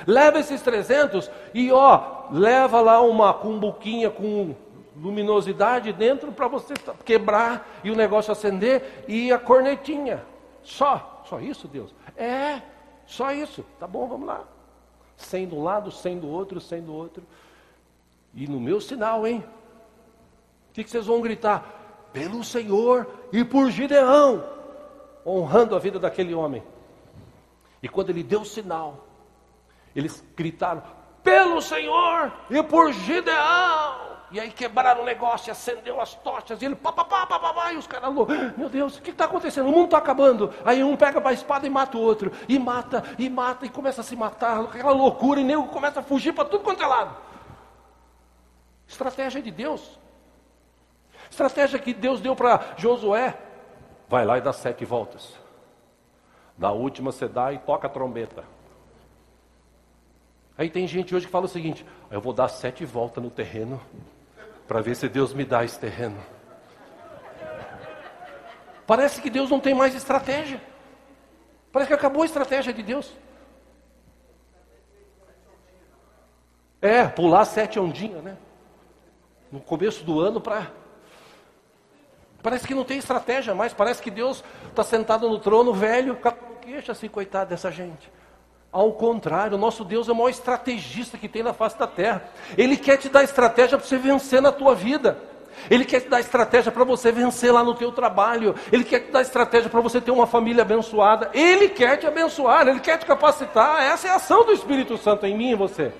Leva 0.06 0.38
esses 0.38 0.60
300 0.62 1.30
e 1.52 1.72
ó, 1.72 2.26
leva 2.30 2.80
lá 2.80 3.00
uma 3.00 3.34
cumbuquinha 3.34 4.10
com 4.10 4.54
luminosidade 4.96 5.92
dentro 5.92 6.32
para 6.32 6.48
você 6.48 6.74
quebrar 7.04 7.68
e 7.84 7.90
o 7.90 7.96
negócio 7.96 8.32
acender 8.32 9.04
e 9.06 9.32
a 9.32 9.38
cornetinha. 9.38 10.24
Só, 10.62 11.22
só 11.28 11.40
isso, 11.40 11.68
Deus. 11.68 11.94
É, 12.16 12.60
só 13.06 13.32
isso. 13.32 13.64
Tá 13.78 13.86
bom, 13.86 14.06
vamos 14.06 14.26
lá. 14.26 14.44
Sem 15.16 15.48
de 15.48 15.54
um 15.54 15.62
lado, 15.62 15.90
sem 15.90 16.18
do 16.18 16.28
outro, 16.28 16.60
sem 16.60 16.82
do 16.82 16.94
outro. 16.94 17.22
E 18.34 18.46
no 18.46 18.60
meu 18.60 18.80
sinal, 18.80 19.26
hein? 19.26 19.44
O 20.70 20.72
que, 20.74 20.84
que 20.84 20.90
vocês 20.90 21.06
vão 21.06 21.20
gritar? 21.20 22.08
Pelo 22.12 22.44
Senhor 22.44 23.06
e 23.32 23.44
por 23.44 23.70
Gideão, 23.70 24.44
honrando 25.26 25.74
a 25.74 25.78
vida 25.78 25.98
daquele 25.98 26.34
homem. 26.34 26.62
E 27.82 27.88
quando 27.88 28.10
ele 28.10 28.22
deu 28.22 28.42
o 28.42 28.46
sinal, 28.46 29.07
eles 29.98 30.24
gritaram: 30.36 30.82
pelo 31.22 31.60
Senhor 31.60 32.32
e 32.50 32.62
por 32.62 32.92
Gideão. 32.92 34.08
E 34.30 34.38
aí 34.38 34.50
quebraram 34.50 35.02
o 35.02 35.04
negócio, 35.06 35.50
acendeu 35.50 36.00
as 36.02 36.14
tochas, 36.14 36.60
e 36.60 36.66
ele 36.66 36.76
pá, 36.76 36.92
pá, 36.92 37.02
pá, 37.02 37.26
pá, 37.26 37.38
pá, 37.38 37.54
pá 37.54 37.72
e 37.72 37.76
os 37.78 37.86
caras, 37.86 38.12
meu 38.58 38.68
Deus, 38.68 38.98
o 38.98 39.02
que 39.02 39.10
está 39.10 39.24
acontecendo? 39.24 39.68
O 39.68 39.72
mundo 39.72 39.86
está 39.86 39.98
acabando. 39.98 40.52
Aí 40.66 40.84
um 40.84 40.96
pega 40.96 41.26
a 41.26 41.32
espada 41.32 41.66
e 41.66 41.70
mata 41.70 41.96
o 41.96 42.00
outro, 42.00 42.30
e 42.46 42.58
mata, 42.58 43.02
e 43.18 43.30
mata, 43.30 43.64
e 43.64 43.70
começa 43.70 44.02
a 44.02 44.04
se 44.04 44.14
matar, 44.14 44.60
aquela 44.64 44.92
loucura, 44.92 45.40
e 45.40 45.44
nego 45.44 45.68
começa 45.68 46.00
a 46.00 46.02
fugir 46.02 46.34
para 46.34 46.44
tudo 46.44 46.62
quanto 46.62 46.82
é 46.82 46.86
lado. 46.86 47.16
Estratégia 48.86 49.40
de 49.40 49.50
Deus. 49.50 49.98
Estratégia 51.30 51.78
que 51.78 51.94
Deus 51.94 52.20
deu 52.20 52.36
para 52.36 52.74
Josué. 52.76 53.34
Vai 54.08 54.26
lá 54.26 54.36
e 54.36 54.42
dá 54.42 54.52
sete 54.52 54.84
voltas. 54.84 55.34
Na 56.56 56.70
última 56.70 57.12
você 57.12 57.26
dá 57.28 57.50
e 57.50 57.58
toca 57.58 57.86
a 57.86 57.90
trombeta. 57.90 58.44
Aí 60.58 60.68
tem 60.68 60.88
gente 60.88 61.14
hoje 61.14 61.26
que 61.26 61.30
fala 61.30 61.44
o 61.44 61.48
seguinte: 61.48 61.86
eu 62.10 62.20
vou 62.20 62.32
dar 62.32 62.48
sete 62.48 62.84
voltas 62.84 63.22
no 63.22 63.30
terreno 63.30 63.80
para 64.66 64.82
ver 64.82 64.96
se 64.96 65.08
Deus 65.08 65.32
me 65.32 65.44
dá 65.44 65.64
esse 65.64 65.78
terreno. 65.78 66.20
Parece 68.84 69.22
que 69.22 69.30
Deus 69.30 69.48
não 69.48 69.60
tem 69.60 69.72
mais 69.72 69.94
estratégia. 69.94 70.60
Parece 71.70 71.88
que 71.88 71.94
acabou 71.94 72.22
a 72.22 72.26
estratégia 72.26 72.72
de 72.72 72.82
Deus. 72.82 73.14
É, 76.82 77.06
pular 77.06 77.44
sete 77.44 77.78
ondinhas, 77.78 78.22
né? 78.24 78.36
No 79.52 79.60
começo 79.60 80.02
do 80.04 80.18
ano 80.18 80.40
para. 80.40 80.72
Parece 82.42 82.66
que 82.66 82.74
não 82.74 82.84
tem 82.84 82.98
estratégia 82.98 83.54
mais. 83.54 83.72
Parece 83.72 84.02
que 84.02 84.10
Deus 84.10 84.42
está 84.68 84.82
sentado 84.82 85.28
no 85.28 85.38
trono 85.38 85.72
velho. 85.72 86.18
Queixa-se, 86.62 87.08
coitado 87.08 87.50
dessa 87.50 87.70
gente. 87.70 88.10
Ao 88.70 88.92
contrário, 88.92 89.56
o 89.56 89.60
nosso 89.60 89.82
Deus 89.82 90.08
é 90.08 90.12
o 90.12 90.14
maior 90.14 90.28
estrategista 90.28 91.16
que 91.16 91.28
tem 91.28 91.42
na 91.42 91.54
face 91.54 91.78
da 91.78 91.86
terra. 91.86 92.28
Ele 92.56 92.76
quer 92.76 92.98
te 92.98 93.08
dar 93.08 93.24
estratégia 93.24 93.78
para 93.78 93.86
você 93.86 93.96
vencer 93.96 94.42
na 94.42 94.52
tua 94.52 94.74
vida. 94.74 95.18
Ele 95.70 95.84
quer 95.84 96.00
te 96.00 96.08
dar 96.08 96.20
estratégia 96.20 96.70
para 96.70 96.84
você 96.84 97.10
vencer 97.10 97.52
lá 97.52 97.64
no 97.64 97.74
teu 97.74 97.90
trabalho. 97.90 98.54
Ele 98.70 98.84
quer 98.84 99.00
te 99.00 99.10
dar 99.10 99.22
estratégia 99.22 99.70
para 99.70 99.80
você 99.80 100.00
ter 100.00 100.10
uma 100.10 100.26
família 100.26 100.62
abençoada. 100.62 101.30
Ele 101.32 101.70
quer 101.70 101.96
te 101.96 102.06
abençoar, 102.06 102.68
ele 102.68 102.78
quer 102.78 102.98
te 102.98 103.06
capacitar. 103.06 103.82
Essa 103.82 104.08
é 104.08 104.10
a 104.10 104.16
ação 104.16 104.44
do 104.44 104.52
Espírito 104.52 104.98
Santo 104.98 105.24
em 105.24 105.36
mim 105.36 105.52
e 105.52 105.54
você. 105.54 105.90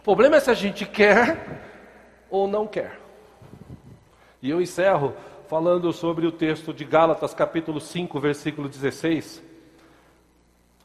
O 0.00 0.02
problema 0.02 0.36
é 0.36 0.40
se 0.40 0.50
a 0.50 0.54
gente 0.54 0.86
quer 0.86 1.60
ou 2.30 2.48
não 2.48 2.66
quer. 2.66 2.98
E 4.40 4.50
eu 4.50 4.60
encerro 4.60 5.14
falando 5.48 5.92
sobre 5.92 6.26
o 6.26 6.32
texto 6.32 6.72
de 6.72 6.84
Gálatas, 6.84 7.34
capítulo 7.34 7.78
5, 7.78 8.18
versículo 8.18 8.68
16 8.70 9.51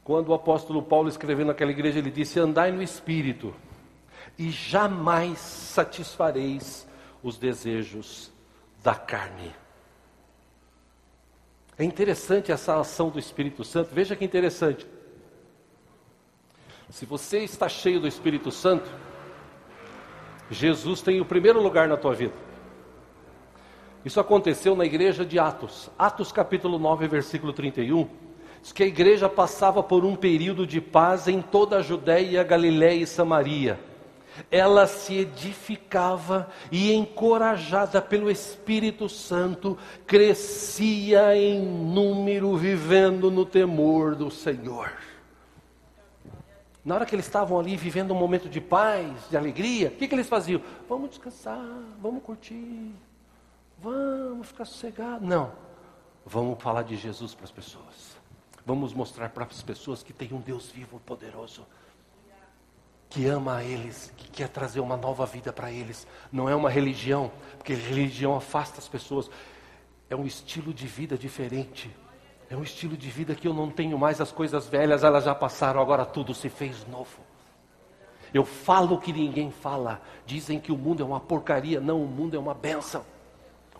quando 0.08 0.30
o 0.30 0.34
apóstolo 0.34 0.82
Paulo 0.82 1.10
escreveu 1.10 1.44
naquela 1.44 1.70
igreja, 1.70 1.98
ele 1.98 2.10
disse: 2.10 2.40
Andai 2.40 2.72
no 2.72 2.82
espírito, 2.82 3.54
e 4.38 4.50
jamais 4.50 5.38
satisfareis 5.38 6.88
os 7.22 7.36
desejos 7.36 8.32
da 8.82 8.94
carne. 8.94 9.54
É 11.76 11.84
interessante 11.84 12.50
essa 12.50 12.80
ação 12.80 13.10
do 13.10 13.18
Espírito 13.18 13.62
Santo, 13.64 13.90
veja 13.92 14.16
que 14.16 14.24
interessante. 14.24 14.86
Se 16.88 17.04
você 17.04 17.40
está 17.40 17.68
cheio 17.68 18.00
do 18.00 18.08
Espírito 18.08 18.50
Santo, 18.50 18.90
Jesus 20.50 21.02
tem 21.02 21.20
o 21.20 21.24
primeiro 21.26 21.60
lugar 21.62 21.86
na 21.86 21.98
tua 21.98 22.14
vida. 22.14 22.34
Isso 24.06 24.18
aconteceu 24.18 24.74
na 24.74 24.86
igreja 24.86 25.22
de 25.22 25.38
Atos. 25.38 25.90
Atos 25.98 26.32
capítulo 26.32 26.78
9, 26.78 27.06
versículo 27.08 27.52
31. 27.52 28.27
Diz 28.68 28.72
que 28.74 28.82
a 28.82 28.86
igreja 28.86 29.30
passava 29.30 29.82
por 29.82 30.04
um 30.04 30.14
período 30.14 30.66
de 30.66 30.78
paz 30.78 31.26
em 31.26 31.40
toda 31.40 31.78
a 31.78 31.82
Judéia, 31.82 32.44
Galiléia 32.44 33.02
e 33.02 33.06
Samaria. 33.06 33.80
Ela 34.50 34.86
se 34.86 35.16
edificava 35.20 36.50
e, 36.70 36.92
encorajada 36.92 38.02
pelo 38.02 38.30
Espírito 38.30 39.08
Santo, 39.08 39.78
crescia 40.06 41.34
em 41.34 41.62
número, 41.62 42.54
vivendo 42.58 43.30
no 43.30 43.46
temor 43.46 44.14
do 44.14 44.30
Senhor. 44.30 44.92
Na 46.84 46.96
hora 46.96 47.06
que 47.06 47.14
eles 47.14 47.24
estavam 47.24 47.58
ali 47.58 47.74
vivendo 47.74 48.12
um 48.12 48.18
momento 48.18 48.50
de 48.50 48.60
paz, 48.60 49.30
de 49.30 49.36
alegria, 49.38 49.88
o 49.88 49.92
que, 49.92 50.06
que 50.06 50.14
eles 50.14 50.28
faziam? 50.28 50.60
Vamos 50.86 51.08
descansar, 51.08 51.64
vamos 52.02 52.22
curtir, 52.22 52.92
vamos 53.78 54.46
ficar 54.46 54.66
sossegados. 54.66 55.26
Não, 55.26 55.52
vamos 56.26 56.62
falar 56.62 56.82
de 56.82 56.96
Jesus 56.96 57.34
para 57.34 57.44
as 57.44 57.50
pessoas. 57.50 58.17
Vamos 58.68 58.92
mostrar 58.92 59.30
para 59.30 59.46
as 59.46 59.62
pessoas 59.62 60.02
que 60.02 60.12
tem 60.12 60.28
um 60.34 60.42
Deus 60.42 60.70
vivo, 60.70 61.00
poderoso, 61.00 61.66
que 63.08 63.24
ama 63.24 63.56
a 63.56 63.64
eles, 63.64 64.12
que 64.14 64.28
quer 64.28 64.50
trazer 64.50 64.80
uma 64.80 64.94
nova 64.94 65.24
vida 65.24 65.50
para 65.50 65.72
eles. 65.72 66.06
Não 66.30 66.50
é 66.50 66.54
uma 66.54 66.68
religião, 66.68 67.32
porque 67.56 67.72
religião 67.72 68.36
afasta 68.36 68.78
as 68.78 68.86
pessoas. 68.86 69.30
É 70.10 70.14
um 70.14 70.26
estilo 70.26 70.74
de 70.74 70.86
vida 70.86 71.16
diferente. 71.16 71.90
É 72.50 72.54
um 72.54 72.62
estilo 72.62 72.94
de 72.94 73.08
vida 73.08 73.34
que 73.34 73.48
eu 73.48 73.54
não 73.54 73.70
tenho 73.70 73.98
mais 73.98 74.20
as 74.20 74.30
coisas 74.30 74.66
velhas, 74.66 75.02
elas 75.02 75.24
já 75.24 75.34
passaram, 75.34 75.80
agora 75.80 76.04
tudo 76.04 76.34
se 76.34 76.50
fez 76.50 76.86
novo. 76.88 77.20
Eu 78.34 78.44
falo 78.44 78.96
o 78.96 79.00
que 79.00 79.14
ninguém 79.14 79.50
fala. 79.50 80.02
Dizem 80.26 80.60
que 80.60 80.70
o 80.70 80.76
mundo 80.76 81.02
é 81.02 81.06
uma 81.06 81.20
porcaria. 81.20 81.80
Não, 81.80 82.02
o 82.02 82.06
mundo 82.06 82.36
é 82.36 82.38
uma 82.38 82.52
benção. 82.52 83.02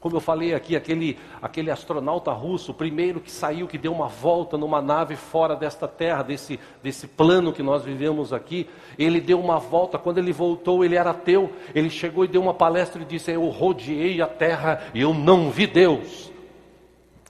Como 0.01 0.17
eu 0.17 0.21
falei 0.21 0.55
aqui, 0.55 0.77
aquele, 0.77 1.19
aquele 1.43 1.71
astronauta 1.71 2.31
russo, 2.31 2.71
o 2.71 2.75
primeiro 2.75 3.21
que 3.21 3.31
saiu, 3.31 3.67
que 3.67 3.77
deu 3.77 3.93
uma 3.93 4.07
volta 4.07 4.57
numa 4.57 4.81
nave 4.81 5.17
fora 5.17 5.57
desta 5.57 5.89
terra, 5.89 6.23
desse, 6.23 6.59
desse 6.83 7.07
plano 7.07 7.53
que 7.53 7.63
nós 7.63 7.83
vivemos 7.83 8.33
aqui, 8.33 8.69
ele 8.97 9.21
deu 9.21 9.41
uma 9.41 9.59
volta. 9.59 9.99
Quando 9.99 10.19
ele 10.19 10.33
voltou, 10.33 10.85
ele 10.85 10.95
era 10.95 11.11
ateu. 11.11 11.53
Ele 11.75 11.91
chegou 11.91 12.25
e 12.25 12.29
deu 12.29 12.41
uma 12.41 12.55
palestra 12.55 13.03
e 13.03 13.05
disse: 13.05 13.33
Eu 13.33 13.47
rodeei 13.49 14.23
a 14.23 14.27
terra 14.27 14.83
e 14.95 15.01
eu 15.01 15.13
não 15.13 15.51
vi 15.51 15.67
Deus. 15.67 16.31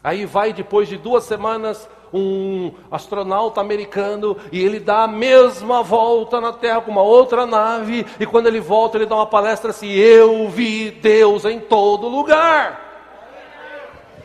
Aí 0.02 0.26
vai, 0.26 0.52
depois 0.52 0.88
de 0.88 0.96
duas 0.96 1.24
semanas, 1.24 1.88
um 2.12 2.72
astronauta 2.90 3.60
americano 3.60 4.36
e 4.50 4.62
ele 4.62 4.80
dá 4.80 5.04
a 5.04 5.08
mesma 5.08 5.82
volta 5.82 6.40
na 6.40 6.52
Terra 6.52 6.80
com 6.80 6.90
uma 6.90 7.02
outra 7.02 7.46
nave, 7.46 8.06
e 8.18 8.26
quando 8.26 8.46
ele 8.46 8.60
volta, 8.60 8.96
ele 8.96 9.06
dá 9.06 9.16
uma 9.16 9.26
palestra 9.26 9.70
assim: 9.70 9.90
Eu 9.90 10.48
vi 10.48 10.90
Deus 10.90 11.44
em 11.44 11.60
todo 11.60 12.08
lugar. 12.08 12.86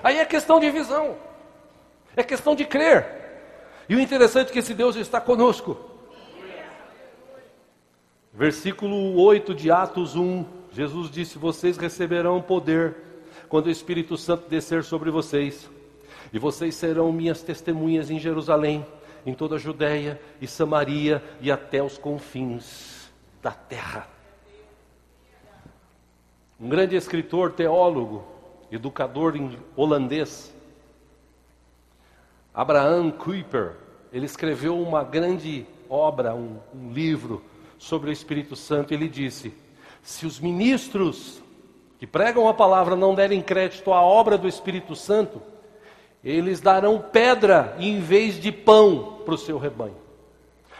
Aí 0.03 0.17
é 0.17 0.25
questão 0.25 0.59
de 0.59 0.69
visão, 0.69 1.15
é 2.15 2.23
questão 2.23 2.55
de 2.55 2.65
crer. 2.65 3.23
E 3.87 3.95
o 3.95 3.99
interessante 3.99 4.49
é 4.49 4.53
que 4.53 4.59
esse 4.59 4.73
Deus 4.73 4.95
está 4.95 5.19
conosco. 5.19 5.77
Versículo 8.33 9.21
8 9.21 9.53
de 9.53 9.69
Atos 9.69 10.15
1, 10.15 10.45
Jesus 10.71 11.11
disse: 11.11 11.37
Vocês 11.37 11.77
receberão 11.77 12.41
poder 12.41 12.95
quando 13.47 13.67
o 13.67 13.71
Espírito 13.71 14.17
Santo 14.17 14.49
descer 14.49 14.83
sobre 14.83 15.11
vocês. 15.11 15.69
E 16.33 16.39
vocês 16.39 16.73
serão 16.73 17.11
minhas 17.11 17.43
testemunhas 17.43 18.09
em 18.09 18.19
Jerusalém, 18.19 18.83
em 19.23 19.35
toda 19.35 19.55
a 19.55 19.59
Judéia 19.59 20.19
e 20.41 20.47
Samaria 20.47 21.23
e 21.39 21.51
até 21.51 21.81
os 21.83 21.95
confins 21.95 23.11
da 23.41 23.51
terra. 23.51 24.07
Um 26.59 26.67
grande 26.67 26.95
escritor, 26.95 27.51
teólogo, 27.51 28.25
educador 28.71 29.35
holandês, 29.75 30.51
Abraham 32.51 33.11
Kuyper, 33.11 33.75
ele 34.11 34.25
escreveu 34.25 34.79
uma 34.79 35.03
grande 35.03 35.65
obra, 35.89 36.33
um, 36.33 36.57
um 36.73 36.91
livro 36.91 37.43
sobre 37.77 38.09
o 38.09 38.13
Espírito 38.13 38.55
Santo. 38.55 38.93
Ele 38.93 39.07
disse: 39.07 39.53
se 40.01 40.25
os 40.25 40.39
ministros 40.39 41.41
que 41.99 42.07
pregam 42.07 42.47
a 42.47 42.53
palavra 42.53 42.95
não 42.95 43.13
derem 43.15 43.41
crédito 43.41 43.91
à 43.91 44.01
obra 44.01 44.37
do 44.37 44.47
Espírito 44.47 44.95
Santo, 44.95 45.41
eles 46.23 46.61
darão 46.61 46.99
pedra 46.99 47.75
em 47.77 47.99
vez 47.99 48.39
de 48.39 48.51
pão 48.51 49.19
para 49.25 49.33
o 49.33 49.37
seu 49.37 49.57
rebanho. 49.57 49.95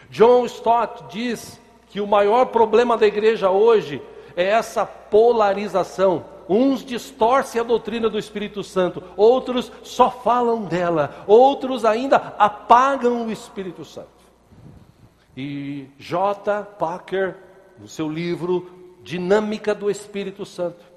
John 0.10 0.46
Stott 0.46 1.06
diz 1.10 1.60
que 1.90 2.00
o 2.00 2.08
maior 2.08 2.46
problema 2.46 2.98
da 2.98 3.06
igreja 3.06 3.50
hoje 3.50 4.02
é 4.36 4.46
essa 4.46 4.86
polarização. 4.86 6.26
Uns 6.48 6.84
distorcem 6.84 7.60
a 7.60 7.64
doutrina 7.64 8.10
do 8.10 8.20
Espírito 8.20 8.64
Santo, 8.64 9.04
outros 9.16 9.72
só 9.82 10.10
falam 10.10 10.66
dela, 10.66 11.24
outros 11.26 11.86
ainda 11.86 12.18
apagam 12.38 13.26
o 13.26 13.32
Espírito 13.32 13.86
Santo. 13.86 14.10
E 15.36 15.88
J. 15.98 16.64
Packer, 16.78 17.36
no 17.80 17.88
seu 17.88 18.10
livro 18.10 18.70
Dinâmica 19.02 19.74
do 19.74 19.90
Espírito 19.90 20.46
Santo, 20.46 20.93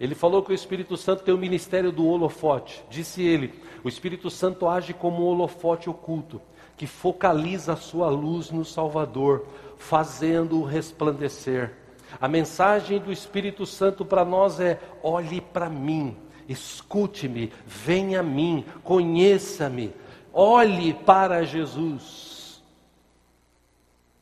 ele 0.00 0.14
falou 0.14 0.42
que 0.42 0.52
o 0.52 0.54
Espírito 0.54 0.96
Santo 0.96 1.24
tem 1.24 1.34
o 1.34 1.38
ministério 1.38 1.90
do 1.90 2.06
holofote. 2.06 2.84
Disse 2.88 3.22
ele: 3.22 3.52
o 3.82 3.88
Espírito 3.88 4.30
Santo 4.30 4.68
age 4.68 4.92
como 4.92 5.24
um 5.24 5.26
holofote 5.26 5.90
oculto, 5.90 6.40
que 6.76 6.86
focaliza 6.86 7.72
a 7.72 7.76
sua 7.76 8.08
luz 8.08 8.50
no 8.50 8.64
Salvador, 8.64 9.46
fazendo-o 9.76 10.64
resplandecer. 10.64 11.74
A 12.20 12.28
mensagem 12.28 13.00
do 13.00 13.12
Espírito 13.12 13.66
Santo 13.66 14.04
para 14.04 14.24
nós 14.24 14.60
é: 14.60 14.80
olhe 15.02 15.40
para 15.40 15.68
mim, 15.68 16.16
escute-me, 16.48 17.52
venha 17.66 18.20
a 18.20 18.22
mim, 18.22 18.64
conheça-me, 18.84 19.92
olhe 20.32 20.94
para 20.94 21.44
Jesus. 21.44 22.62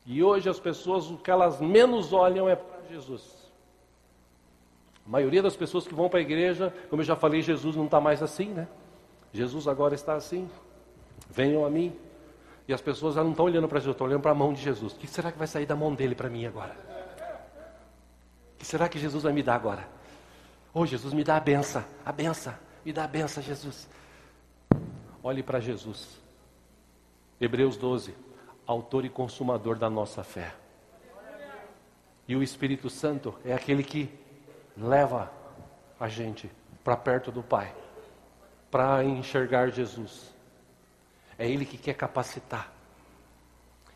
E 0.06 0.22
hoje 0.22 0.48
as 0.48 0.58
pessoas, 0.58 1.10
o 1.10 1.18
que 1.18 1.30
elas 1.30 1.60
menos 1.60 2.12
olham 2.12 2.48
é 2.48 2.56
para 2.56 2.80
Jesus. 2.88 3.45
A 5.06 5.10
maioria 5.10 5.42
das 5.42 5.56
pessoas 5.56 5.86
que 5.86 5.94
vão 5.94 6.08
para 6.08 6.18
a 6.18 6.22
igreja, 6.22 6.74
como 6.90 7.02
eu 7.02 7.06
já 7.06 7.14
falei, 7.14 7.40
Jesus 7.40 7.76
não 7.76 7.84
está 7.84 8.00
mais 8.00 8.22
assim, 8.22 8.48
né? 8.48 8.66
Jesus 9.32 9.68
agora 9.68 9.94
está 9.94 10.14
assim. 10.14 10.50
Venham 11.30 11.64
a 11.64 11.70
mim. 11.70 11.96
E 12.66 12.74
as 12.74 12.80
pessoas 12.80 13.14
já 13.14 13.22
não 13.22 13.30
estão 13.30 13.44
olhando 13.44 13.68
para 13.68 13.78
Jesus, 13.78 13.94
estão 13.94 14.06
olhando 14.06 14.22
para 14.22 14.32
a 14.32 14.34
mão 14.34 14.52
de 14.52 14.60
Jesus. 14.60 14.94
O 14.94 14.96
que 14.96 15.06
será 15.06 15.30
que 15.30 15.38
vai 15.38 15.46
sair 15.46 15.66
da 15.66 15.76
mão 15.76 15.94
dele 15.94 16.16
para 16.16 16.28
mim 16.28 16.44
agora? 16.44 16.76
O 18.54 18.58
que 18.58 18.66
será 18.66 18.88
que 18.88 18.98
Jesus 18.98 19.22
vai 19.22 19.32
me 19.32 19.42
dar 19.42 19.54
agora? 19.54 19.86
Oh, 20.74 20.84
Jesus, 20.84 21.14
me 21.14 21.22
dá 21.22 21.36
a 21.36 21.40
benção, 21.40 21.84
a 22.04 22.10
benção, 22.10 22.54
me 22.84 22.92
dá 22.92 23.04
a 23.04 23.06
benção, 23.06 23.42
Jesus. 23.42 23.88
Olhe 25.22 25.42
para 25.42 25.60
Jesus. 25.60 26.18
Hebreus 27.40 27.76
12, 27.76 28.14
autor 28.66 29.04
e 29.04 29.08
consumador 29.08 29.76
da 29.76 29.88
nossa 29.88 30.24
fé. 30.24 30.52
E 32.26 32.34
o 32.34 32.42
Espírito 32.42 32.90
Santo 32.90 33.34
é 33.44 33.52
aquele 33.54 33.84
que 33.84 34.10
leva 34.76 35.30
a 35.98 36.08
gente 36.08 36.50
para 36.84 36.96
perto 36.96 37.32
do 37.32 37.42
Pai, 37.42 37.74
para 38.70 39.02
enxergar 39.04 39.70
Jesus. 39.70 40.34
É 41.38 41.48
Ele 41.48 41.64
que 41.64 41.78
quer 41.78 41.94
capacitar, 41.94 42.72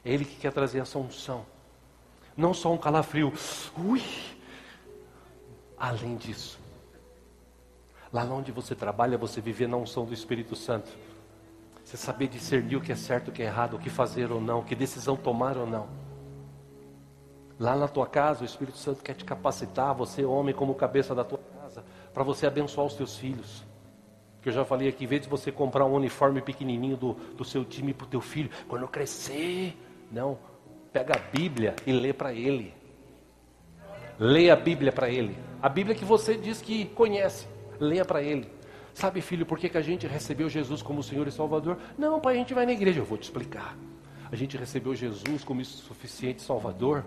é 0.05 0.13
Ele 0.13 0.25
que 0.25 0.37
quer 0.37 0.53
trazer 0.53 0.81
essa 0.81 0.99
unção, 0.99 1.45
não 2.37 2.55
só 2.55 2.73
um 2.73 2.79
calafrio, 2.79 3.33
ui, 3.79 4.03
além 5.79 6.17
disso. 6.17 6.59
Lá 8.13 8.25
onde 8.25 8.51
você 8.51 8.75
trabalha, 8.75 9.17
você 9.17 9.41
viver 9.41 9.69
na 9.69 9.77
unção 9.77 10.05
do 10.05 10.13
Espírito 10.13 10.57
Santo. 10.57 10.91
Você 11.85 11.97
saber 11.97 12.29
discernir 12.29 12.77
o 12.77 12.81
que 12.81 12.93
é 12.93 12.97
certo, 12.97 13.29
o 13.29 13.33
que 13.33 13.43
é 13.43 13.47
errado, 13.47 13.75
o 13.75 13.79
que 13.79 13.89
fazer 13.89 14.31
ou 14.31 14.41
não, 14.41 14.63
que 14.63 14.75
decisão 14.75 15.17
tomar 15.17 15.57
ou 15.57 15.67
não. 15.67 15.89
Lá 17.61 17.77
na 17.77 17.87
tua 17.87 18.07
casa, 18.07 18.41
o 18.41 18.47
Espírito 18.47 18.79
Santo 18.79 19.03
quer 19.03 19.13
te 19.13 19.23
capacitar, 19.23 19.95
você, 19.95 20.25
homem, 20.25 20.55
como 20.55 20.75
cabeça 20.75 21.15
da 21.15 21.23
tua 21.23 21.39
casa, 21.61 21.85
para 22.15 22.25
você 22.25 22.47
abençoar 22.47 22.87
os 22.87 22.95
teus 22.95 23.19
filhos. 23.19 23.63
Que 24.41 24.49
eu 24.49 24.53
já 24.55 24.65
falei 24.65 24.89
aqui, 24.89 25.05
em 25.05 25.07
vez 25.07 25.21
de 25.21 25.29
você 25.29 25.53
comprar 25.53 25.85
um 25.85 25.93
uniforme 25.93 26.41
pequenininho 26.41 26.97
do, 26.97 27.13
do 27.13 27.45
seu 27.45 27.63
time 27.63 27.93
para 27.93 28.07
o 28.07 28.09
teu 28.09 28.23
filho, 28.23 28.49
quando 28.67 28.89
crescer, 28.89 29.77
não, 30.11 30.39
pega 30.91 31.15
a 31.15 31.19
Bíblia 31.19 31.77
e 31.87 31.93
lê 31.93 32.15
para 32.15 32.33
ele. 32.33 32.73
Leia 34.19 34.55
a 34.55 34.57
Bíblia 34.57 34.91
para 34.91 35.11
ele. 35.11 35.37
A 35.61 35.69
Bíblia 35.69 35.95
que 35.95 36.05
você 36.05 36.39
diz 36.39 36.63
que 36.63 36.87
conhece, 36.87 37.47
leia 37.79 38.07
para 38.07 38.23
ele. 38.23 38.51
Sabe, 38.95 39.21
filho, 39.21 39.45
por 39.45 39.59
que, 39.59 39.69
que 39.69 39.77
a 39.77 39.83
gente 39.83 40.07
recebeu 40.07 40.49
Jesus 40.49 40.81
como 40.81 41.03
Senhor 41.03 41.29
e 41.29 41.31
Salvador? 41.31 41.77
Não, 41.99 42.21
pai, 42.21 42.37
a 42.37 42.39
gente 42.39 42.55
vai 42.55 42.65
na 42.65 42.73
igreja. 42.73 43.01
Eu 43.01 43.05
vou 43.05 43.19
te 43.19 43.25
explicar. 43.25 43.77
A 44.33 44.37
gente 44.37 44.57
recebeu 44.57 44.95
Jesus 44.95 45.45
como 45.45 45.63
suficiente 45.63 46.41
Salvador 46.41 47.05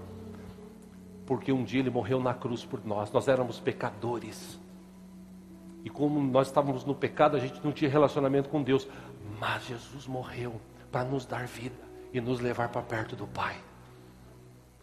porque 1.25 1.51
um 1.51 1.63
dia 1.63 1.79
ele 1.79 1.89
morreu 1.89 2.19
na 2.19 2.33
cruz 2.33 2.65
por 2.65 2.85
nós. 2.85 3.11
Nós 3.11 3.27
éramos 3.27 3.59
pecadores. 3.59 4.59
E 5.83 5.89
como 5.89 6.19
nós 6.21 6.47
estávamos 6.47 6.85
no 6.85 6.95
pecado, 6.95 7.35
a 7.35 7.39
gente 7.39 7.63
não 7.63 7.71
tinha 7.71 7.89
relacionamento 7.89 8.49
com 8.49 8.61
Deus. 8.61 8.87
Mas 9.39 9.65
Jesus 9.65 10.07
morreu 10.07 10.59
para 10.91 11.03
nos 11.03 11.25
dar 11.25 11.45
vida 11.45 11.75
e 12.13 12.21
nos 12.21 12.39
levar 12.39 12.69
para 12.69 12.81
perto 12.81 13.15
do 13.15 13.27
Pai. 13.27 13.55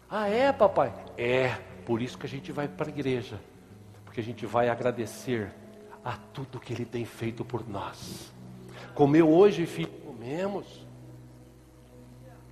Ah, 0.09 0.27
é, 0.27 0.51
papai? 0.51 0.93
É, 1.17 1.55
por 1.85 2.01
isso 2.01 2.17
que 2.17 2.25
a 2.25 2.29
gente 2.29 2.51
vai 2.51 2.67
para 2.67 2.87
a 2.87 2.89
igreja. 2.89 3.39
Porque 4.03 4.19
a 4.19 4.23
gente 4.23 4.45
vai 4.45 4.67
agradecer 4.67 5.53
a 6.03 6.17
tudo 6.33 6.59
que 6.59 6.73
Ele 6.73 6.85
tem 6.85 7.05
feito 7.05 7.45
por 7.45 7.67
nós. 7.67 8.33
Comeu 8.93 9.29
hoje, 9.29 9.65
filho, 9.65 9.89
comemos. 10.05 10.85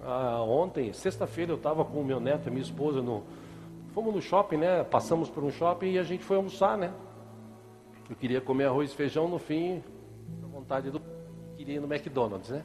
Ah, 0.02 0.42
ontem, 0.42 0.94
sexta-feira, 0.94 1.52
eu 1.52 1.58
estava 1.58 1.84
com 1.84 2.00
o 2.00 2.06
meu 2.06 2.20
neto 2.20 2.48
e 2.48 2.50
minha 2.50 2.64
esposa 2.64 3.02
no. 3.02 3.24
Fomos 3.94 4.14
no 4.14 4.22
shopping, 4.22 4.58
né? 4.58 4.84
Passamos 4.84 5.30
por 5.30 5.44
um 5.44 5.52
shopping 5.52 5.92
e 5.92 6.00
a 6.00 6.04
gente 6.04 6.24
foi 6.24 6.38
almoçar, 6.38 6.78
né? 6.78 6.92
Eu 8.10 8.16
queria 8.16 8.42
comer 8.42 8.66
arroz 8.66 8.92
e 8.92 8.96
feijão, 8.96 9.28
no 9.28 9.40
fim, 9.40 9.84
a 10.44 10.48
vontade 10.48 10.90
do. 10.90 11.02
Queria 11.58 11.76
ir 11.76 11.80
no 11.80 11.92
McDonald's, 11.92 12.50
né? 12.50 12.64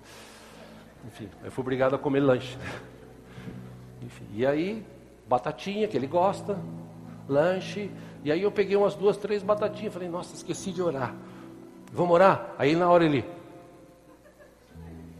Enfim, 1.06 1.28
eu 1.42 1.50
fui 1.50 1.62
obrigado 1.62 1.94
a 1.94 1.98
comer 1.98 2.20
lanche. 2.20 2.56
Enfim, 4.02 4.26
e 4.34 4.46
aí, 4.46 4.84
batatinha, 5.28 5.88
que 5.88 5.96
ele 5.96 6.06
gosta, 6.06 6.58
lanche. 7.28 7.90
E 8.22 8.32
aí 8.32 8.42
eu 8.42 8.50
peguei 8.50 8.76
umas 8.76 8.94
duas, 8.94 9.16
três 9.16 9.42
batatinhas. 9.42 9.92
Falei, 9.92 10.08
nossa, 10.08 10.34
esqueci 10.34 10.72
de 10.72 10.82
orar. 10.82 11.14
Vamos 11.92 12.14
orar? 12.14 12.54
Aí 12.58 12.74
na 12.74 12.88
hora 12.88 13.04
ele. 13.04 13.24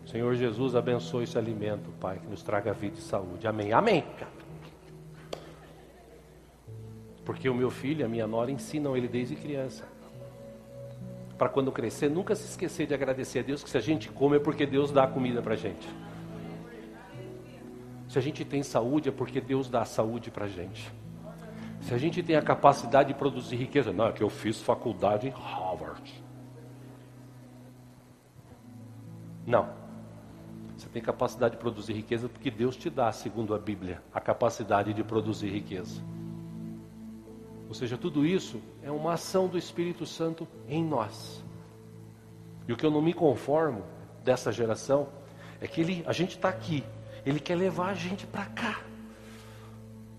Senhor 0.07 0.35
Jesus, 0.35 0.75
abençoe 0.75 1.25
esse 1.25 1.37
alimento, 1.37 1.91
Pai, 2.01 2.19
que 2.19 2.27
nos 2.27 2.43
traga 2.43 2.73
vida 2.73 2.99
e 2.99 3.03
saúde. 3.03 3.47
Amém. 3.47 3.73
Amém. 3.73 4.05
Porque 7.25 7.49
o 7.49 7.55
meu 7.55 7.71
filho 7.71 8.05
a 8.05 8.09
minha 8.09 8.27
nora 8.27 8.51
ensinam 8.51 8.97
ele 8.97 9.09
desde 9.09 9.35
criança. 9.35 9.85
Para 11.39 11.49
quando 11.49 11.73
crescer, 11.73 12.09
nunca 12.09 12.35
se 12.35 12.45
esquecer 12.45 12.87
de 12.87 12.95
agradecer 12.95 13.41
a 13.41 13.43
Deus, 13.43 13.63
que 13.63 13.71
se 13.71 13.77
a 13.77 13.81
gente 13.81 14.09
come 14.09 14.37
é 14.37 14.41
porque 14.41 14.67
Deus 14.67 14.93
dá 14.93 15.07
comida 15.07 15.43
para 15.43 15.55
a 15.55 15.57
gente. 15.57 15.89
Se 18.09 18.19
a 18.19 18.23
gente 18.23 18.45
tem 18.45 18.63
saúde 18.63 19.09
é 19.09 19.13
porque 19.13 19.41
Deus 19.41 19.69
dá 19.69 19.85
saúde 19.85 20.31
para 20.31 20.45
a 20.45 20.49
gente. 20.49 20.93
Se 21.81 21.93
a 21.93 21.99
gente 21.99 22.23
tem 22.23 22.37
a 22.37 22.43
capacidade 22.43 23.13
de 23.13 23.19
produzir 23.19 23.57
riqueza, 23.57 23.93
não, 23.93 24.07
é 24.07 24.13
que 24.13 24.23
eu 24.23 24.31
fiz 24.31 24.61
faculdade 24.63 25.27
em 25.27 25.31
Harvard. 25.31 26.25
Não. 29.47 29.69
Você 30.77 30.89
tem 30.89 31.03
capacidade 31.03 31.57
de 31.57 31.61
produzir 31.61 31.93
riqueza 31.93 32.29
porque 32.29 32.51
Deus 32.51 32.77
te 32.77 32.89
dá, 32.89 33.11
segundo 33.13 33.55
a 33.55 33.59
Bíblia, 33.59 34.03
a 34.13 34.21
capacidade 34.21 34.95
de 34.95 35.03
produzir 35.03 35.49
riqueza. 35.49 36.03
Ou 37.69 37.75
seja, 37.75 37.97
tudo 37.97 38.25
isso 38.25 38.61
é 38.83 38.91
uma 38.91 39.15
ação 39.15 39.49
do 39.49 39.59
Espírito 39.59 40.05
Santo 40.07 40.47
em 40.69 40.85
nós. 40.85 41.43
E 42.69 42.73
o 42.73 42.77
que 42.77 42.85
eu 42.85 42.91
não 42.91 43.03
me 43.03 43.13
conformo 43.13 43.83
dessa 44.23 44.53
geração 44.53 45.09
é 45.61 45.67
que 45.67 45.81
ele, 45.81 46.05
a 46.07 46.13
gente 46.13 46.37
está 46.37 46.49
aqui, 46.49 46.85
ele 47.25 47.41
quer 47.41 47.57
levar 47.57 47.91
a 47.91 47.95
gente 47.95 48.27
para 48.27 48.47
cá. 48.47 48.81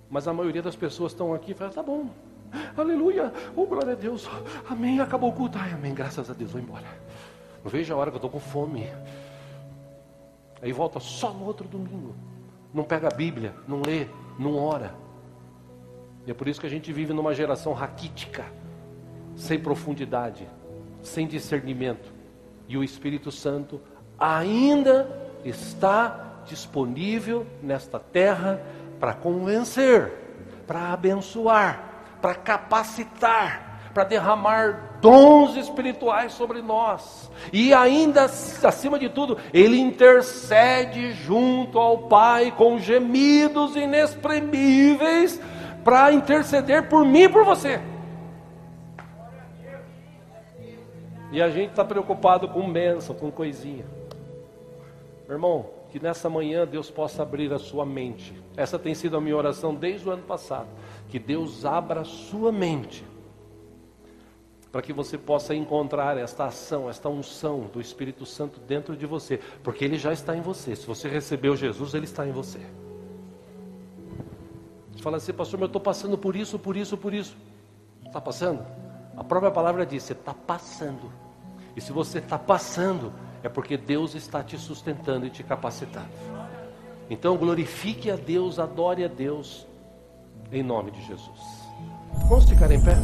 Mas 0.09 0.27
a 0.27 0.33
maioria 0.33 0.61
das 0.61 0.75
pessoas 0.75 1.11
estão 1.11 1.33
aqui 1.33 1.51
e 1.51 1.53
fala, 1.53 1.71
tá 1.71 1.83
bom, 1.83 2.09
aleluia, 2.77 3.33
oh 3.55 3.65
glória 3.65 3.93
a 3.93 3.95
Deus, 3.95 4.29
amém, 4.69 4.99
acabou 4.99 5.29
o 5.29 5.33
culto, 5.33 5.57
ai 5.57 5.71
amém, 5.73 5.93
graças 5.93 6.29
a 6.29 6.33
Deus, 6.33 6.51
vou 6.51 6.61
embora. 6.61 6.87
Não 7.63 7.71
vejo 7.71 7.93
a 7.93 7.97
hora 7.97 8.11
que 8.11 8.15
eu 8.15 8.19
estou 8.19 8.29
com 8.29 8.39
fome. 8.39 8.87
Aí 10.61 10.71
volta 10.71 10.99
só 10.99 11.33
no 11.33 11.45
outro 11.45 11.67
domingo. 11.67 12.15
Não 12.73 12.83
pega 12.83 13.07
a 13.07 13.15
Bíblia, 13.15 13.55
não 13.67 13.81
lê, 13.81 14.07
não 14.37 14.55
ora. 14.55 14.93
E 16.25 16.31
é 16.31 16.33
por 16.33 16.47
isso 16.47 16.59
que 16.59 16.67
a 16.67 16.69
gente 16.69 16.91
vive 16.91 17.13
numa 17.13 17.33
geração 17.33 17.73
raquítica, 17.73 18.45
sem 19.35 19.59
profundidade, 19.59 20.47
sem 21.03 21.27
discernimento. 21.27 22.11
E 22.67 22.77
o 22.77 22.83
Espírito 22.83 23.31
Santo 23.31 23.79
ainda 24.17 25.07
está 25.43 26.41
disponível 26.45 27.45
nesta 27.61 27.99
terra 27.99 28.61
para 28.99 29.13
convencer, 29.13 30.11
para 30.65 30.93
abençoar, 30.93 32.17
para 32.21 32.33
capacitar, 32.33 33.91
para 33.93 34.03
derramar 34.03 34.97
dons 34.99 35.55
espirituais 35.55 36.33
sobre 36.33 36.61
nós. 36.61 37.29
E 37.53 37.71
ainda, 37.71 38.23
acima 38.23 38.97
de 38.97 39.09
tudo, 39.09 39.37
Ele 39.53 39.77
intercede 39.79 41.13
junto 41.13 41.77
ao 41.77 41.99
Pai 42.07 42.51
com 42.51 42.79
gemidos 42.79 43.75
inexprimíveis 43.75 45.39
para 45.85 46.11
interceder 46.11 46.89
por 46.89 47.05
mim 47.05 47.25
e 47.25 47.29
por 47.29 47.45
você. 47.45 47.79
E 51.31 51.39
a 51.39 51.47
gente 51.51 51.69
está 51.69 51.85
preocupado 51.85 52.49
com 52.49 52.73
bênção, 52.73 53.15
com 53.15 53.29
coisinha. 53.29 53.85
Irmão, 55.29 55.69
que 55.91 55.99
nessa 55.99 56.27
manhã 56.27 56.65
Deus 56.65 56.89
possa 56.89 57.21
abrir 57.21 57.53
a 57.53 57.59
sua 57.59 57.85
mente. 57.85 58.33
Essa 58.57 58.79
tem 58.79 58.95
sido 58.95 59.15
a 59.15 59.21
minha 59.21 59.37
oração 59.37 59.75
desde 59.75 60.09
o 60.09 60.11
ano 60.11 60.23
passado. 60.23 60.67
Que 61.07 61.19
Deus 61.19 61.65
abra 61.65 62.01
a 62.01 62.05
sua 62.05 62.51
mente. 62.51 63.05
Para 64.71 64.81
que 64.81 64.91
você 64.91 65.19
possa 65.19 65.53
encontrar 65.53 66.17
esta 66.17 66.45
ação, 66.45 66.89
esta 66.89 67.09
unção 67.09 67.69
do 67.71 67.79
Espírito 67.79 68.25
Santo 68.25 68.59
dentro 68.59 68.97
de 68.97 69.05
você. 69.05 69.39
Porque 69.61 69.85
Ele 69.85 69.99
já 69.99 70.11
está 70.11 70.35
em 70.35 70.41
você. 70.41 70.75
Se 70.75 70.87
você 70.87 71.07
recebeu 71.07 71.55
Jesus, 71.55 71.93
Ele 71.93 72.05
está 72.05 72.27
em. 72.27 72.31
Você 72.31 72.59
fala 75.05 75.17
assim, 75.17 75.33
pastor, 75.33 75.59
mas 75.59 75.65
eu 75.65 75.67
estou 75.67 75.81
passando 75.81 76.17
por 76.17 76.35
isso, 76.35 76.57
por 76.57 76.75
isso, 76.75 76.97
por 76.97 77.13
isso. 77.13 77.37
Está 78.03 78.19
passando? 78.19 78.65
A 79.15 79.23
própria 79.23 79.51
palavra 79.51 79.85
diz: 79.85 80.01
você 80.01 80.13
está 80.13 80.33
passando. 80.33 81.11
E 81.75 81.81
se 81.81 81.91
você 81.91 82.17
está 82.17 82.39
passando, 82.39 83.13
é 83.43 83.47
porque 83.47 83.77
Deus 83.77 84.15
está 84.15 84.43
te 84.43 84.57
sustentando 84.57 85.27
e 85.27 85.29
te 85.29 85.43
capacitando. 85.43 86.09
Então 87.07 87.37
glorifique 87.37 88.09
a 88.09 88.15
Deus, 88.15 88.57
adore 88.57 89.03
a 89.03 89.07
Deus, 89.07 89.67
em 90.51 90.63
nome 90.63 90.89
de 90.89 91.05
Jesus. 91.05 91.39
Vamos 92.27 92.49
ficar 92.49 92.71
em 92.71 92.83
pé? 92.83 92.95